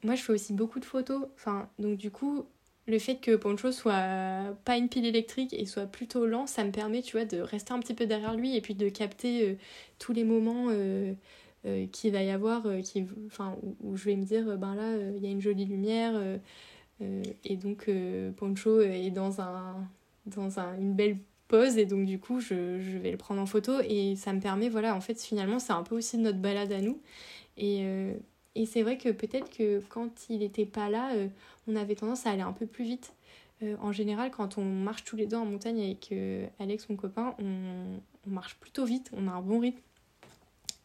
moi, 0.06 0.16
je 0.16 0.22
fais 0.22 0.32
aussi 0.32 0.54
beaucoup 0.54 0.80
de 0.80 0.86
photos. 0.86 1.26
Enfin, 1.36 1.68
donc 1.80 1.98
du 1.98 2.12
coup, 2.12 2.46
le 2.86 3.00
fait 3.00 3.16
que 3.16 3.36
Poncho 3.36 3.72
soit 3.72 4.56
pas 4.66 4.78
une 4.78 4.90
pile 4.90 5.06
électrique 5.06 5.54
et 5.54 5.66
soit 5.66 5.86
plutôt 5.86 6.26
lent, 6.26 6.48
ça 6.48 6.64
me 6.64 6.72
permet, 6.72 7.02
tu 7.02 7.18
vois, 7.18 7.26
de 7.26 7.40
rester 7.40 7.74
un 7.74 7.80
petit 7.80 7.94
peu 7.94 8.06
derrière 8.06 8.36
lui 8.36 8.58
et 8.58 8.62
puis 8.62 8.76
de 8.76 8.90
capter 8.90 9.48
euh, 9.48 9.54
tous 10.00 10.12
les 10.12 10.26
moments 10.26 10.68
euh, 10.70 11.14
euh, 11.66 11.88
qu'il 11.88 12.12
va 12.12 12.24
y 12.24 12.30
avoir, 12.30 12.64
qui, 12.84 13.06
enfin, 13.28 13.56
où, 13.82 13.96
je 13.96 14.06
vais 14.06 14.16
me 14.18 14.26
dire, 14.26 14.58
ben 14.58 14.76
là, 14.76 14.98
il 15.16 15.24
y 15.24 15.28
a 15.28 15.30
une 15.30 15.42
jolie 15.42 15.66
lumière 15.66 16.14
et 17.44 17.58
donc 17.58 17.90
Poncho 18.38 18.82
est 18.82 19.12
dans, 19.12 19.42
un, 19.42 19.88
dans 20.26 20.60
un, 20.60 20.78
une 20.78 20.94
belle 20.94 21.18
pose 21.48 21.78
et 21.78 21.86
donc 21.86 22.06
du 22.06 22.20
coup, 22.20 22.40
je, 22.40 22.80
je, 22.80 22.98
vais 22.98 23.12
le 23.12 23.18
prendre 23.18 23.42
en 23.42 23.46
photo 23.46 23.80
et 23.82 24.16
ça 24.16 24.34
me 24.34 24.40
permet, 24.42 24.70
voilà, 24.70 24.96
en 24.96 25.02
fait, 25.02 25.22
finalement, 25.22 25.60
c'est 25.60 25.74
un 25.74 25.84
peu 25.84 25.96
aussi 25.96 26.18
notre 26.18 26.40
balade 26.40 26.72
à 26.72 26.82
nous. 26.82 27.00
Et, 27.58 27.86
et 28.56 28.66
c'est 28.66 28.84
vrai 28.84 28.98
que 28.98 29.10
peut-être 29.10 29.50
que 29.50 29.82
quand 29.90 30.30
il 30.30 30.40
n'était 30.40 30.66
pas 30.66 30.90
là, 30.90 31.12
on 31.68 31.76
avait 31.76 31.96
tendance 31.96 32.26
à 32.26 32.32
aller 32.32 32.42
un 32.42 32.54
peu 32.54 32.66
plus 32.66 32.84
vite. 32.86 33.14
Euh, 33.64 33.76
en 33.82 33.92
général, 33.92 34.32
quand 34.32 34.58
on 34.58 34.66
marche 34.66 35.04
tous 35.04 35.16
les 35.16 35.26
deux 35.26 35.38
en 35.38 35.46
montagne 35.46 35.82
avec 35.82 36.10
euh, 36.12 36.48
Alex, 36.60 36.90
mon 36.90 36.96
copain, 36.96 37.36
on, 37.40 38.30
marche 38.30 38.56
plutôt 38.56 38.86
vite, 38.86 39.10
on 39.14 39.28
a 39.28 39.32
un 39.32 39.42
bon 39.42 39.60
rythme. 39.60 39.82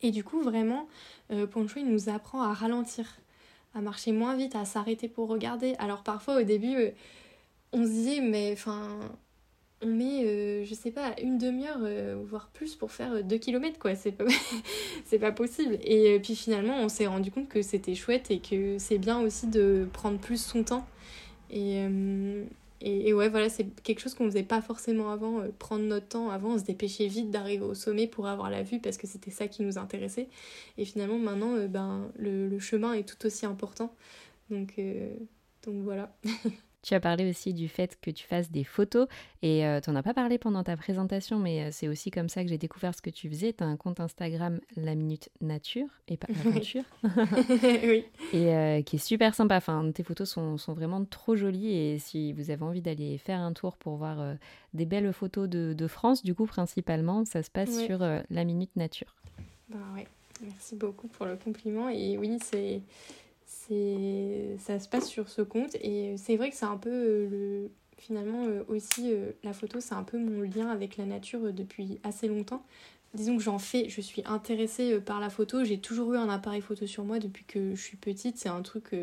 Et 0.03 0.11
du 0.11 0.25
coup, 0.25 0.43
vraiment, 0.43 0.89
euh, 1.31 1.47
Poncho, 1.47 1.79
il 1.79 1.89
nous 1.89 2.09
apprend 2.09 2.43
à 2.43 2.53
ralentir, 2.53 3.07
à 3.75 3.81
marcher 3.81 4.13
moins 4.13 4.37
vite, 4.37 4.55
à 4.55 4.65
s'arrêter 4.65 5.09
pour 5.09 5.29
regarder. 5.29 5.75
Alors 5.79 6.03
parfois, 6.03 6.41
au 6.41 6.43
début, 6.43 6.77
on 7.73 7.85
se 7.85 7.89
disait, 7.89 8.21
mais 8.21 8.53
enfin, 8.53 8.99
on 9.83 9.87
met, 9.87 10.65
je 10.65 10.75
sais 10.75 10.91
pas, 10.91 11.15
une 11.23 11.39
demi-heure, 11.39 11.81
voire 12.25 12.49
plus 12.53 12.75
pour 12.75 12.91
faire 12.93 13.23
2 13.23 13.39
km, 13.39 13.79
quoi. 13.79 13.95
C'est 13.95 14.13
pas, 14.13 14.25
pas 15.21 15.33
possible. 15.33 15.79
Et 15.83 16.19
puis 16.21 16.35
finalement, 16.35 16.79
on 16.81 16.89
s'est 16.89 17.07
rendu 17.07 17.31
compte 17.31 17.49
que 17.49 17.63
c'était 17.63 17.95
chouette 17.95 18.31
et 18.31 18.41
que 18.41 18.79
c'est 18.79 18.99
bien 18.99 19.21
aussi 19.21 19.47
de 19.47 19.89
prendre 19.93 20.19
plus 20.19 20.43
son 20.43 20.65
temps. 20.65 20.87
Et, 21.51 21.85
et, 22.81 23.13
ouais, 23.13 23.29
voilà, 23.29 23.49
c'est 23.49 23.67
quelque 23.83 24.01
chose 24.01 24.15
qu'on 24.15 24.27
faisait 24.27 24.43
pas 24.43 24.61
forcément 24.63 25.11
avant, 25.11 25.43
prendre 25.59 25.85
notre 25.85 26.09
temps. 26.09 26.31
Avant, 26.31 26.55
on 26.55 26.59
se 26.59 26.65
dépêchait 26.65 27.09
vite 27.09 27.31
d'arriver 27.31 27.65
au 27.65 27.75
sommet 27.75 28.07
pour 28.07 28.29
avoir 28.29 28.51
la 28.51 28.63
vue 28.63 28.81
parce 28.81 28.97
que 28.97 29.07
c'était 29.07 29.31
ça 29.31 29.49
qui 29.49 29.63
nous 29.63 29.79
intéressait. 29.79 30.29
Et 30.77 30.85
finalement, 30.85 31.19
maintenant, 31.19 31.57
ben, 31.69 32.11
le, 32.17 32.49
le, 32.49 32.59
chemin 32.59 32.93
est 32.95 33.09
tout 33.09 33.27
aussi 33.27 33.47
important. 33.47 33.93
Donc, 34.51 34.81
donc 35.65 35.83
voilà. 35.83 36.15
Tu 36.83 36.95
as 36.95 37.01
parlé 37.01 37.29
aussi 37.29 37.55
du 37.55 37.69
fait 37.69 37.99
que 38.01 38.11
tu 38.11 38.25
fasses 38.25 38.53
des 38.53 38.63
photos 38.63 39.09
et 39.43 39.67
euh, 39.67 39.81
tu 39.81 39.91
n'en 39.91 39.97
as 39.97 40.03
pas 40.03 40.15
parlé 40.15 40.39
pendant 40.39 40.63
ta 40.63 40.77
présentation, 40.77 41.39
mais 41.39 41.65
euh, 41.65 41.69
c'est 41.73 41.89
aussi 41.89 42.13
comme 42.13 42.29
ça 42.29 42.45
que 42.45 42.49
j'ai 42.49 42.59
découvert 42.59 42.95
ce 42.95 43.03
que 43.03 43.11
tu 43.11 43.29
faisais. 43.29 43.53
Tu 43.53 43.65
as 43.65 43.67
un 43.67 43.77
compte 43.77 43.99
Instagram 43.99 44.61
La 44.77 44.95
Minute 44.95 45.29
Nature 45.41 45.89
et 46.07 46.17
pas 46.17 46.29
Aventure. 46.47 46.85
oui. 47.03 48.05
Et 48.33 48.55
euh, 48.55 48.83
qui 48.83 48.97
est 48.97 49.01
super 49.01 49.35
sympa. 49.35 49.57
Enfin, 49.57 49.91
tes 49.93 50.05
photos 50.05 50.31
sont, 50.31 50.57
sont, 50.57 50.73
vraiment 50.73 51.05
trop 51.05 51.35
jolies 51.35 51.73
et 51.73 51.99
si 51.99 52.33
vous 52.33 52.51
avez 52.51 52.63
envie 52.63 52.83
d'aller 52.83 53.19
faire 53.19 53.41
un 53.41 53.53
tour 53.53 53.77
pour 53.77 53.97
voir 53.97 54.37
des 54.75 54.85
belles 54.85 55.13
photos 55.13 55.49
de, 55.49 55.73
de, 55.73 55.87
France, 55.89 56.23
du 56.23 56.35
coup, 56.35 56.47
principalement, 56.47 57.25
ça 57.25 57.43
se 57.43 57.51
passe 57.51 57.85
sur 57.85 57.99
La 57.99 58.45
Minute 58.45 58.77
Nature. 58.77 59.17
Bah 59.69 59.79
ouais, 59.95 60.07
merci 60.43 60.77
beaucoup 60.77 61.09
pour 61.09 61.27
le 61.27 61.37
compliment. 61.37 61.89
Et 61.89 62.17
oui, 62.19 62.39
c'est 62.43 62.83
c'est 63.49 64.57
ça 64.59 64.79
se 64.79 64.89
passe 64.89 65.09
sur 65.09 65.29
ce 65.29 65.43
compte 65.43 65.75
et 65.77 66.17
c'est 66.17 66.37
vrai 66.37 66.51
que 66.51 66.57
c'est 66.57 66.67
un 66.67 66.77
peu 66.77 66.91
euh, 66.91 67.29
le 67.31 67.71
finalement 67.97 68.45
euh, 68.47 68.63
aussi 68.69 69.11
euh, 69.13 69.33
la 69.43 69.53
photo 69.53 69.81
c'est 69.81 69.95
un 69.95 70.05
peu 70.05 70.19
mon 70.19 70.43
lien 70.43 70.69
avec 70.69 70.97
la 70.97 71.07
nature 71.07 71.53
depuis 71.53 71.99
assez 72.05 72.29
longtemps 72.29 72.63
disons 73.15 73.37
que 73.37 73.43
j'en 73.43 73.59
fais, 73.59 73.89
je 73.89 74.03
suis 74.03 74.23
intéressée 74.27 75.01
par 75.01 75.19
la 75.19 75.31
photo. 75.31 75.65
J'ai 75.65 75.79
toujours 75.79 76.13
eu 76.13 76.19
un 76.19 76.29
appareil 76.29 76.61
photo 76.61 76.87
sur 76.87 77.05
moi 77.05 77.19
depuis 77.19 77.43
que 77.45 77.75
je 77.75 77.81
suis 77.81 77.97
petite. 77.97 78.37
C'est 78.37 78.51
un 78.51 78.61
truc 78.61 78.95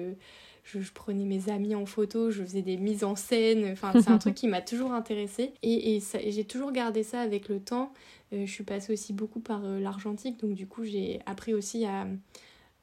je, 0.66 0.92
prenais 0.92 1.26
mes 1.26 1.50
amis 1.50 1.76
en 1.76 1.86
photo, 1.86 2.32
je 2.32 2.44
faisais 2.44 2.62
des 2.62 2.78
mises 2.78 3.04
en 3.04 3.16
scène. 3.16 3.70
Enfin, 3.72 3.92
c'est 3.94 4.10
un 4.10 4.18
truc 4.20 4.36
qui 4.36 4.48
m'a 4.48 4.62
toujours 4.62 4.92
intéressée. 4.94 5.54
Et, 5.62 5.98
et, 5.98 6.32
j'ai 6.32 6.44
toujours 6.44 6.72
gardé 6.72 7.04
ça 7.04 7.22
avec 7.22 7.50
le 7.50 7.60
temps. 7.60 7.94
Euh, 8.34 8.46
je 8.46 8.52
suis 8.52 8.64
passée 8.64 8.92
aussi 8.92 9.14
beaucoup 9.14 9.40
par 9.40 9.64
euh, 9.64 9.80
l'argentique, 9.80 10.40
donc 10.40 10.56
du 10.56 10.66
coup, 10.66 10.84
j'ai 10.84 11.20
appris 11.26 11.54
aussi 11.54 11.86
à 11.86 12.08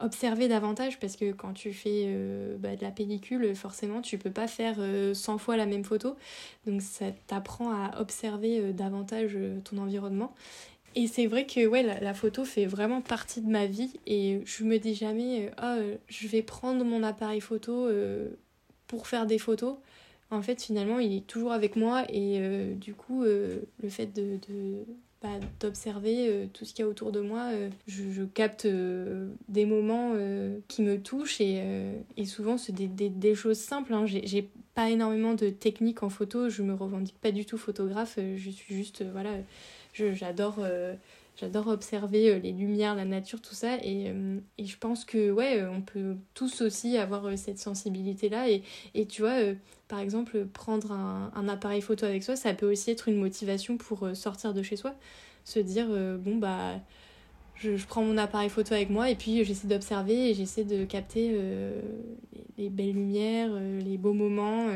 observer 0.02 0.48
davantage 0.48 0.98
parce 0.98 1.16
que 1.16 1.32
quand 1.32 1.52
tu 1.52 1.72
fais 1.72 2.04
euh, 2.06 2.56
bah, 2.58 2.76
de 2.76 2.82
la 2.82 2.90
pellicule, 2.90 3.54
forcément, 3.54 4.02
tu 4.02 4.18
peux 4.18 4.30
pas 4.30 4.46
faire 4.46 4.76
100 5.14 5.38
fois 5.38 5.56
la 5.56 5.66
même 5.66 5.84
photo. 5.84 6.16
Donc, 6.66 6.82
ça 6.82 7.06
t'apprend 7.26 7.72
à 7.72 8.00
observer 8.00 8.72
davantage 8.72 9.38
ton 9.64 9.78
environnement. 9.78 10.34
Et 10.94 11.06
c'est 11.06 11.26
vrai 11.26 11.46
que 11.46 11.66
ouais, 11.66 11.82
la, 11.82 12.14
photo 12.14 12.44
fait 12.44 12.66
vraiment 12.66 13.00
partie 13.00 13.40
de 13.40 13.48
ma 13.48 13.66
vie 13.66 13.98
et 14.06 14.42
je 14.44 14.64
me 14.64 14.78
dis 14.78 14.94
jamais 14.94 15.50
oh, 15.62 15.78
je 16.06 16.28
vais 16.28 16.42
prendre 16.42 16.84
mon 16.84 17.02
appareil 17.02 17.40
photo 17.40 17.86
euh, 17.86 18.28
pour 18.88 19.06
faire 19.06 19.26
des 19.26 19.38
photos. 19.38 19.76
En 20.30 20.42
fait, 20.42 20.62
finalement, 20.62 20.98
il 20.98 21.14
est 21.14 21.26
toujours 21.26 21.52
avec 21.52 21.76
moi 21.76 22.04
et 22.10 22.38
euh, 22.40 22.74
du 22.74 22.94
coup, 22.94 23.24
le 23.24 23.88
fait 23.88 24.06
de 24.06 24.38
bah, 25.22 25.28
d'observer 25.60 26.48
tout 26.52 26.64
ce 26.64 26.74
qu'il 26.74 26.84
y 26.84 26.86
a 26.86 26.90
autour 26.90 27.12
de 27.12 27.20
moi, 27.20 27.50
je, 27.86 28.24
capte 28.24 28.66
des 28.66 29.66
moments 29.66 30.14
qui 30.68 30.82
me 30.82 30.98
touchent 30.98 31.40
et, 31.40 31.62
et 32.16 32.24
souvent 32.24 32.58
c'est 32.58 32.72
des, 32.72 32.88
des, 32.88 33.08
des, 33.08 33.34
choses 33.34 33.58
simples. 33.58 33.94
Hein. 33.94 34.06
J'ai 34.06 34.48
pas 34.74 34.90
énormément 34.90 35.34
de 35.34 35.50
technique 35.50 36.02
en 36.02 36.08
photo, 36.08 36.48
je 36.48 36.62
me 36.62 36.74
revendique 36.74 37.18
pas 37.20 37.30
du 37.30 37.44
tout 37.44 37.58
photographe, 37.58 38.18
je 38.36 38.50
suis 38.50 38.74
juste 38.74 39.04
voilà 39.12 39.32
j'adore 39.94 40.56
euh, 40.60 40.94
j'adore 41.36 41.68
observer 41.68 42.30
euh, 42.30 42.38
les 42.38 42.52
lumières, 42.52 42.94
la 42.94 43.04
nature, 43.04 43.40
tout 43.40 43.54
ça. 43.54 43.76
Et, 43.82 44.08
euh, 44.08 44.38
et, 44.58 44.66
je 44.66 44.78
pense 44.78 45.04
que, 45.04 45.30
ouais, 45.30 45.64
on 45.64 45.82
peut 45.82 46.16
tous 46.34 46.60
aussi 46.62 46.96
avoir 46.96 47.36
cette 47.38 47.58
sensibilité-là. 47.58 48.50
Et, 48.50 48.62
et, 48.94 49.06
tu 49.06 49.22
vois, 49.22 49.38
par 49.88 49.98
exemple, 50.00 50.46
prendre 50.46 50.92
un, 50.92 51.48
appareil 51.48 51.80
photo 51.80 52.06
avec 52.06 52.22
soi, 52.22 52.36
ça 52.36 52.54
peut 52.54 52.70
aussi 52.70 52.90
être 52.90 53.08
une 53.08 53.18
motivation 53.18 53.76
pour 53.76 54.08
sortir 54.14 54.54
de 54.54 54.62
chez 54.62 54.76
soi. 54.76 54.94
Se 55.44 55.58
dire, 55.58 55.88
bon, 56.18 56.36
bah, 56.36 56.80
je, 57.56 57.76
je, 57.76 57.86
prends 57.86 58.02
mon 58.02 58.16
appareil 58.16 58.48
photo 58.48 58.74
avec 58.74 58.90
moi 58.90 59.10
et 59.10 59.16
puis 59.16 59.44
j'essaie 59.44 59.66
d'observer 59.66 60.30
et 60.30 60.34
j'essaie 60.34 60.64
de 60.64 60.84
capter 60.84 61.36
les, 62.56 62.70
belles 62.70 62.92
lumières, 62.92 63.52
les 63.84 63.98
beaux 63.98 64.14
moments. 64.14 64.68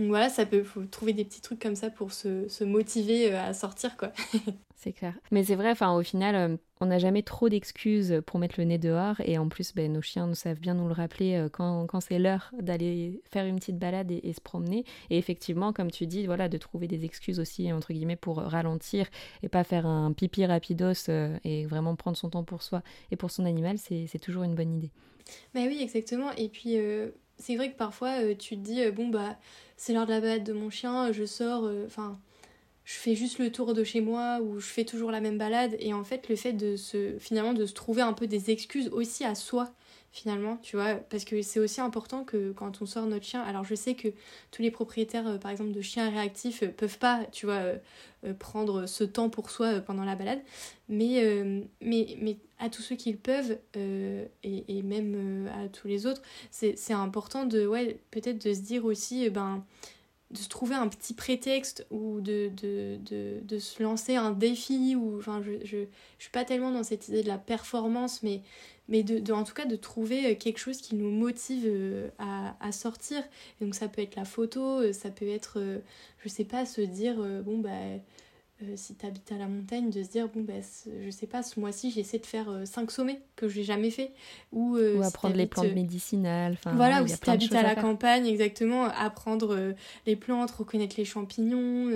Donc 0.00 0.08
voilà, 0.08 0.30
ça 0.30 0.46
peut 0.46 0.62
faut 0.62 0.84
trouver 0.84 1.12
des 1.12 1.24
petits 1.24 1.42
trucs 1.42 1.60
comme 1.60 1.76
ça 1.76 1.90
pour 1.90 2.12
se, 2.12 2.48
se 2.48 2.64
motiver 2.64 3.32
euh, 3.32 3.40
à 3.42 3.52
sortir 3.52 3.98
quoi. 3.98 4.12
c'est 4.80 4.92
clair. 4.92 5.14
Mais 5.30 5.44
c'est 5.44 5.54
vrai, 5.54 5.70
enfin 5.70 5.94
au 5.94 6.02
final, 6.02 6.34
euh, 6.34 6.56
on 6.80 6.86
n'a 6.86 6.98
jamais 6.98 7.22
trop 7.22 7.48
d'excuses 7.48 8.22
pour 8.26 8.40
mettre 8.40 8.54
le 8.58 8.64
nez 8.64 8.78
dehors 8.78 9.20
et 9.24 9.38
en 9.38 9.48
plus, 9.48 9.74
ben, 9.74 9.92
nos 9.92 10.00
chiens 10.00 10.26
nous 10.26 10.34
savent 10.34 10.58
bien 10.58 10.74
nous 10.74 10.86
le 10.88 10.94
rappeler 10.94 11.36
euh, 11.36 11.48
quand, 11.48 12.00
c'est 12.00 12.18
l'heure 12.18 12.50
d'aller 12.58 13.20
faire 13.30 13.44
une 13.44 13.56
petite 13.56 13.78
balade 13.78 14.10
et, 14.10 14.32
se 14.32 14.40
promener. 14.40 14.84
Et 15.10 15.18
effectivement, 15.18 15.72
comme 15.72 15.90
tu 15.90 16.06
dis, 16.06 16.26
voilà, 16.26 16.48
de 16.48 16.58
trouver 16.58 16.86
des 16.88 17.04
excuses 17.04 17.40
aussi 17.40 17.72
entre 17.72 17.92
guillemets 17.92 18.16
pour 18.16 18.38
ralentir 18.38 19.06
et 19.42 19.48
pas 19.48 19.64
faire 19.64 19.86
un 19.86 20.12
pipi 20.12 20.46
rapidos 20.46 21.10
et 21.44 21.66
vraiment 21.66 21.94
prendre 21.94 22.16
son 22.16 22.30
temps 22.30 22.44
pour 22.44 22.62
soi 22.62 22.82
et 23.10 23.16
pour 23.16 23.30
son 23.30 23.44
animal, 23.44 23.76
c'est 23.78 24.18
toujours 24.18 24.42
une 24.42 24.54
bonne 24.54 24.72
idée. 24.72 24.90
Bah 25.54 25.60
oui, 25.66 25.78
exactement. 25.82 26.32
Et 26.32 26.48
puis 26.48 26.76
c'est 27.36 27.56
vrai 27.56 27.70
que 27.70 27.76
parfois 27.76 28.34
tu 28.34 28.56
te 28.56 28.60
dis 28.60 28.90
bon 28.90 29.08
bah 29.08 29.36
c'est 29.80 29.94
l'heure 29.94 30.04
de 30.04 30.12
la 30.12 30.20
balade 30.20 30.44
de 30.44 30.52
mon 30.52 30.68
chien, 30.68 31.10
je 31.10 31.24
sors, 31.24 31.64
euh, 31.64 31.86
enfin, 31.86 32.20
je 32.90 32.98
fais 32.98 33.14
juste 33.14 33.38
le 33.38 33.52
tour 33.52 33.72
de 33.72 33.84
chez 33.84 34.00
moi 34.00 34.40
ou 34.42 34.58
je 34.58 34.66
fais 34.66 34.84
toujours 34.84 35.12
la 35.12 35.20
même 35.20 35.38
balade. 35.38 35.76
Et 35.78 35.94
en 35.94 36.02
fait, 36.02 36.28
le 36.28 36.34
fait 36.34 36.52
de 36.52 36.74
se, 36.74 37.16
finalement, 37.20 37.52
de 37.52 37.64
se 37.64 37.72
trouver 37.72 38.02
un 38.02 38.12
peu 38.12 38.26
des 38.26 38.50
excuses 38.50 38.88
aussi 38.88 39.22
à 39.24 39.36
soi, 39.36 39.70
finalement, 40.10 40.56
tu 40.56 40.74
vois, 40.74 40.96
parce 40.96 41.24
que 41.24 41.40
c'est 41.40 41.60
aussi 41.60 41.80
important 41.80 42.24
que 42.24 42.50
quand 42.50 42.82
on 42.82 42.86
sort 42.86 43.06
notre 43.06 43.24
chien, 43.24 43.42
alors 43.42 43.62
je 43.62 43.76
sais 43.76 43.94
que 43.94 44.08
tous 44.50 44.62
les 44.62 44.72
propriétaires, 44.72 45.28
euh, 45.28 45.38
par 45.38 45.52
exemple, 45.52 45.70
de 45.70 45.80
chiens 45.80 46.10
réactifs, 46.10 46.64
euh, 46.64 46.68
peuvent 46.68 46.98
pas, 46.98 47.24
tu 47.30 47.46
vois, 47.46 47.62
prendre 48.38 48.86
ce 48.86 49.04
temps 49.04 49.30
pour 49.30 49.50
soi 49.50 49.80
pendant 49.80 50.04
la 50.04 50.14
balade, 50.14 50.40
mais, 50.90 51.22
mais, 51.80 52.18
mais 52.20 52.36
à 52.58 52.68
tous 52.68 52.82
ceux 52.82 52.94
qui 52.96 53.12
le 53.12 53.16
peuvent, 53.16 53.56
et, 53.74 54.64
et, 54.68 54.82
même 54.82 55.48
à 55.54 55.68
tous 55.68 55.88
les 55.88 56.04
autres, 56.04 56.20
c'est 56.50 56.92
important 56.92 57.46
de, 57.46 57.66
ouais, 57.66 57.98
peut-être 58.10 58.44
de 58.44 58.52
se 58.52 58.60
dire 58.60 58.84
aussi, 58.84 59.30
ben, 59.30 59.64
de 60.30 60.38
se 60.38 60.48
trouver 60.48 60.76
un 60.76 60.88
petit 60.88 61.14
prétexte 61.14 61.86
ou 61.90 62.20
de, 62.20 62.50
de, 62.62 62.98
de, 63.04 63.40
de 63.42 63.58
se 63.58 63.82
lancer 63.82 64.14
un 64.14 64.30
défi 64.30 64.94
ou 64.94 65.18
enfin 65.18 65.42
je, 65.42 65.52
je, 65.64 65.78
je, 66.18 66.22
suis 66.22 66.30
pas 66.30 66.44
tellement 66.44 66.70
dans 66.70 66.84
cette 66.84 67.08
idée 67.08 67.22
de 67.22 67.28
la 67.28 67.38
performance 67.38 68.22
mais 68.22 68.42
mais 68.88 69.02
de, 69.02 69.32
en 69.32 69.44
tout 69.44 69.54
cas 69.54 69.66
de 69.66 69.76
trouver 69.76 70.36
quelque 70.36 70.58
chose 70.58 70.78
qui 70.78 70.96
nous 70.96 71.10
motive 71.10 71.64
euh, 71.66 72.08
à, 72.18 72.56
à 72.60 72.72
sortir. 72.72 73.22
Donc 73.60 73.74
ça 73.74 73.88
peut 73.88 74.02
être 74.02 74.16
la 74.16 74.24
photo 74.24 74.80
euh, 74.80 74.92
ça 74.92 75.10
peut 75.10 75.28
être 75.28 75.58
euh, 75.58 75.78
je 76.18 76.28
sais 76.28 76.44
pas 76.44 76.66
se 76.66 76.80
dire 76.80 77.16
bon 77.44 77.58
bah 77.58 77.70
euh, 78.62 78.72
si 78.76 78.94
tu 78.94 79.06
habites 79.06 79.30
à 79.32 79.36
la 79.36 79.46
montagne, 79.46 79.90
de 79.90 80.02
se 80.02 80.08
dire, 80.08 80.28
bon, 80.28 80.42
ben, 80.42 80.62
je 81.04 81.10
sais 81.10 81.26
pas, 81.26 81.42
ce 81.42 81.58
mois-ci, 81.58 81.90
j'essaie 81.90 82.18
de 82.18 82.26
faire 82.26 82.46
5 82.64 82.82
euh, 82.82 82.92
sommets 82.92 83.20
que 83.36 83.48
je 83.48 83.58
n'ai 83.58 83.64
jamais 83.64 83.90
fait. 83.90 84.12
Ou, 84.52 84.76
euh, 84.76 85.00
apprendre 85.02 85.36
les 85.36 85.46
plantes 85.46 85.74
médicinales. 85.74 86.58
Voilà, 86.74 87.02
ou 87.02 87.08
si 87.08 87.18
tu 87.18 87.30
habites 87.30 87.54
à, 87.54 87.62
la 87.62 87.74
campagne, 87.74 88.26
exactement, 88.26 88.84
apprendre 88.84 89.74
les 90.06 90.16
plantes, 90.16 90.50
reconnaître 90.50 90.96
les 90.98 91.04
champignons. 91.04 91.90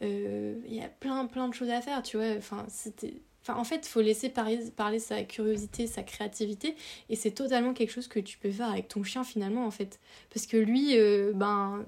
Il 0.00 0.74
y 0.74 0.80
a 0.80 0.88
plein, 0.88 1.26
plein 1.26 1.48
de 1.48 1.54
choses 1.54 1.70
à 1.70 1.80
faire, 1.80 2.02
tu 2.02 2.16
vois. 2.16 2.36
Enfin, 2.36 2.64
c'était. 2.68 3.14
Enfin, 3.42 3.58
en 3.58 3.64
fait, 3.64 3.86
il 3.86 3.88
faut 3.88 4.02
laisser 4.02 4.28
parler, 4.28 4.58
parler 4.76 4.98
sa 4.98 5.22
curiosité, 5.22 5.86
sa 5.86 6.02
créativité, 6.02 6.74
et 7.08 7.16
c'est 7.16 7.30
totalement 7.30 7.72
quelque 7.72 7.92
chose 7.92 8.06
que 8.06 8.20
tu 8.20 8.36
peux 8.36 8.50
faire 8.50 8.68
avec 8.68 8.88
ton 8.88 9.02
chien 9.02 9.24
finalement, 9.24 9.64
en 9.64 9.70
fait. 9.70 10.00
Parce 10.30 10.46
que 10.46 10.56
lui, 10.56 10.96
ben, 11.34 11.84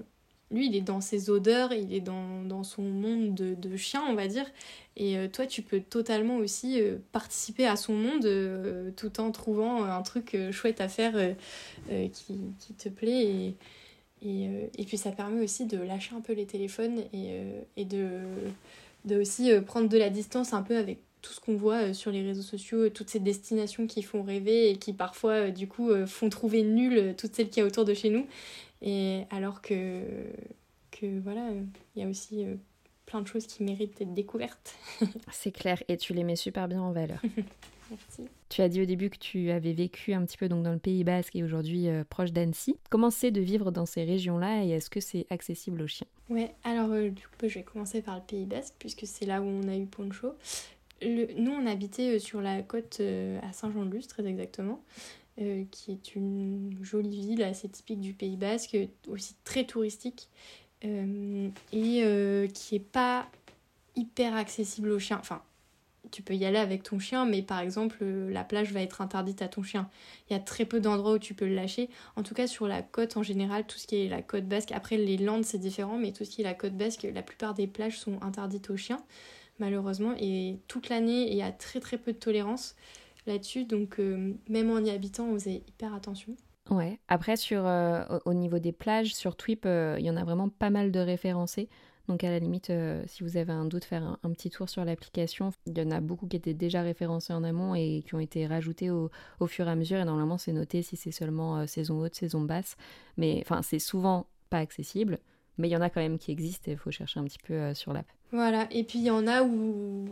lui, 0.51 0.67
il 0.67 0.75
est 0.75 0.81
dans 0.81 1.01
ses 1.01 1.29
odeurs, 1.29 1.73
il 1.73 1.93
est 1.93 2.01
dans, 2.01 2.63
son 2.63 2.83
monde 2.83 3.33
de, 3.33 3.77
chien, 3.77 4.03
on 4.07 4.13
va 4.13 4.27
dire. 4.27 4.45
Et 4.97 5.17
euh, 5.17 5.27
toi, 5.27 5.47
tu 5.47 5.61
peux 5.61 5.79
totalement 5.79 6.37
aussi 6.37 6.81
euh, 6.81 6.97
participer 7.11 7.65
à 7.65 7.75
son 7.75 7.93
monde 7.93 8.25
euh, 8.25 8.91
tout 8.97 9.19
en 9.21 9.31
trouvant 9.31 9.85
un 9.85 10.01
truc 10.01 10.37
chouette 10.51 10.81
à 10.81 10.89
faire 10.89 11.13
qui, 11.87 12.73
te 12.77 12.89
plaît. 12.89 13.55
Et, 14.23 14.85
puis, 14.85 14.97
ça 14.97 15.11
permet 15.11 15.41
aussi 15.43 15.65
de 15.65 15.77
lâcher 15.77 16.13
un 16.15 16.21
peu 16.21 16.33
les 16.33 16.45
téléphones 16.45 17.01
et, 17.13 17.85
de, 17.85 19.15
aussi 19.15 19.51
prendre 19.65 19.89
de 19.89 19.97
la 19.97 20.09
distance 20.09 20.53
un 20.53 20.61
peu 20.61 20.77
avec 20.77 20.99
tout 21.21 21.33
ce 21.33 21.39
qu'on 21.39 21.55
voit 21.55 21.93
sur 21.93 22.11
les 22.11 22.23
réseaux 22.23 22.41
sociaux, 22.41 22.89
toutes 22.89 23.09
ces 23.09 23.19
destinations 23.19 23.85
qui 23.85 24.01
font 24.01 24.23
rêver 24.23 24.71
et 24.71 24.77
qui 24.77 24.91
parfois, 24.91 25.51
du 25.51 25.67
coup, 25.67 25.91
font 26.07 26.29
trouver 26.29 26.63
nulles 26.63 27.15
toutes 27.17 27.35
celles 27.35 27.49
qu'il 27.49 27.61
y 27.61 27.63
a 27.63 27.67
autour 27.67 27.85
de 27.85 27.93
chez 27.93 28.09
nous. 28.09 28.25
Et 28.81 29.23
alors 29.29 29.61
que, 29.61 30.03
que 30.91 31.19
voilà, 31.19 31.49
il 31.95 32.01
y 32.01 32.05
a 32.05 32.09
aussi 32.09 32.45
euh, 32.45 32.55
plein 33.05 33.21
de 33.21 33.27
choses 33.27 33.45
qui 33.45 33.63
méritent 33.63 33.97
d'être 33.97 34.13
découvertes. 34.13 34.75
C'est 35.31 35.51
clair, 35.51 35.81
et 35.87 35.97
tu 35.97 36.13
les 36.13 36.23
mets 36.23 36.35
super 36.35 36.67
bien 36.67 36.81
en 36.81 36.91
valeur. 36.91 37.21
Merci. 37.91 38.29
Tu 38.47 38.61
as 38.61 38.69
dit 38.69 38.81
au 38.81 38.85
début 38.85 39.09
que 39.09 39.17
tu 39.17 39.51
avais 39.51 39.73
vécu 39.73 40.13
un 40.13 40.25
petit 40.25 40.37
peu 40.37 40.47
donc 40.47 40.63
dans 40.63 40.71
le 40.71 40.79
Pays 40.79 41.03
Basque 41.03 41.35
et 41.35 41.43
aujourd'hui 41.43 41.89
euh, 41.89 42.05
proche 42.09 42.31
d'Annecy. 42.31 42.77
Comment 42.89 43.09
c'est 43.09 43.31
de 43.31 43.41
vivre 43.41 43.69
dans 43.71 43.85
ces 43.85 44.05
régions-là 44.05 44.63
et 44.63 44.69
est-ce 44.69 44.89
que 44.89 45.01
c'est 45.01 45.25
accessible 45.29 45.81
aux 45.81 45.87
chiens? 45.87 46.07
Ouais, 46.29 46.55
alors 46.63 46.89
euh, 46.91 47.09
du 47.09 47.27
coup 47.27 47.49
je 47.49 47.55
vais 47.55 47.63
commencer 47.63 48.01
par 48.01 48.15
le 48.15 48.21
Pays 48.21 48.45
Basque 48.45 48.75
puisque 48.79 49.05
c'est 49.05 49.25
là 49.25 49.41
où 49.41 49.45
on 49.45 49.67
a 49.67 49.75
eu 49.75 49.85
Poncho. 49.85 50.35
Le... 51.01 51.33
Nous 51.37 51.51
on 51.51 51.65
habitait 51.65 52.17
sur 52.19 52.41
la 52.41 52.61
côte 52.61 53.01
à 53.43 53.51
Saint-Jean-de-Luz 53.51 54.07
très 54.07 54.25
exactement. 54.25 54.81
Euh, 55.39 55.63
qui 55.71 55.93
est 55.93 56.15
une 56.15 56.77
jolie 56.81 57.25
ville 57.25 57.43
assez 57.43 57.69
typique 57.69 58.01
du 58.01 58.13
Pays 58.13 58.35
Basque, 58.35 58.77
aussi 59.07 59.33
très 59.45 59.63
touristique, 59.63 60.27
euh, 60.83 61.47
et 61.71 62.03
euh, 62.03 62.47
qui 62.47 62.75
est 62.75 62.79
pas 62.79 63.29
hyper 63.95 64.35
accessible 64.35 64.91
aux 64.91 64.99
chiens. 64.99 65.19
Enfin, 65.21 65.41
tu 66.11 66.21
peux 66.21 66.35
y 66.35 66.43
aller 66.43 66.57
avec 66.57 66.83
ton 66.83 66.99
chien, 66.99 67.25
mais 67.25 67.41
par 67.43 67.59
exemple, 67.59 68.03
la 68.03 68.43
plage 68.43 68.73
va 68.73 68.81
être 68.81 68.99
interdite 68.99 69.41
à 69.41 69.47
ton 69.47 69.63
chien. 69.63 69.89
Il 70.29 70.33
y 70.33 70.35
a 70.35 70.39
très 70.39 70.65
peu 70.65 70.81
d'endroits 70.81 71.13
où 71.13 71.19
tu 71.19 71.33
peux 71.33 71.47
le 71.47 71.55
lâcher. 71.55 71.89
En 72.17 72.23
tout 72.23 72.33
cas, 72.33 72.45
sur 72.45 72.67
la 72.67 72.81
côte 72.81 73.15
en 73.15 73.23
général, 73.23 73.65
tout 73.65 73.77
ce 73.77 73.87
qui 73.87 74.03
est 74.03 74.09
la 74.09 74.21
côte 74.21 74.45
basque, 74.45 74.73
après 74.73 74.97
les 74.97 75.17
Landes 75.17 75.45
c'est 75.45 75.59
différent, 75.59 75.97
mais 75.97 76.11
tout 76.11 76.25
ce 76.25 76.29
qui 76.29 76.41
est 76.41 76.43
la 76.43 76.53
côte 76.53 76.75
basque, 76.75 77.07
la 77.13 77.23
plupart 77.23 77.53
des 77.53 77.67
plages 77.67 77.97
sont 77.97 78.21
interdites 78.21 78.69
aux 78.69 78.77
chiens, 78.77 79.01
malheureusement. 79.59 80.13
Et 80.19 80.57
toute 80.67 80.89
l'année, 80.89 81.31
il 81.31 81.37
y 81.37 81.41
a 81.41 81.53
très 81.53 81.79
très 81.79 81.97
peu 81.97 82.11
de 82.11 82.17
tolérance 82.17 82.75
là-dessus. 83.25 83.65
Donc, 83.65 83.99
euh, 83.99 84.33
même 84.49 84.69
en 84.71 84.79
y 84.79 84.89
habitant, 84.89 85.25
on 85.25 85.33
faisait 85.33 85.63
hyper 85.67 85.93
attention. 85.93 86.35
Ouais. 86.69 86.99
Après, 87.07 87.35
sur, 87.35 87.65
euh, 87.65 88.19
au 88.25 88.33
niveau 88.33 88.59
des 88.59 88.71
plages, 88.71 89.13
sur 89.13 89.35
Twip, 89.35 89.65
euh, 89.65 89.97
il 89.99 90.05
y 90.05 90.09
en 90.09 90.17
a 90.17 90.23
vraiment 90.23 90.49
pas 90.49 90.69
mal 90.69 90.91
de 90.91 90.99
référencés. 90.99 91.69
Donc, 92.07 92.23
à 92.23 92.29
la 92.29 92.39
limite, 92.39 92.71
si 93.05 93.23
vous 93.23 93.37
avez 93.37 93.53
un 93.53 93.63
doute, 93.63 93.85
faire 93.85 94.17
un, 94.23 94.31
petit 94.31 94.49
tour 94.49 94.67
sur 94.67 94.83
l'application. 94.83 95.51
Il 95.65 95.77
y 95.77 95.81
en 95.81 95.91
a 95.91 96.01
beaucoup 96.01 96.27
qui 96.27 96.35
étaient 96.35 96.55
déjà 96.55 96.81
référencés 96.81 97.31
en 97.31 97.43
amont 97.43 97.73
et 97.73 98.03
qui 98.05 98.15
ont 98.15 98.19
été 98.19 98.47
rajoutés 98.47 98.89
au, 98.89 99.11
au 99.39 99.47
fur 99.47 99.67
et 99.67 99.71
à 99.71 99.75
mesure. 99.75 99.97
Et 99.99 100.03
normalement, 100.03 100.37
c'est 100.37 100.51
noté 100.51 100.81
si 100.81 100.97
c'est 100.97 101.11
seulement 101.11 101.65
saison 101.67 101.99
haute, 102.01 102.15
saison 102.15 102.41
basse. 102.41 102.75
Mais 103.17 103.41
enfin, 103.45 103.61
c'est 103.61 103.79
souvent 103.79 104.25
pas 104.49 104.57
accessible. 104.57 105.19
Mais 105.57 105.69
il 105.69 105.71
y 105.71 105.77
en 105.77 105.81
a 105.81 105.89
quand 105.89 106.01
même 106.01 106.17
qui 106.17 106.31
existent 106.31 106.69
et 106.69 106.73
il 106.73 106.77
faut 106.77 106.91
chercher 106.91 107.19
un 107.19 107.23
petit 107.23 107.39
peu 107.39 107.73
sur 107.75 107.93
l'app. 107.93 108.07
Voilà. 108.31 108.67
Et 108.71 108.83
puis, 108.83 108.99
il 108.99 109.05
y 109.05 109.11
en 109.11 109.27
a 109.27 109.43
où 109.43 110.09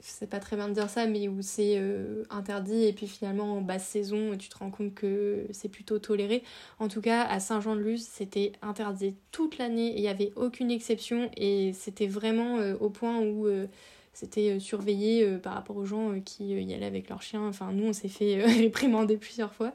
c'est 0.00 0.28
pas 0.28 0.40
très 0.40 0.56
bien 0.56 0.68
de 0.68 0.74
dire 0.74 0.90
ça, 0.90 1.06
mais 1.06 1.28
où 1.28 1.40
c'est 1.40 1.74
euh, 1.78 2.24
interdit 2.30 2.84
et 2.84 2.92
puis 2.92 3.06
finalement 3.06 3.54
en 3.54 3.60
basse 3.60 3.86
saison, 3.86 4.36
tu 4.36 4.48
te 4.48 4.58
rends 4.58 4.70
compte 4.70 4.94
que 4.94 5.46
c'est 5.52 5.68
plutôt 5.68 5.98
toléré. 5.98 6.42
En 6.78 6.88
tout 6.88 7.00
cas, 7.00 7.22
à 7.22 7.40
Saint-Jean-de-Luz, 7.40 8.02
c'était 8.02 8.52
interdit 8.62 9.14
toute 9.30 9.58
l'année 9.58 9.92
et 9.92 9.96
il 9.96 10.02
n'y 10.02 10.08
avait 10.08 10.32
aucune 10.36 10.70
exception 10.70 11.30
et 11.36 11.72
c'était 11.72 12.06
vraiment 12.08 12.58
euh, 12.58 12.74
au 12.80 12.90
point 12.90 13.20
où 13.20 13.46
euh, 13.46 13.66
c'était 14.14 14.58
surveillé 14.60 15.26
par 15.38 15.54
rapport 15.54 15.76
aux 15.76 15.84
gens 15.84 16.20
qui 16.24 16.46
y 16.54 16.74
allaient 16.74 16.86
avec 16.86 17.08
leurs 17.08 17.22
chiens. 17.22 17.46
Enfin, 17.46 17.72
nous, 17.72 17.86
on 17.86 17.92
s'est 17.92 18.08
fait 18.08 18.42
réprimander 18.62 19.16
plusieurs 19.16 19.52
fois. 19.52 19.74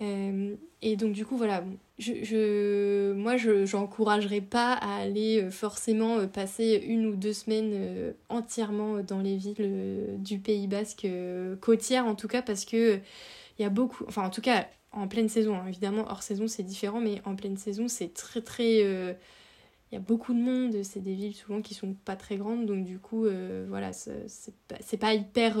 Euh, 0.00 0.54
et 0.80 0.96
donc 0.96 1.12
du 1.12 1.26
coup 1.26 1.36
voilà, 1.36 1.62
moi 1.62 3.36
je 3.36 3.64
j'encouragerais 3.66 4.40
pas 4.40 4.74
à 4.74 4.94
aller 4.94 5.42
euh, 5.42 5.50
forcément 5.50 6.18
euh, 6.18 6.26
passer 6.28 6.80
une 6.86 7.06
ou 7.06 7.16
deux 7.16 7.32
semaines 7.32 8.14
entièrement 8.28 9.00
dans 9.00 9.20
les 9.20 9.36
villes 9.36 10.16
du 10.18 10.38
Pays 10.38 10.68
Basque 10.68 11.06
côtières 11.60 12.06
en 12.06 12.14
tout 12.14 12.28
cas 12.28 12.42
parce 12.42 12.64
que 12.64 13.00
il 13.58 13.62
y 13.62 13.64
a 13.64 13.70
beaucoup, 13.70 14.04
enfin 14.06 14.22
en 14.22 14.30
tout 14.30 14.40
cas 14.40 14.68
en 14.92 15.08
pleine 15.08 15.28
saison, 15.28 15.56
hein, 15.56 15.66
évidemment 15.66 16.04
hors 16.08 16.22
saison 16.22 16.46
c'est 16.46 16.62
différent 16.62 17.00
mais 17.00 17.20
en 17.24 17.34
pleine 17.34 17.56
saison 17.56 17.88
c'est 17.88 18.14
très 18.14 18.40
très 18.40 19.16
il 19.90 19.94
y 19.94 19.98
a 19.98 20.00
beaucoup 20.00 20.34
de 20.34 20.40
monde, 20.40 20.82
c'est 20.82 21.00
des 21.00 21.14
villes 21.14 21.34
souvent 21.34 21.62
qui 21.62 21.74
sont 21.74 21.94
pas 22.04 22.16
très 22.16 22.36
grandes, 22.36 22.66
donc 22.66 22.84
du 22.84 22.98
coup, 22.98 23.26
voilà, 23.68 23.92
c'est 23.92 24.98
pas, 24.98 25.14
hyper 25.14 25.58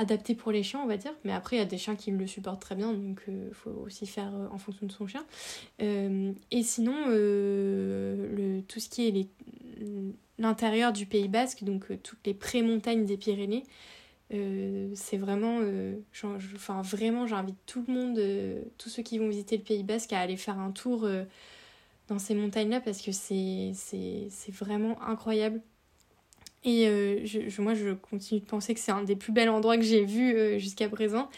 adapté 0.00 0.34
pour 0.34 0.50
les 0.50 0.62
chiens, 0.62 0.80
on 0.82 0.86
va 0.86 0.96
dire. 0.96 1.12
Mais 1.24 1.32
après, 1.32 1.56
il 1.56 1.58
y 1.58 1.62
a 1.62 1.66
des 1.66 1.78
chiens 1.78 1.94
qui 1.94 2.10
le 2.10 2.26
supportent 2.26 2.62
très 2.62 2.74
bien, 2.74 2.92
donc 2.92 3.22
il 3.28 3.34
euh, 3.34 3.52
faut 3.52 3.70
aussi 3.84 4.06
faire 4.06 4.34
euh, 4.34 4.48
en 4.50 4.58
fonction 4.58 4.86
de 4.86 4.92
son 4.92 5.06
chien. 5.06 5.24
Euh, 5.82 6.32
et 6.50 6.62
sinon, 6.62 7.06
le, 7.08 8.62
tout 8.66 8.80
ce 8.80 8.88
qui 8.88 9.06
est 9.06 9.28
l'intérieur 10.38 10.92
du 10.92 11.04
Pays 11.04 11.28
Basque, 11.28 11.64
donc 11.64 11.86
toutes 12.02 12.26
les 12.26 12.34
pré-montagnes 12.34 13.04
des 13.04 13.18
Pyrénées, 13.18 13.64
c'est 14.94 15.16
vraiment, 15.18 15.58
enfin 16.54 16.82
vraiment, 16.82 17.26
j'invite 17.26 17.58
tout 17.66 17.84
le 17.86 17.92
monde, 17.92 18.20
tous 18.78 18.88
ceux 18.88 19.02
qui 19.02 19.18
vont 19.18 19.28
visiter 19.28 19.56
le 19.56 19.64
Pays 19.64 19.82
Basque, 19.82 20.12
à 20.12 20.20
aller 20.20 20.36
faire 20.36 20.58
un 20.58 20.70
tour 20.70 21.06
dans 22.10 22.18
ces 22.18 22.34
montagnes-là 22.34 22.80
parce 22.80 23.00
que 23.00 23.12
c'est 23.12 23.72
vraiment 24.52 25.00
incroyable. 25.02 25.62
Et 26.62 26.86
euh, 26.88 27.24
je, 27.24 27.62
moi, 27.62 27.72
je 27.72 27.94
continue 27.94 28.40
de 28.40 28.44
penser 28.44 28.74
que 28.74 28.80
c'est 28.80 28.92
un 28.92 29.02
des 29.02 29.16
plus 29.16 29.32
bels 29.32 29.48
endroits 29.48 29.78
que 29.78 29.82
j'ai 29.82 30.04
vu 30.04 30.34
euh, 30.34 30.58
jusqu'à 30.58 30.90
présent. 30.90 31.30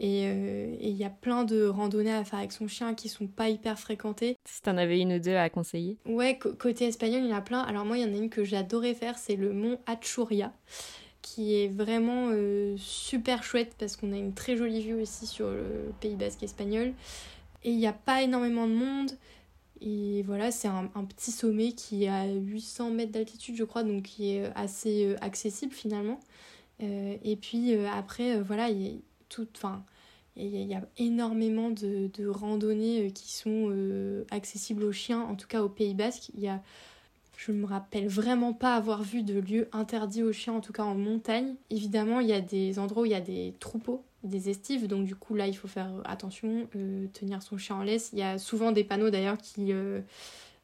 Euh, 0.00 0.74
et 0.80 0.88
il 0.88 0.96
y 0.96 1.04
a 1.04 1.10
plein 1.10 1.44
de 1.44 1.66
randonnées 1.66 2.14
à 2.14 2.24
faire 2.24 2.38
avec 2.38 2.52
son 2.52 2.66
chien 2.66 2.94
qui 2.94 3.10
sont 3.10 3.26
pas 3.26 3.50
hyper 3.50 3.78
fréquentées. 3.78 4.38
Si 4.46 4.62
t'en 4.62 4.78
avais 4.78 5.00
une 5.00 5.12
ou 5.12 5.18
deux 5.18 5.36
à 5.36 5.50
conseiller 5.50 5.98
Ouais, 6.06 6.38
côté 6.38 6.86
espagnol, 6.86 7.20
il 7.24 7.28
y 7.28 7.34
en 7.34 7.36
a 7.36 7.42
plein. 7.42 7.60
Alors 7.60 7.84
moi, 7.84 7.98
il 7.98 8.08
y 8.08 8.10
en 8.10 8.14
a 8.14 8.16
une 8.16 8.30
que 8.30 8.42
j'adorais 8.42 8.94
faire, 8.94 9.18
c'est 9.18 9.36
le 9.36 9.52
mont 9.52 9.78
Achuria 9.86 10.52
qui 11.22 11.54
est 11.54 11.68
vraiment 11.68 12.30
super 12.78 13.42
chouette 13.42 13.74
parce 13.78 13.94
qu'on 13.94 14.14
a 14.14 14.16
une 14.16 14.32
très 14.32 14.56
jolie 14.56 14.80
vue 14.80 14.94
aussi 14.94 15.26
sur 15.26 15.50
le 15.50 15.92
Pays 16.00 16.16
Basque 16.16 16.42
espagnol. 16.42 16.94
Et 17.62 17.70
il 17.70 17.76
n'y 17.76 17.86
a 17.86 17.92
pas 17.92 18.22
énormément 18.22 18.66
de 18.66 18.72
monde. 18.72 19.10
Et 19.80 20.22
voilà, 20.26 20.50
c'est 20.50 20.68
un, 20.68 20.86
petit 21.04 21.30
sommet 21.30 21.72
qui 21.72 22.04
est 22.04 22.08
à 22.08 22.26
800 22.26 22.90
mètres 22.90 23.12
d'altitude, 23.12 23.56
je 23.56 23.64
crois, 23.64 23.82
donc 23.82 24.02
qui 24.02 24.32
est 24.34 24.52
assez 24.54 25.06
euh, 25.06 25.16
accessible 25.22 25.72
finalement. 25.72 26.20
Euh, 26.82 27.16
et 27.22 27.36
puis 27.36 27.74
euh, 27.74 27.88
après, 27.88 28.40
voilà, 28.42 28.68
il 28.68 28.82
y 28.82 28.88
a 28.88 28.92
y, 30.36 30.74
a 30.74 30.82
énormément 30.98 31.70
de, 31.70 32.10
de 32.12 32.26
randonnées 32.26 33.10
qui 33.12 33.32
sont 33.32 34.24
accessibles 34.30 34.84
aux 34.84 34.92
chiens, 34.92 35.20
en 35.20 35.34
tout 35.34 35.46
cas 35.46 35.62
au 35.62 35.68
Pays 35.68 35.94
Basque. 35.94 36.30
Il 36.34 36.40
y 36.40 36.48
a, 36.48 36.62
je 37.40 37.52
ne 37.52 37.56
me 37.56 37.66
rappelle 37.66 38.06
vraiment 38.06 38.52
pas 38.52 38.74
avoir 38.74 39.02
vu 39.02 39.22
de 39.22 39.40
lieu 39.40 39.68
interdit 39.72 40.22
aux 40.22 40.32
chiens, 40.32 40.52
en 40.52 40.60
tout 40.60 40.74
cas 40.74 40.82
en 40.82 40.94
montagne. 40.94 41.54
Évidemment, 41.70 42.20
il 42.20 42.28
y 42.28 42.34
a 42.34 42.42
des 42.42 42.78
endroits 42.78 43.04
où 43.04 43.06
il 43.06 43.12
y 43.12 43.14
a 43.14 43.20
des 43.22 43.54
troupeaux 43.60 44.04
des 44.24 44.50
estives. 44.50 44.86
Donc 44.86 45.06
du 45.06 45.16
coup 45.16 45.34
là 45.34 45.46
il 45.46 45.54
faut 45.54 45.66
faire 45.66 45.90
attention, 46.04 46.68
euh, 46.76 47.06
tenir 47.14 47.42
son 47.42 47.56
chien 47.56 47.76
en 47.76 47.82
laisse. 47.82 48.10
Il 48.12 48.18
y 48.18 48.22
a 48.22 48.36
souvent 48.36 48.72
des 48.72 48.84
panneaux 48.84 49.08
d'ailleurs 49.08 49.38
qui 49.38 49.72
euh, 49.72 50.02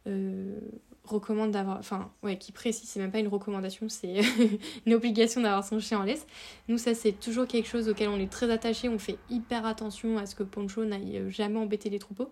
euh, 0.07 0.59
recommandent 1.07 1.53
d'avoir, 1.53 1.79
enfin 1.79 2.11
ouais, 2.23 2.39
qui 2.39 2.53
précisent, 2.53 2.89
c'est 2.89 3.01
même 3.01 3.11
pas 3.11 3.19
une 3.19 3.29
recommandation, 3.29 3.89
c'est 3.89 4.21
une 4.87 4.95
obligation 4.95 5.41
d'avoir 5.41 5.65
son 5.65 5.81
chien 5.81 6.01
en 6.01 6.03
laisse. 6.03 6.27
Nous 6.69 6.79
ça 6.79 6.95
c'est 6.95 7.13
toujours 7.13 7.47
quelque 7.47 7.69
chose 7.69 7.89
auquel 7.89 8.09
on 8.09 8.19
est 8.19 8.31
très 8.31 8.51
attaché, 8.51 8.89
on 8.89 8.99
fait 8.99 9.19
hyper 9.31 9.67
attention 9.67 10.19
à 10.19 10.27
ce 10.27 10.35
que 10.35 10.43
Poncho 10.43 10.85
n'aille 10.85 11.25
jamais 11.31 11.59
embêter 11.59 11.91
les 11.91 11.99
troupeaux. 11.99 12.31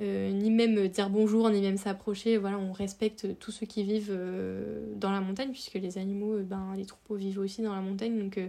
Euh, 0.00 0.32
ni 0.32 0.50
même 0.50 0.88
dire 0.88 1.08
bonjour, 1.08 1.48
ni 1.50 1.60
même 1.60 1.76
s'approcher. 1.76 2.36
Voilà, 2.36 2.58
on 2.58 2.72
respecte 2.72 3.38
tous 3.38 3.52
ceux 3.52 3.66
qui 3.66 3.84
vivent 3.84 4.10
euh, 4.10 4.92
dans 4.96 5.12
la 5.12 5.20
montagne, 5.20 5.52
puisque 5.52 5.74
les 5.74 5.98
animaux, 5.98 6.34
euh, 6.34 6.42
ben, 6.42 6.72
les 6.76 6.84
troupeaux 6.84 7.14
vivent 7.14 7.38
aussi 7.38 7.62
dans 7.62 7.74
la 7.74 7.80
montagne, 7.80 8.18
donc 8.18 8.40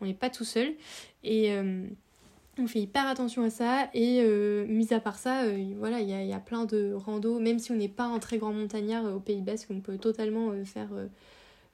on 0.00 0.06
n'est 0.06 0.14
pas 0.14 0.30
tout 0.30 0.44
seul. 0.44 0.74
On 2.58 2.66
fait 2.66 2.80
hyper 2.80 3.06
attention 3.06 3.42
à 3.42 3.50
ça. 3.50 3.88
Et 3.94 4.22
mis 4.66 4.92
à 4.92 5.00
part 5.00 5.18
ça, 5.18 5.42
voilà, 5.76 6.00
il 6.00 6.08
y 6.08 6.32
a, 6.32 6.38
plein 6.40 6.64
de 6.64 6.92
randos, 6.94 7.38
même 7.38 7.58
si 7.58 7.72
on 7.72 7.76
n'est 7.76 7.88
pas 7.88 8.04
un 8.04 8.18
très 8.18 8.38
grand 8.38 8.52
montagnard 8.52 9.04
au 9.14 9.20
Pays 9.20 9.42
Basque, 9.42 9.68
on 9.70 9.80
peut 9.80 9.98
totalement 9.98 10.52
faire 10.64 10.88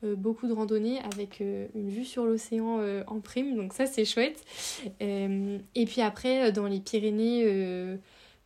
beaucoup 0.02 0.48
de 0.48 0.52
randonnées 0.52 0.98
avec 1.12 1.40
une 1.40 1.88
vue 1.88 2.04
sur 2.04 2.24
l'océan 2.24 2.80
en 3.06 3.20
prime, 3.20 3.56
donc 3.56 3.72
ça 3.72 3.86
c'est 3.86 4.04
chouette. 4.04 4.44
et 5.00 5.86
puis 5.86 6.00
après, 6.00 6.50
dans 6.52 6.66
les 6.66 6.80
Pyrénées, 6.80 7.98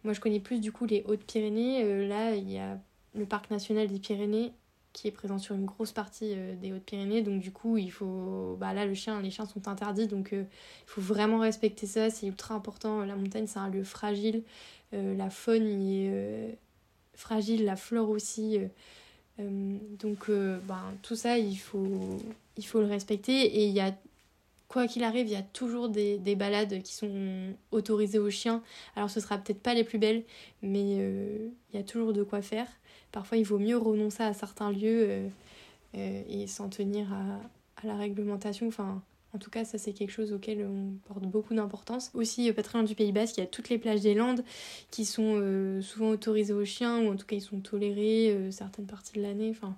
moi, 0.07 0.13
je 0.13 0.21
connais 0.21 0.39
plus 0.39 0.61
du 0.61 0.71
coup 0.71 0.87
les 0.87 1.03
Hautes-Pyrénées. 1.05 1.83
Euh, 1.83 2.07
là, 2.07 2.37
il 2.37 2.49
y 2.49 2.59
a 2.59 2.79
le 3.17 3.27
parc 3.27 3.51
national 3.51 3.89
des 3.89 3.99
Pyrénées 3.99 4.53
qui 4.97 5.09
est 5.09 5.13
présent 5.13 5.39
sur 5.39 5.55
une 5.55 5.67
grosse 5.67 5.93
partie 5.93 6.33
euh, 6.35 6.57
des 6.57 6.73
Hautes-Pyrénées. 6.73 7.21
Donc, 7.21 7.41
du 7.41 7.53
coup, 7.53 7.77
il 7.77 7.91
faut. 7.91 8.57
Bah, 8.59 8.73
là, 8.73 8.87
le 8.87 8.95
chien, 8.95 9.21
les 9.21 9.31
chiens 9.31 9.45
sont 9.45 9.69
interdits. 9.69 10.07
Donc, 10.07 10.33
euh, 10.33 10.43
il 10.87 10.91
faut 10.91 11.03
vraiment 11.03 11.39
respecter 11.39 11.87
ça. 11.87 12.09
C'est 12.09 12.27
ultra 12.27 12.55
important. 12.55 13.05
La 13.05 13.15
montagne, 13.15 13.47
c'est 13.47 13.59
un 13.59 13.69
lieu 13.69 13.85
fragile. 13.85 14.43
la 14.93 15.29
faune 15.29 15.67
y 15.69 16.07
est 16.07 16.59
fragile, 17.15 17.65
la 17.67 17.77
flore 17.77 18.09
aussi. 18.09 18.59
donc, 19.39 20.31
ben, 20.31 20.83
tout 21.03 21.17
ça, 21.17 21.39
il 21.39 21.57
faut, 21.57 22.19
il 22.57 22.65
faut 22.65 22.81
le 22.81 22.87
respecter. 22.87 23.35
Et 23.35 23.67
il 23.67 23.75
y 23.75 23.81
a 23.81 23.93
quoi 24.69 24.87
qu'il 24.87 25.05
arrive, 25.05 25.27
il 25.27 25.33
y 25.33 25.37
a 25.37 25.43
toujours 25.43 25.89
des, 25.89 26.19
balades 26.37 26.83
qui 26.83 26.95
sont 26.95 27.55
autorisées 27.71 28.19
aux 28.19 28.31
chiens. 28.31 28.63
Alors 28.95 29.11
ce 29.11 29.21
sera 29.21 29.39
peut-être 29.39 29.61
pas 29.61 29.75
les 29.75 29.85
plus 29.85 29.99
belles, 29.99 30.25
mais 30.63 30.99
euh, 30.99 31.49
il 31.73 31.77
y 31.77 31.81
a 31.81 31.85
toujours 31.85 32.13
de 32.13 32.23
quoi 32.23 32.43
faire. 32.43 32.67
Parfois 33.17 33.39
il 33.39 33.45
vaut 33.45 33.59
mieux 33.59 33.79
renoncer 33.79 34.23
à 34.23 34.35
certains 34.35 34.71
lieux 34.71 35.07
euh, 35.09 35.29
euh, 35.97 36.23
et 36.29 36.47
s'en 36.47 36.69
tenir 36.69 37.11
à, 37.15 37.41
la 37.83 37.97
réglementation. 37.97 38.69
En 38.79 39.39
tout 39.39 39.49
cas, 39.49 39.65
ça 39.65 39.79
c'est 39.79 39.95
quelque 39.95 40.11
chose 40.11 40.35
auquel 40.35 40.67
on 40.67 40.93
porte 41.09 41.25
beaucoup 41.25 41.55
d'importance. 41.55 42.11
Aussi, 42.13 42.53
très 42.53 42.79
loin 42.79 42.83
du 42.83 42.95
Pays 42.95 43.13
Basque, 43.13 43.39
il 43.39 43.41
y 43.41 43.43
a 43.43 43.47
toutes 43.47 43.71
les 43.71 43.79
plages 43.79 44.03
des 44.03 44.13
Landes 44.13 44.45
qui 44.91 45.07
sont 45.07 45.81
souvent 45.81 46.11
autorisées 46.11 46.53
aux 46.53 46.65
chiens, 46.67 47.01
ou 47.01 47.13
en 47.13 47.17
tout 47.17 47.25
cas 47.25 47.37
ils 47.37 47.43
sont 47.43 47.61
tolérés 47.61 48.49
certaines 48.51 48.87
parties 48.87 49.15
de 49.15 49.23
l'année. 49.23 49.51
Enfin, 49.51 49.77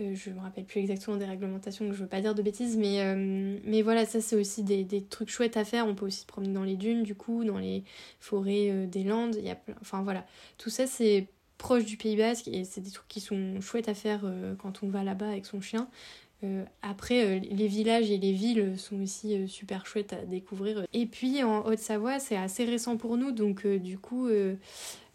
euh, 0.00 0.14
je 0.14 0.30
me 0.30 0.38
rappelle 0.40 0.64
plus 0.64 0.78
exactement 0.80 1.16
des 1.16 1.24
réglementations, 1.24 1.84
donc 1.84 1.94
je 1.94 2.00
veux 2.00 2.08
pas 2.08 2.20
dire 2.20 2.34
de 2.34 2.42
bêtises, 2.42 2.76
mais, 2.76 3.00
euh, 3.02 3.82
voilà, 3.82 4.06
ça 4.06 4.20
c'est 4.20 4.36
aussi 4.36 4.62
des, 4.62 4.84
des, 4.84 5.02
trucs 5.02 5.28
chouettes 5.28 5.56
à 5.56 5.64
faire. 5.64 5.86
On 5.86 5.94
peut 5.96 6.06
aussi 6.06 6.20
se 6.20 6.26
promener 6.26 6.52
dans 6.52 6.62
les 6.62 6.76
dunes, 6.76 7.02
du 7.02 7.16
coup, 7.16 7.44
dans 7.44 7.58
les 7.58 7.82
forêts 8.20 8.70
euh, 8.70 8.86
des 8.86 9.02
Landes. 9.02 9.36
Enfin 9.80 10.02
voilà, 10.02 10.24
tout 10.56 10.70
ça 10.70 10.86
c'est 10.86 11.26
proche 11.58 11.84
du 11.84 11.96
Pays 11.96 12.16
Basque 12.16 12.48
et 12.48 12.64
c'est 12.64 12.80
des 12.80 12.90
trucs 12.90 13.08
qui 13.08 13.20
sont 13.20 13.60
chouettes 13.60 13.88
à 13.88 13.94
faire 13.94 14.24
quand 14.58 14.82
on 14.82 14.88
va 14.88 15.04
là-bas 15.04 15.28
avec 15.28 15.44
son 15.44 15.60
chien. 15.60 15.88
après, 16.82 17.40
les 17.40 17.66
villages 17.66 18.10
et 18.10 18.16
les 18.16 18.32
villes 18.32 18.78
sont 18.78 19.02
aussi 19.02 19.48
super 19.48 19.84
chouettes 19.84 20.12
à 20.12 20.24
découvrir. 20.24 20.86
Et 20.92 21.06
puis 21.06 21.42
en 21.42 21.66
Haute-Savoie, 21.66 22.20
c'est 22.20 22.36
assez 22.36 22.64
récent 22.64 22.96
pour 22.96 23.16
nous, 23.16 23.32
donc 23.32 23.66
du 23.66 23.98
coup, 23.98 24.28
nous 24.28 24.60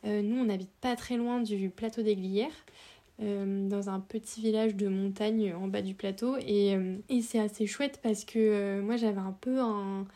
on 0.06 0.50
habite 0.50 0.72
pas 0.82 0.96
très 0.96 1.16
loin 1.18 1.40
du 1.40 1.70
plateau 1.70 2.02
des 2.02 2.16
Glières. 2.16 2.52
Euh, 3.22 3.70
dans 3.70 3.92
un 3.92 4.00
petit 4.00 4.42
village 4.42 4.76
de 4.76 4.88
montagne 4.88 5.54
en 5.54 5.68
bas 5.68 5.84
du 5.84 5.94
plateau. 5.94 6.36
Et, 6.38 6.76
euh, 6.76 6.98
et 7.10 7.22
c'est 7.22 7.40
assez 7.40 7.68
chouette 7.68 8.00
parce 8.02 8.26
que 8.26 8.40
euh, 8.40 8.82
moi 8.82 8.98
j'avais 8.98 9.20
un 9.20 9.36
peu 9.40 9.60
un, 9.60 10.08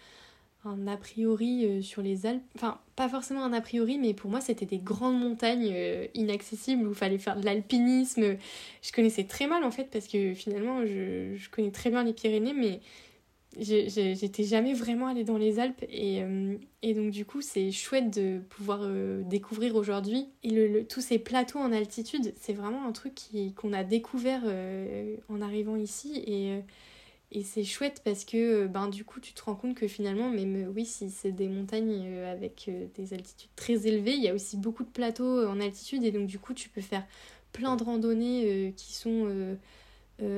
un 0.65 0.87
a 0.87 0.97
priori 0.97 1.81
sur 1.83 2.01
les 2.01 2.25
Alpes. 2.25 2.43
Enfin, 2.55 2.79
pas 2.95 3.07
forcément 3.07 3.43
un 3.43 3.53
a 3.53 3.61
priori, 3.61 3.97
mais 3.97 4.13
pour 4.13 4.29
moi 4.29 4.41
c'était 4.41 4.65
des 4.65 4.79
grandes 4.79 5.19
montagnes 5.19 5.73
inaccessibles 6.13 6.85
où 6.85 6.91
il 6.91 6.95
fallait 6.95 7.17
faire 7.19 7.39
de 7.39 7.45
l'alpinisme. 7.45 8.37
Je 8.81 8.91
connaissais 8.91 9.23
très 9.23 9.47
mal 9.47 9.63
en 9.63 9.71
fait 9.71 9.89
parce 9.91 10.07
que 10.07 10.33
finalement 10.33 10.85
je, 10.85 11.35
je 11.35 11.49
connais 11.49 11.71
très 11.71 11.89
bien 11.89 12.03
les 12.03 12.13
Pyrénées, 12.13 12.53
mais 12.53 12.81
j'étais 13.59 14.43
jamais 14.43 14.73
vraiment 14.73 15.07
allée 15.07 15.23
dans 15.23 15.37
les 15.37 15.59
Alpes 15.59 15.83
et, 15.89 16.21
euh, 16.21 16.55
et 16.81 16.93
donc 16.93 17.11
du 17.11 17.25
coup 17.25 17.41
c'est 17.41 17.71
chouette 17.71 18.11
de 18.17 18.39
pouvoir 18.49 18.81
euh, 18.83 19.23
découvrir 19.23 19.75
aujourd'hui 19.75 20.27
et 20.43 20.49
le, 20.51 20.85
tous 20.85 21.01
ces 21.01 21.17
plateaux 21.17 21.59
en 21.59 21.71
altitude 21.71 22.33
c'est 22.39 22.53
vraiment 22.53 22.85
un 22.85 22.91
truc 22.91 23.15
qu'on 23.55 23.73
a 23.73 23.83
découvert 23.83 24.41
euh, 24.45 25.15
en 25.29 25.41
arrivant 25.41 25.75
ici 25.75 26.23
et, 26.27 26.59
et 27.31 27.43
c'est 27.43 27.63
chouette 27.63 28.01
parce 28.05 28.23
que 28.23 28.67
ben 28.67 28.87
du 28.87 29.03
coup 29.03 29.19
tu 29.19 29.33
te 29.33 29.43
rends 29.43 29.55
compte 29.55 29.75
que 29.75 29.87
finalement 29.87 30.29
même 30.29 30.71
oui 30.73 30.85
si 30.85 31.09
c'est 31.09 31.31
des 31.31 31.47
montagnes 31.49 32.07
avec 32.23 32.69
des 32.95 33.13
altitudes 33.13 33.49
très 33.55 33.85
élevées 33.85 34.13
il 34.13 34.23
y 34.23 34.29
a 34.29 34.33
aussi 34.33 34.55
beaucoup 34.55 34.83
de 34.83 34.89
plateaux 34.89 35.45
en 35.45 35.59
altitude 35.59 36.03
et 36.03 36.11
donc 36.11 36.27
du 36.27 36.39
coup 36.39 36.53
tu 36.53 36.69
peux 36.69 36.81
faire 36.81 37.05
plein 37.51 37.75
de 37.75 37.83
randonnées 37.83 38.73
qui 38.77 38.93
sont 38.93 39.57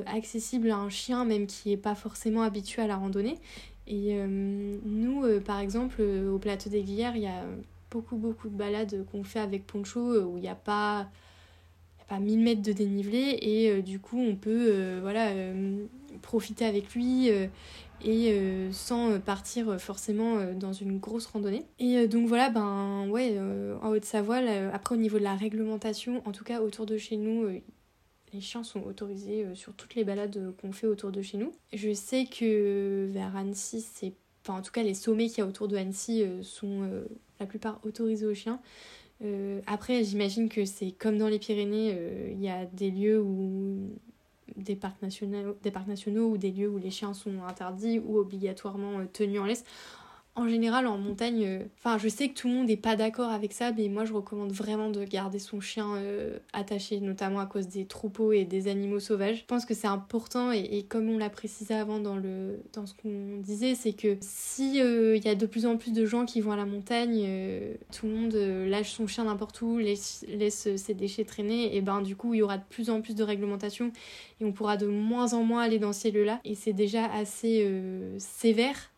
accessible 0.06 0.70
à 0.70 0.76
un 0.78 0.90
chien 0.90 1.24
même 1.24 1.46
qui 1.46 1.70
n'est 1.70 1.76
pas 1.76 1.94
forcément 1.94 2.42
habitué 2.42 2.82
à 2.82 2.86
la 2.86 2.96
randonnée. 2.96 3.38
Et 3.86 4.14
nous, 4.24 5.40
par 5.40 5.58
exemple, 5.58 6.02
au 6.02 6.38
plateau 6.38 6.70
des 6.70 6.82
Glières, 6.82 7.16
il 7.16 7.22
y 7.22 7.26
a 7.26 7.44
beaucoup 7.90 8.16
beaucoup 8.16 8.48
de 8.48 8.54
balades 8.56 9.04
qu'on 9.10 9.24
fait 9.24 9.40
avec 9.40 9.66
Poncho 9.66 10.00
où 10.22 10.36
il 10.36 10.42
n'y 10.42 10.48
a 10.48 10.54
pas 10.54 11.08
pas 12.10 12.18
1000 12.18 12.40
mètres 12.40 12.62
de 12.62 12.72
dénivelé 12.72 13.38
et 13.40 13.80
du 13.80 14.00
coup 14.00 14.20
on 14.20 14.36
peut 14.36 14.98
voilà 15.00 15.32
profiter 16.20 16.66
avec 16.66 16.92
lui 16.94 17.30
et 18.02 18.32
euh, 18.32 18.72
sans 18.72 19.20
partir 19.20 19.80
forcément 19.80 20.38
euh, 20.38 20.54
dans 20.54 20.72
une 20.72 20.98
grosse 20.98 21.26
randonnée. 21.26 21.66
Et 21.78 21.98
euh, 21.98 22.06
donc 22.06 22.26
voilà, 22.26 22.50
ben 22.50 23.08
ouais, 23.08 23.38
en 23.82 23.90
Haute-Savoie, 23.90 24.38
après 24.72 24.94
au 24.94 24.98
niveau 24.98 25.18
de 25.18 25.24
la 25.24 25.34
réglementation, 25.34 26.22
en 26.26 26.32
tout 26.32 26.44
cas 26.44 26.60
autour 26.60 26.86
de 26.86 26.96
chez 26.96 27.16
nous, 27.16 27.46
les 28.32 28.40
chiens 28.40 28.62
sont 28.62 28.82
autorisés 28.82 29.46
sur 29.54 29.74
toutes 29.74 29.94
les 29.94 30.04
balades 30.04 30.54
qu'on 30.60 30.72
fait 30.72 30.86
autour 30.86 31.10
de 31.10 31.20
chez 31.20 31.36
nous. 31.36 31.52
Je 31.72 31.92
sais 31.92 32.26
que 32.26 33.08
vers 33.10 33.36
Annecy, 33.36 33.80
c'est. 33.80 34.14
Enfin, 34.42 34.58
en 34.58 34.62
tout 34.62 34.72
cas, 34.72 34.82
les 34.82 34.94
sommets 34.94 35.26
qu'il 35.26 35.38
y 35.38 35.40
a 35.42 35.46
autour 35.46 35.68
de 35.68 35.76
Annecy 35.76 36.24
sont 36.42 36.88
la 37.38 37.46
plupart 37.46 37.80
autorisés 37.84 38.26
aux 38.26 38.34
chiens. 38.34 38.60
Après, 39.66 40.02
j'imagine 40.04 40.48
que 40.48 40.64
c'est 40.64 40.92
comme 40.92 41.18
dans 41.18 41.28
les 41.28 41.38
Pyrénées, 41.38 41.96
il 42.32 42.40
y 42.40 42.48
a 42.48 42.64
des 42.64 42.90
lieux 42.90 43.20
où 43.20 43.90
des 44.56 44.76
parcs, 44.76 45.00
nationaux, 45.02 45.56
des 45.62 45.70
parcs 45.70 45.88
nationaux 45.88 46.30
ou 46.30 46.38
des 46.38 46.50
lieux 46.50 46.68
où 46.68 46.78
les 46.78 46.90
chiens 46.90 47.14
sont 47.14 47.42
interdits 47.44 47.98
ou 47.98 48.18
obligatoirement 48.18 49.00
euh, 49.00 49.04
tenus 49.12 49.40
en 49.40 49.44
laisse 49.44 49.64
en 50.40 50.48
général, 50.48 50.86
en 50.86 50.98
montagne, 50.98 51.44
euh, 51.44 51.64
enfin, 51.78 51.98
je 51.98 52.08
sais 52.08 52.28
que 52.28 52.34
tout 52.34 52.48
le 52.48 52.54
monde 52.54 52.68
n'est 52.68 52.76
pas 52.76 52.96
d'accord 52.96 53.30
avec 53.30 53.52
ça, 53.52 53.72
mais 53.72 53.88
moi, 53.88 54.04
je 54.04 54.12
recommande 54.12 54.52
vraiment 54.52 54.90
de 54.90 55.04
garder 55.04 55.38
son 55.38 55.60
chien 55.60 55.96
euh, 55.96 56.38
attaché, 56.52 57.00
notamment 57.00 57.40
à 57.40 57.46
cause 57.46 57.68
des 57.68 57.84
troupeaux 57.84 58.32
et 58.32 58.44
des 58.44 58.68
animaux 58.68 59.00
sauvages. 59.00 59.38
Je 59.38 59.44
pense 59.44 59.66
que 59.66 59.74
c'est 59.74 59.86
important, 59.86 60.50
et, 60.52 60.84
comme 60.88 61.08
on 61.10 61.18
l'a 61.18 61.30
précisé 61.30 61.74
avant 61.74 62.00
dans, 62.00 62.16
le, 62.16 62.60
dans 62.72 62.86
ce 62.86 62.94
qu'on 62.94 63.38
disait, 63.38 63.74
c'est 63.74 63.92
que 63.92 64.16
si 64.20 64.78
il 64.78 65.24
y 65.24 65.28
a 65.28 65.34
de 65.34 65.46
plus 65.46 65.66
en 65.66 65.76
plus 65.76 65.92
de 65.92 66.06
gens 66.06 66.24
qui 66.24 66.40
vont 66.40 66.52
à 66.52 66.56
la 66.56 66.66
montagne, 66.66 67.28
tout 67.92 68.06
le 68.06 68.12
monde 68.12 68.34
lâche 68.34 68.92
son 68.92 69.06
chien 69.06 69.24
n'importe 69.24 69.60
où, 69.62 69.78
laisse, 69.78 70.24
laisse 70.28 70.74
ses 70.76 70.94
déchets 70.94 71.24
traîner, 71.24 71.76
et 71.76 71.80
ben 71.80 72.00
du 72.00 72.16
coup, 72.16 72.34
il 72.34 72.38
y 72.38 72.42
aura 72.42 72.58
de 72.58 72.64
plus 72.68 72.90
en 72.90 73.00
plus 73.02 73.14
de 73.14 73.22
réglementations, 73.22 73.92
et 74.40 74.44
on 74.44 74.52
pourra 74.52 74.76
de 74.76 74.86
moins 74.86 75.34
en 75.34 75.42
moins 75.42 75.62
aller 75.62 75.78
dans 75.78 75.92
ces 75.92 76.10
lieux-là, 76.10 76.40
et 76.44 76.54
c'est 76.54 76.72
déjà 76.72 77.04
assez 77.12 77.66
sévère 78.18 78.90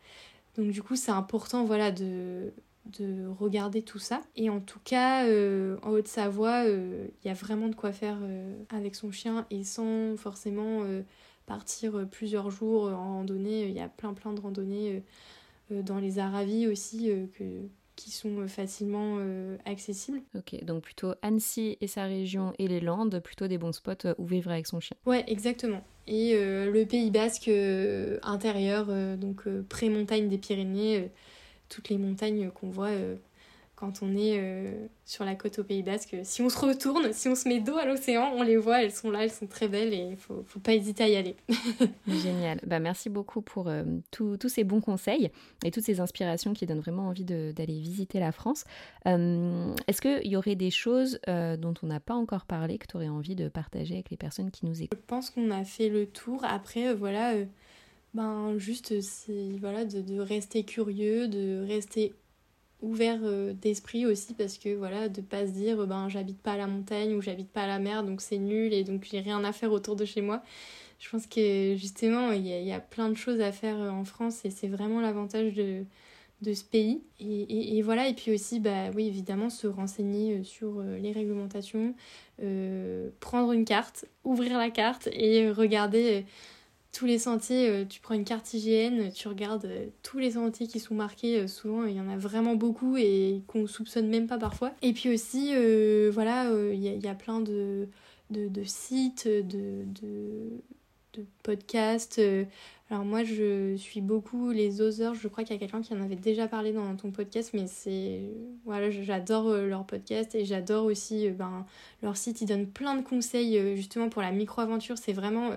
donc 0.57 0.70
du 0.70 0.82
coup, 0.82 0.96
c'est 0.96 1.12
important 1.12 1.64
voilà, 1.64 1.90
de, 1.90 2.53
de 2.86 3.26
regarder 3.26 3.82
tout 3.82 3.98
ça. 3.98 4.22
Et 4.36 4.50
en 4.50 4.61
tout 4.61 4.80
cas, 4.84 5.26
euh, 5.26 5.78
en 5.82 5.90
Haute-Savoie, 5.90 6.64
euh, 6.66 7.09
il 7.22 7.28
y 7.28 7.30
a 7.30 7.34
vraiment 7.34 7.68
de 7.68 7.74
quoi 7.74 7.92
faire 7.92 8.18
euh, 8.22 8.62
avec 8.70 8.94
son 8.94 9.11
chien 9.11 9.46
et 9.50 9.64
sans 9.64 10.16
forcément 10.16 10.84
partir 11.46 12.07
plusieurs 12.11 12.50
jours 12.50 12.84
en 12.84 13.16
randonnée. 13.16 13.66
Il 13.66 13.72
y 13.72 13.80
a 13.80 13.88
plein 13.88 14.14
plein 14.14 14.32
de 14.32 14.40
randonnées 14.40 15.03
dans 15.70 15.98
les 15.98 16.18
Aravis 16.18 16.66
aussi 16.66 17.11
que, 17.34 17.62
qui 17.97 18.11
sont 18.11 18.47
facilement 18.49 19.18
accessibles. 19.64 20.22
Ok, 20.34 20.64
donc 20.64 20.82
plutôt 20.82 21.12
Annecy 21.22 21.76
et 21.80 21.86
sa 21.86 22.05
région 22.05 22.53
et 22.59 22.68
les 22.68 22.80
Landes, 22.80 23.20
plutôt 23.20 23.49
des 23.49 23.59
bons 23.59 23.72
spots 23.72 24.14
où 24.18 24.26
vivre 24.26 24.51
avec 24.51 24.66
son 24.66 24.80
chien. 24.80 24.97
Ouais, 25.07 25.24
exactement 25.26 25.82
et 26.07 26.32
euh, 26.34 26.70
le 26.70 26.84
Pays 26.84 27.11
Basque 27.11 27.49
euh, 27.49 28.18
intérieur, 28.22 28.86
euh, 28.88 29.16
donc 29.16 29.49
pré-montagne 29.68 30.28
des 30.28 30.38
Pyrénées, 30.38 31.11
toutes 31.68 31.88
les 31.88 31.99
montagnes 31.99 32.51
qu'on 32.51 32.70
voit 32.70 32.90
quand 33.83 34.01
on 34.01 34.16
est 34.16 34.41
sur 35.05 35.24
la 35.24 35.35
côte 35.35 35.59
au 35.59 35.64
Pays 35.64 35.83
Basque. 35.83 36.14
Si 36.22 36.41
on 36.41 36.49
se 36.49 36.57
retourne, 36.57 37.12
si 37.12 37.26
on 37.26 37.35
se 37.35 37.49
met 37.49 37.59
dos 37.59 37.76
à 37.76 37.85
l'océan, 37.85 38.30
on 38.37 38.45
les 38.45 38.57
voit, 38.57 38.80
elles 38.80 38.93
sont 38.93 39.11
là, 39.11 39.24
elles 39.24 39.33
sont 39.33 39.49
très 39.49 39.66
belles 39.66 39.93
et 39.93 40.11
il 40.12 40.16
faut, 40.16 40.45
faut 40.47 40.61
pas 40.61 40.72
hésiter 40.72 41.03
à 41.03 41.09
y 41.09 41.16
aller. 41.16 41.35
Génial. 42.07 42.61
Bah, 42.64 42.78
merci 42.78 43.11
beaucoup 43.11 43.43
pour 43.43 43.68
tous 44.12 44.49
ces 44.49 44.62
bons 44.62 44.80
conseils 44.80 45.33
et 45.64 45.72
toutes 45.72 45.83
ces 45.83 45.99
inspirations 45.99 46.53
qui 46.53 46.64
donnent 46.64 46.78
vraiment 46.78 47.09
envie 47.09 47.24
d'aller 47.24 47.80
visiter 47.80 48.20
la 48.20 48.30
France. 48.30 48.62
Est-ce 49.05 50.01
qu'il 50.01 50.30
y 50.30 50.37
aurait 50.37 50.55
des 50.55 50.70
choses 50.70 51.18
dont 51.26 51.74
on 51.83 51.89
n'a 51.89 51.99
pas 51.99 52.14
encore 52.14 52.47
parlé 52.47 52.78
que 52.78 52.87
tu 52.87 52.97
aurais 52.97 53.09
envie 53.09 53.35
de 53.35 53.49
partager 53.49 53.95
avec 53.95 54.11
les 54.11 54.16
personnes 54.16 54.53
qui 54.53 54.64
nous 54.64 54.80
écoutent? 54.80 54.97
Je 54.97 55.07
pense 55.09 55.30
qu'on 55.30 55.51
a 55.51 55.64
fait 55.64 55.89
le 55.89 56.07
tour. 56.07 56.45
Après, 56.45 56.95
voilà 56.95 57.35
ben 58.14 58.59
juste 58.59 58.95
voilà 59.59 59.87
de, 59.87 60.03
de, 60.03 60.20
rester 60.20 60.64
curieux 60.64 61.28
de 61.28 61.64
rester 61.66 62.12
ouvert 62.83 63.20
euh, 63.22 63.53
d'esprit 63.55 64.07
aussi 64.07 64.35
parce 64.35 64.59
que 64.59 64.74
voilà 64.74 65.09
de 65.09 65.20
pas 65.20 65.47
se 65.47 65.53
dire 65.53 65.87
ben 65.87 66.09
j'habite 66.09 66.41
pas 66.41 66.53
à 66.53 66.57
la 66.57 66.66
montagne 66.66 67.14
ou 67.14 67.22
j'habite 67.22 67.51
pas 67.51 67.62
à 67.62 67.66
la 67.66 67.78
mer 67.78 68.05
donc 68.05 68.20
c'est 68.20 68.39
nul 68.39 68.72
et 68.72 68.85
donc 68.85 69.07
j'ai 69.11 69.20
rien 69.20 69.43
à 69.45 69.53
faire 69.53 69.72
autour 69.72 69.97
de 69.97 70.05
chez 70.05 70.20
moi. 70.20 70.43
Je 70.99 71.09
pense 71.11 71.26
que 71.26 71.74
justement 71.76 72.33
il 72.33 72.47
y, 72.47 72.72
a, 72.72 72.80
plein 72.80 73.09
de 73.09 73.14
choses 73.14 73.41
à 73.41 73.51
faire 73.53 73.80
euh, 73.80 73.91
en 73.91 74.05
France 74.05 74.45
et 74.45 74.51
c'est 74.51 74.68
vraiment 74.68 75.01
l'avantage 75.01 75.55
de, 75.55 75.85
de 76.43 76.53
ce 76.53 76.64
pays. 76.64 77.03
Et, 77.18 77.78
et, 77.78 77.83
voilà 77.83 78.09
et 78.09 78.14
puis 78.14 78.33
aussi 78.33 78.61
bah 78.61 78.91
oui 78.95 79.07
évidemment 79.07 79.51
se 79.51 79.66
renseigner 79.66 80.39
euh, 80.39 80.45
sur 80.45 80.83
les 80.83 81.12
réglementations 81.12 81.95
prendre 83.20 83.53
une 83.53 83.64
carte 83.64 84.07
ouvrir 84.24 84.59
la 84.59 84.70
carte 84.70 85.09
et 85.12 85.49
regarder 85.53 86.24
tous 86.93 87.07
les 87.07 87.18
sentiers, 87.18 87.68
euh, 87.68 87.84
tu 87.86 88.01
prends 88.01 88.14
une 88.14 88.24
carte 88.24 88.53
IGN, 88.53 89.11
tu 89.12 89.26
regardes 89.26 89.64
euh, 89.64 89.86
tous 90.03 90.18
les 90.18 90.32
sentiers 90.32 90.66
qui 90.66 90.78
sont 90.78 90.95
marqués, 90.95 91.40
euh, 91.40 91.49
souvent 91.49 91.84
il 91.84 91.97
y 91.97 92.01
en 92.01 92.09
a 92.09 92.16
vraiment 92.16 92.55
beaucoup 92.55 92.99
et 92.99 93.43
qu'on 93.47 93.66
soupçonne 93.66 94.09
même 94.09 94.26
pas 94.26 94.38
parfois. 94.38 94.72
Et 94.82 94.93
puis 94.93 95.12
aussi, 95.12 95.55
voilà, 96.11 96.51
il 96.72 96.82
y, 96.82 97.09
a 97.09 97.14
plein 97.14 97.40
de, 97.40 97.88
sites, 98.64 99.26
de, 99.26 99.84
de, 100.03 101.24
podcasts. 101.43 102.20
Alors 102.90 103.05
moi 103.05 103.24
je 103.24 103.74
suis 103.76 104.03
beaucoup 104.03 104.51
les 104.51 104.82
Others, 104.82 105.14
je 105.14 105.28
crois 105.28 105.45
qu'il 105.45 105.55
y 105.55 105.57
a 105.57 105.61
quelqu'un 105.61 105.80
qui 105.80 105.95
en 105.95 106.03
avait 106.03 106.16
déjà 106.16 106.47
parlé 106.47 106.72
dans 106.72 106.95
ton 106.97 107.11
podcast, 107.11 107.53
mais 107.55 107.66
c'est... 107.66 108.20
Voilà, 108.66 108.90
j'adore 108.90 109.51
leur 109.55 109.86
podcast 109.86 110.34
et 110.34 110.45
j'adore 110.45 110.84
aussi 110.84 111.30
ben, 111.30 111.64
leur 112.03 112.18
site, 112.18 112.43
ils 112.43 112.47
donnent 112.47 112.66
plein 112.66 112.97
de 112.97 113.03
conseils 113.03 113.76
justement 113.76 114.11
pour 114.11 114.20
la 114.20 114.30
micro-aventure, 114.30 114.99
c'est 114.99 115.14
vraiment 115.14 115.53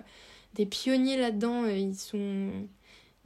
des 0.55 0.65
pionniers 0.65 1.17
là-dedans. 1.17 1.63
Euh, 1.63 1.77
ils 1.77 1.95
sont 1.95 2.49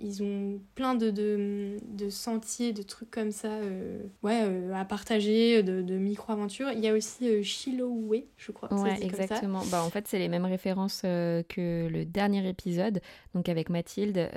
ils 0.02 0.24
ont 0.24 0.60
plein 0.76 0.96
de, 0.96 1.12
de, 1.12 2.10
sentiers, 2.10 2.72
de 2.74 2.82
trucs 2.82 3.12
comme 3.12 3.32
ça 3.32 3.50
euh, 3.50 4.02
ouais, 4.24 4.44
euh, 4.44 4.74
à 4.74 4.86
partager, 4.86 5.62
de, 5.62 5.82
de 5.82 5.98
micro-aventures. 5.98 6.72
Il 6.72 6.80
y 6.80 6.88
a 6.88 6.94
aussi 6.94 7.28
euh, 7.28 7.44
Chiloé, 7.44 8.28
je 8.38 8.52
crois. 8.52 8.74
Ouais, 8.74 8.98
exactement. 9.04 9.62
Bah, 9.70 9.84
en 9.84 9.90
fait, 9.90 10.08
c'est 10.08 10.20
les 10.20 10.30
mêmes 10.30 10.46
références 10.46 11.02
que 11.02 11.88
le 11.88 12.06
dernier 12.06 12.48
épisode. 12.48 13.02
Donc 13.34 13.50
avec 13.50 13.70
Mathilde, 13.70 14.30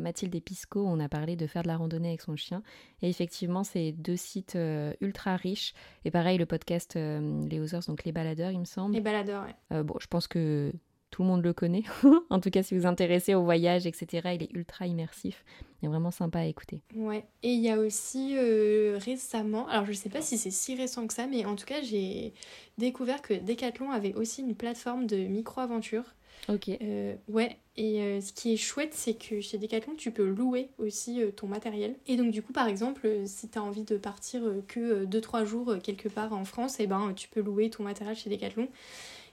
Mathilde 0.00 0.34
et 0.34 0.40
Pisco, 0.40 0.84
on 0.86 0.98
a 1.00 1.08
parlé 1.08 1.36
de 1.36 1.46
faire 1.46 1.62
de 1.62 1.68
la 1.68 1.76
randonnée 1.76 2.08
avec 2.08 2.22
son 2.22 2.36
chien. 2.36 2.62
Et 3.02 3.08
effectivement, 3.08 3.64
c'est 3.64 3.92
deux 3.92 4.16
sites 4.16 4.56
ultra 5.00 5.36
riches. 5.36 5.74
Et 6.04 6.10
pareil, 6.10 6.38
le 6.38 6.46
podcast 6.46 6.94
Les 6.94 7.60
Others, 7.60 7.82
donc 7.86 8.04
Les 8.04 8.12
Baladeurs, 8.12 8.50
il 8.50 8.60
me 8.60 8.64
semble. 8.64 8.94
Les 8.94 9.00
Baladeurs, 9.00 9.44
ouais. 9.44 9.82
bon, 9.82 9.94
je 10.00 10.06
pense 10.06 10.26
que 10.26 10.72
tout 11.12 11.22
le 11.22 11.28
monde 11.28 11.44
le 11.44 11.52
connaît. 11.52 11.84
en 12.30 12.40
tout 12.40 12.50
cas, 12.50 12.64
si 12.64 12.74
vous 12.74 12.80
vous 12.80 12.86
intéressez 12.86 13.34
au 13.34 13.44
voyage, 13.44 13.86
etc., 13.86 14.30
il 14.34 14.42
est 14.42 14.52
ultra 14.54 14.86
immersif. 14.86 15.44
Il 15.80 15.86
est 15.86 15.88
vraiment 15.88 16.10
sympa 16.10 16.40
à 16.40 16.44
écouter. 16.46 16.80
Ouais. 16.96 17.24
Et 17.42 17.52
il 17.52 17.60
y 17.60 17.70
a 17.70 17.78
aussi 17.78 18.34
euh, 18.36 18.98
récemment, 18.98 19.68
alors 19.68 19.84
je 19.84 19.92
sais 19.92 20.08
pas 20.08 20.22
si 20.22 20.38
c'est 20.38 20.50
si 20.50 20.74
récent 20.74 21.06
que 21.06 21.12
ça, 21.14 21.26
mais 21.26 21.44
en 21.44 21.54
tout 21.54 21.66
cas, 21.66 21.82
j'ai 21.82 22.32
découvert 22.78 23.20
que 23.20 23.34
Decathlon 23.34 23.92
avait 23.92 24.14
aussi 24.14 24.40
une 24.40 24.56
plateforme 24.56 25.06
de 25.06 25.16
micro-aventure. 25.16 26.04
Ok. 26.48 26.70
Euh, 26.70 27.14
ouais. 27.28 27.58
Et 27.76 28.00
euh, 28.00 28.20
ce 28.20 28.32
qui 28.32 28.54
est 28.54 28.56
chouette, 28.56 28.94
c'est 28.94 29.14
que 29.14 29.40
chez 29.42 29.58
Decathlon, 29.58 29.94
tu 29.96 30.12
peux 30.12 30.26
louer 30.26 30.70
aussi 30.78 31.20
ton 31.36 31.46
matériel. 31.46 31.94
Et 32.06 32.16
donc, 32.16 32.30
du 32.30 32.42
coup, 32.42 32.54
par 32.54 32.68
exemple, 32.68 33.06
si 33.26 33.50
tu 33.50 33.58
as 33.58 33.62
envie 33.62 33.84
de 33.84 33.98
partir 33.98 34.42
que 34.66 35.04
2-3 35.04 35.44
jours 35.44 35.74
quelque 35.82 36.08
part 36.08 36.32
en 36.32 36.46
France, 36.46 36.80
et 36.80 36.84
eh 36.84 36.86
ben, 36.86 37.12
tu 37.14 37.28
peux 37.28 37.42
louer 37.42 37.68
ton 37.68 37.82
matériel 37.82 38.16
chez 38.16 38.30
Decathlon. 38.30 38.68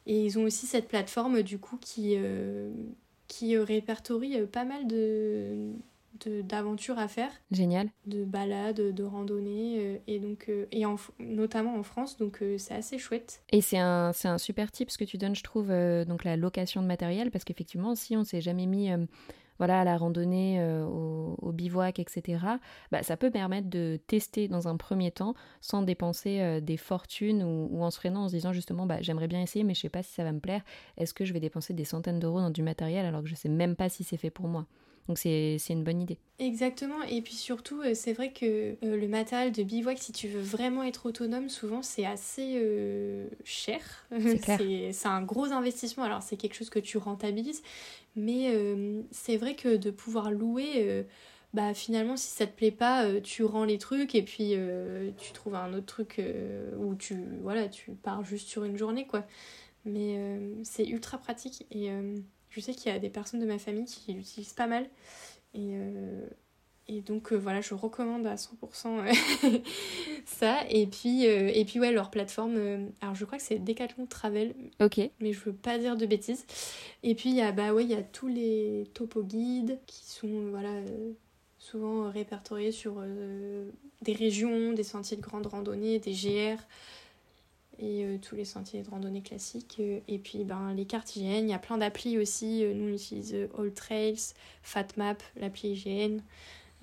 Et 0.09 0.25
ils 0.25 0.39
ont 0.39 0.43
aussi 0.43 0.65
cette 0.65 0.87
plateforme 0.87 1.43
du 1.43 1.59
coup 1.59 1.77
qui, 1.79 2.15
euh, 2.17 2.71
qui 3.27 3.55
répertorie 3.55 4.37
euh, 4.37 4.47
pas 4.47 4.65
mal 4.65 4.87
de 4.87 5.71
d'aventures 6.43 6.99
à 6.99 7.07
faire. 7.07 7.31
Génial. 7.49 7.87
De 8.05 8.25
balades, 8.25 8.93
de 8.93 9.03
randonnées, 9.03 9.77
euh, 9.79 9.97
et 10.07 10.19
donc 10.19 10.51
et 10.71 10.83
notamment 11.19 11.77
en 11.77 11.83
France, 11.83 12.17
donc 12.17 12.43
c'est 12.57 12.73
assez 12.73 12.97
chouette. 12.97 13.41
Et 13.53 13.61
c'est 13.61 13.77
un, 13.77 14.11
un 14.25 14.37
super 14.37 14.69
tip 14.69 14.91
ce 14.91 14.97
que 14.97 15.05
tu 15.05 15.17
donnes, 15.17 15.35
je 15.35 15.43
trouve, 15.43 15.67
donc 15.69 16.25
la 16.25 16.35
location 16.35 16.81
de 16.81 16.87
matériel, 16.87 17.31
parce 17.31 17.45
qu'effectivement, 17.45 17.95
si 17.95 18.17
on 18.17 18.25
s'est 18.25 18.41
jamais 18.41 18.65
mis 18.65 18.89
voilà, 19.59 19.81
à 19.81 19.83
la 19.83 19.97
randonnée, 19.97 20.57
euh, 20.59 20.85
au, 20.85 21.51
bivouac, 21.51 21.99
etc., 21.99 22.39
bah, 22.91 23.03
ça 23.03 23.17
peut 23.17 23.29
permettre 23.29 23.69
de 23.69 23.99
tester 24.07 24.47
dans 24.47 24.67
un 24.67 24.77
premier 24.77 25.11
temps 25.11 25.35
sans 25.61 25.83
dépenser 25.83 26.41
euh, 26.41 26.59
des 26.61 26.77
fortunes 26.77 27.43
ou, 27.43 27.83
en 27.83 27.91
se 27.91 27.99
freinant 27.99 28.23
en 28.23 28.27
se 28.29 28.35
disant 28.35 28.53
justement 28.53 28.85
bah, 28.85 28.97
j'aimerais 29.01 29.27
bien 29.27 29.41
essayer 29.41 29.63
mais 29.63 29.73
je 29.73 29.81
sais 29.81 29.89
pas 29.89 30.03
si 30.03 30.13
ça 30.13 30.23
va 30.23 30.31
me 30.31 30.39
plaire. 30.39 30.61
Est-ce 30.97 31.13
que 31.13 31.25
je 31.25 31.33
vais 31.33 31.39
dépenser 31.39 31.73
des 31.73 31.85
centaines 31.85 32.19
d'euros 32.19 32.39
dans 32.39 32.49
du 32.49 32.63
matériel 32.63 33.05
alors 33.05 33.21
que 33.21 33.27
je 33.27 33.35
sais 33.35 33.49
même 33.49 33.75
pas 33.75 33.89
si 33.89 34.03
c'est 34.03 34.17
fait 34.17 34.29
pour 34.29 34.47
moi? 34.47 34.65
Donc 35.09 35.17
c'est 35.17 35.57
une 35.69 35.83
bonne 35.83 36.03
idée. 36.03 36.19
Exactement, 36.37 37.01
et 37.01 37.23
puis 37.23 37.33
surtout, 37.33 37.81
euh, 37.81 37.95
c'est 37.95 38.13
vrai 38.13 38.31
que 38.31 38.45
euh, 38.45 38.95
le 38.95 39.07
matériel 39.07 39.51
de 39.51 39.63
bivouac, 39.63 39.97
si 39.97 40.11
tu 40.11 40.27
veux 40.27 40.39
vraiment 40.39 40.83
être 40.83 41.07
autonome, 41.07 41.49
souvent 41.49 41.81
c'est 41.81 42.05
assez 42.05 42.59
euh, 42.61 43.27
cher. 43.43 43.81
C'est 44.11 45.07
un 45.07 45.23
gros 45.23 45.45
investissement, 45.45 46.03
alors 46.03 46.21
c'est 46.21 46.37
quelque 46.37 46.53
chose 46.53 46.69
que 46.69 46.77
tu 46.77 46.99
rentabilises, 46.99 47.63
mais 48.15 48.53
c'est 49.09 49.37
vrai 49.37 49.55
que 49.55 49.77
de 49.77 49.89
pouvoir 49.89 50.29
louer, 50.29 51.05
bah 51.53 51.73
finalement 51.73 52.15
si 52.15 52.27
ça 52.27 52.45
te 52.45 52.55
plaît 52.55 52.69
pas, 52.69 53.19
tu 53.21 53.43
rends 53.43 53.65
les 53.65 53.79
trucs 53.79 54.13
et 54.13 54.21
puis 54.21 54.53
tu 55.17 55.33
trouves 55.33 55.55
un 55.55 55.73
autre 55.73 55.85
truc 55.87 56.21
où 56.77 56.93
tu, 56.95 57.23
voilà, 57.41 57.67
tu 57.67 57.91
pars 57.91 58.23
juste 58.23 58.47
sur 58.47 58.63
une 58.63 58.77
journée 58.77 59.07
quoi. 59.07 59.25
Mais 59.85 60.19
c'est 60.63 60.85
ultra 60.85 61.17
pratique 61.17 61.65
et 61.71 61.89
je 62.59 62.65
sais 62.65 62.73
qu'il 62.73 62.91
y 62.91 62.95
a 62.95 62.99
des 62.99 63.09
personnes 63.09 63.39
de 63.39 63.45
ma 63.45 63.57
famille 63.57 63.85
qui 63.85 64.13
l'utilisent 64.13 64.53
pas 64.53 64.67
mal. 64.67 64.85
Et, 65.53 65.71
euh, 65.73 66.27
et 66.87 67.01
donc 67.01 67.31
euh, 67.31 67.35
voilà, 67.35 67.61
je 67.61 67.73
recommande 67.73 68.27
à 68.27 68.35
100% 68.35 68.49
euh, 68.85 69.59
ça. 70.25 70.59
Et 70.69 70.87
puis, 70.87 71.23
et 71.23 71.65
puis 71.65 71.79
ouais, 71.79 71.91
leur 71.91 72.11
plateforme, 72.11 72.89
alors 73.01 73.15
je 73.15 73.25
crois 73.25 73.37
que 73.37 73.43
c'est 73.43 73.59
Decathlon 73.59 74.05
Travel. 74.05 74.53
Ok. 74.81 74.99
Mais 75.19 75.33
je 75.33 75.39
veux 75.39 75.53
pas 75.53 75.77
dire 75.77 75.95
de 75.95 76.05
bêtises. 76.05 76.45
Et 77.03 77.15
puis 77.15 77.29
il 77.29 77.35
y 77.35 77.41
a, 77.41 77.51
bah 77.51 77.73
ouais, 77.73 77.83
il 77.83 77.89
y 77.89 77.95
a 77.95 78.03
tous 78.03 78.27
les 78.27 78.85
topo 78.93 79.23
guides 79.23 79.79
qui 79.85 80.05
sont 80.05 80.49
voilà, 80.49 80.81
souvent 81.57 82.09
répertoriés 82.09 82.71
sur 82.71 83.03
des 84.01 84.13
régions, 84.13 84.73
des 84.73 84.83
sentiers 84.83 85.17
de 85.17 85.21
grande 85.21 85.47
randonnée, 85.47 85.99
des 85.99 86.13
GR 86.13 86.61
et 87.79 88.03
euh, 88.03 88.17
tous 88.17 88.35
les 88.35 88.45
sentiers 88.45 88.83
de 88.83 88.89
randonnée 88.89 89.21
classiques. 89.21 89.77
Euh, 89.79 89.99
et 90.07 90.19
puis 90.19 90.43
ben, 90.43 90.73
les 90.73 90.85
cartes 90.85 91.15
IGN, 91.15 91.45
il 91.45 91.49
y 91.49 91.53
a 91.53 91.59
plein 91.59 91.77
d'applis 91.77 92.17
aussi. 92.17 92.63
Euh, 92.63 92.73
nous, 92.73 92.89
on 92.89 92.93
utilise 92.93 93.35
All 93.57 93.73
Trails, 93.73 94.33
FatMap, 94.63 95.21
l'appli 95.37 95.71
IGN. 95.73 96.19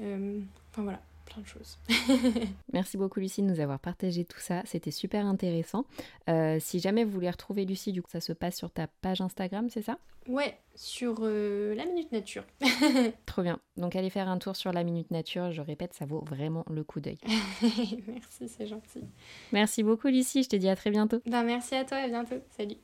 enfin 0.01 0.83
voilà, 0.83 1.01
plein 1.27 1.43
de 1.43 1.47
choses. 1.47 1.79
Merci 2.73 2.97
beaucoup 2.97 3.21
Lucie 3.21 3.43
de 3.43 3.47
nous 3.47 3.61
avoir 3.61 3.79
partagé 3.79 4.25
tout 4.25 4.41
ça, 4.41 4.63
c'était 4.65 4.91
super 4.91 5.27
intéressant. 5.27 5.85
Euh, 6.31 6.59
si 6.61 6.81
jamais 6.81 7.05
vous 7.05 7.11
voulez 7.11 7.31
retrouver 7.31 7.65
Lucie, 7.65 7.93
du 7.93 8.03
coup 8.03 8.11
ça 8.11 8.21
se 8.21 8.33
passe 8.33 8.57
sur 8.57 8.71
ta 8.71 8.87
page 8.87 9.21
Instagram, 9.21 9.69
c'est 9.69 9.83
ça? 9.83 9.99
Ouais, 10.29 10.59
sur 10.75 11.19
euh, 11.21 11.75
la 11.75 11.85
Minute 11.85 12.11
Nature. 12.11 12.45
Trop 13.27 13.43
bien. 13.43 13.61
Donc 13.77 13.95
allez 13.95 14.11
faire 14.11 14.29
un 14.29 14.39
tour 14.39 14.57
sur 14.57 14.73
la 14.73 14.83
Minute 14.83 15.11
Nature, 15.11 15.53
je 15.53 15.61
répète, 15.61 15.93
ça 15.93 16.07
vaut 16.07 16.25
vraiment 16.25 16.65
le 16.71 16.83
coup 16.83 17.01
d'œil. 17.01 17.19
merci, 18.07 18.49
c'est 18.49 18.67
gentil. 18.67 19.05
Merci 19.53 19.83
beaucoup 19.83 20.09
Lucie, 20.09 20.43
je 20.43 20.49
te 20.49 20.57
dis 20.57 20.69
à 20.69 20.77
très 20.77 20.91
bientôt. 20.91 21.21
Ben, 21.27 21.43
merci 21.43 21.75
à 21.75 21.85
toi, 21.85 21.99
à 21.99 22.09
bientôt. 22.09 22.37
Salut. 22.57 22.77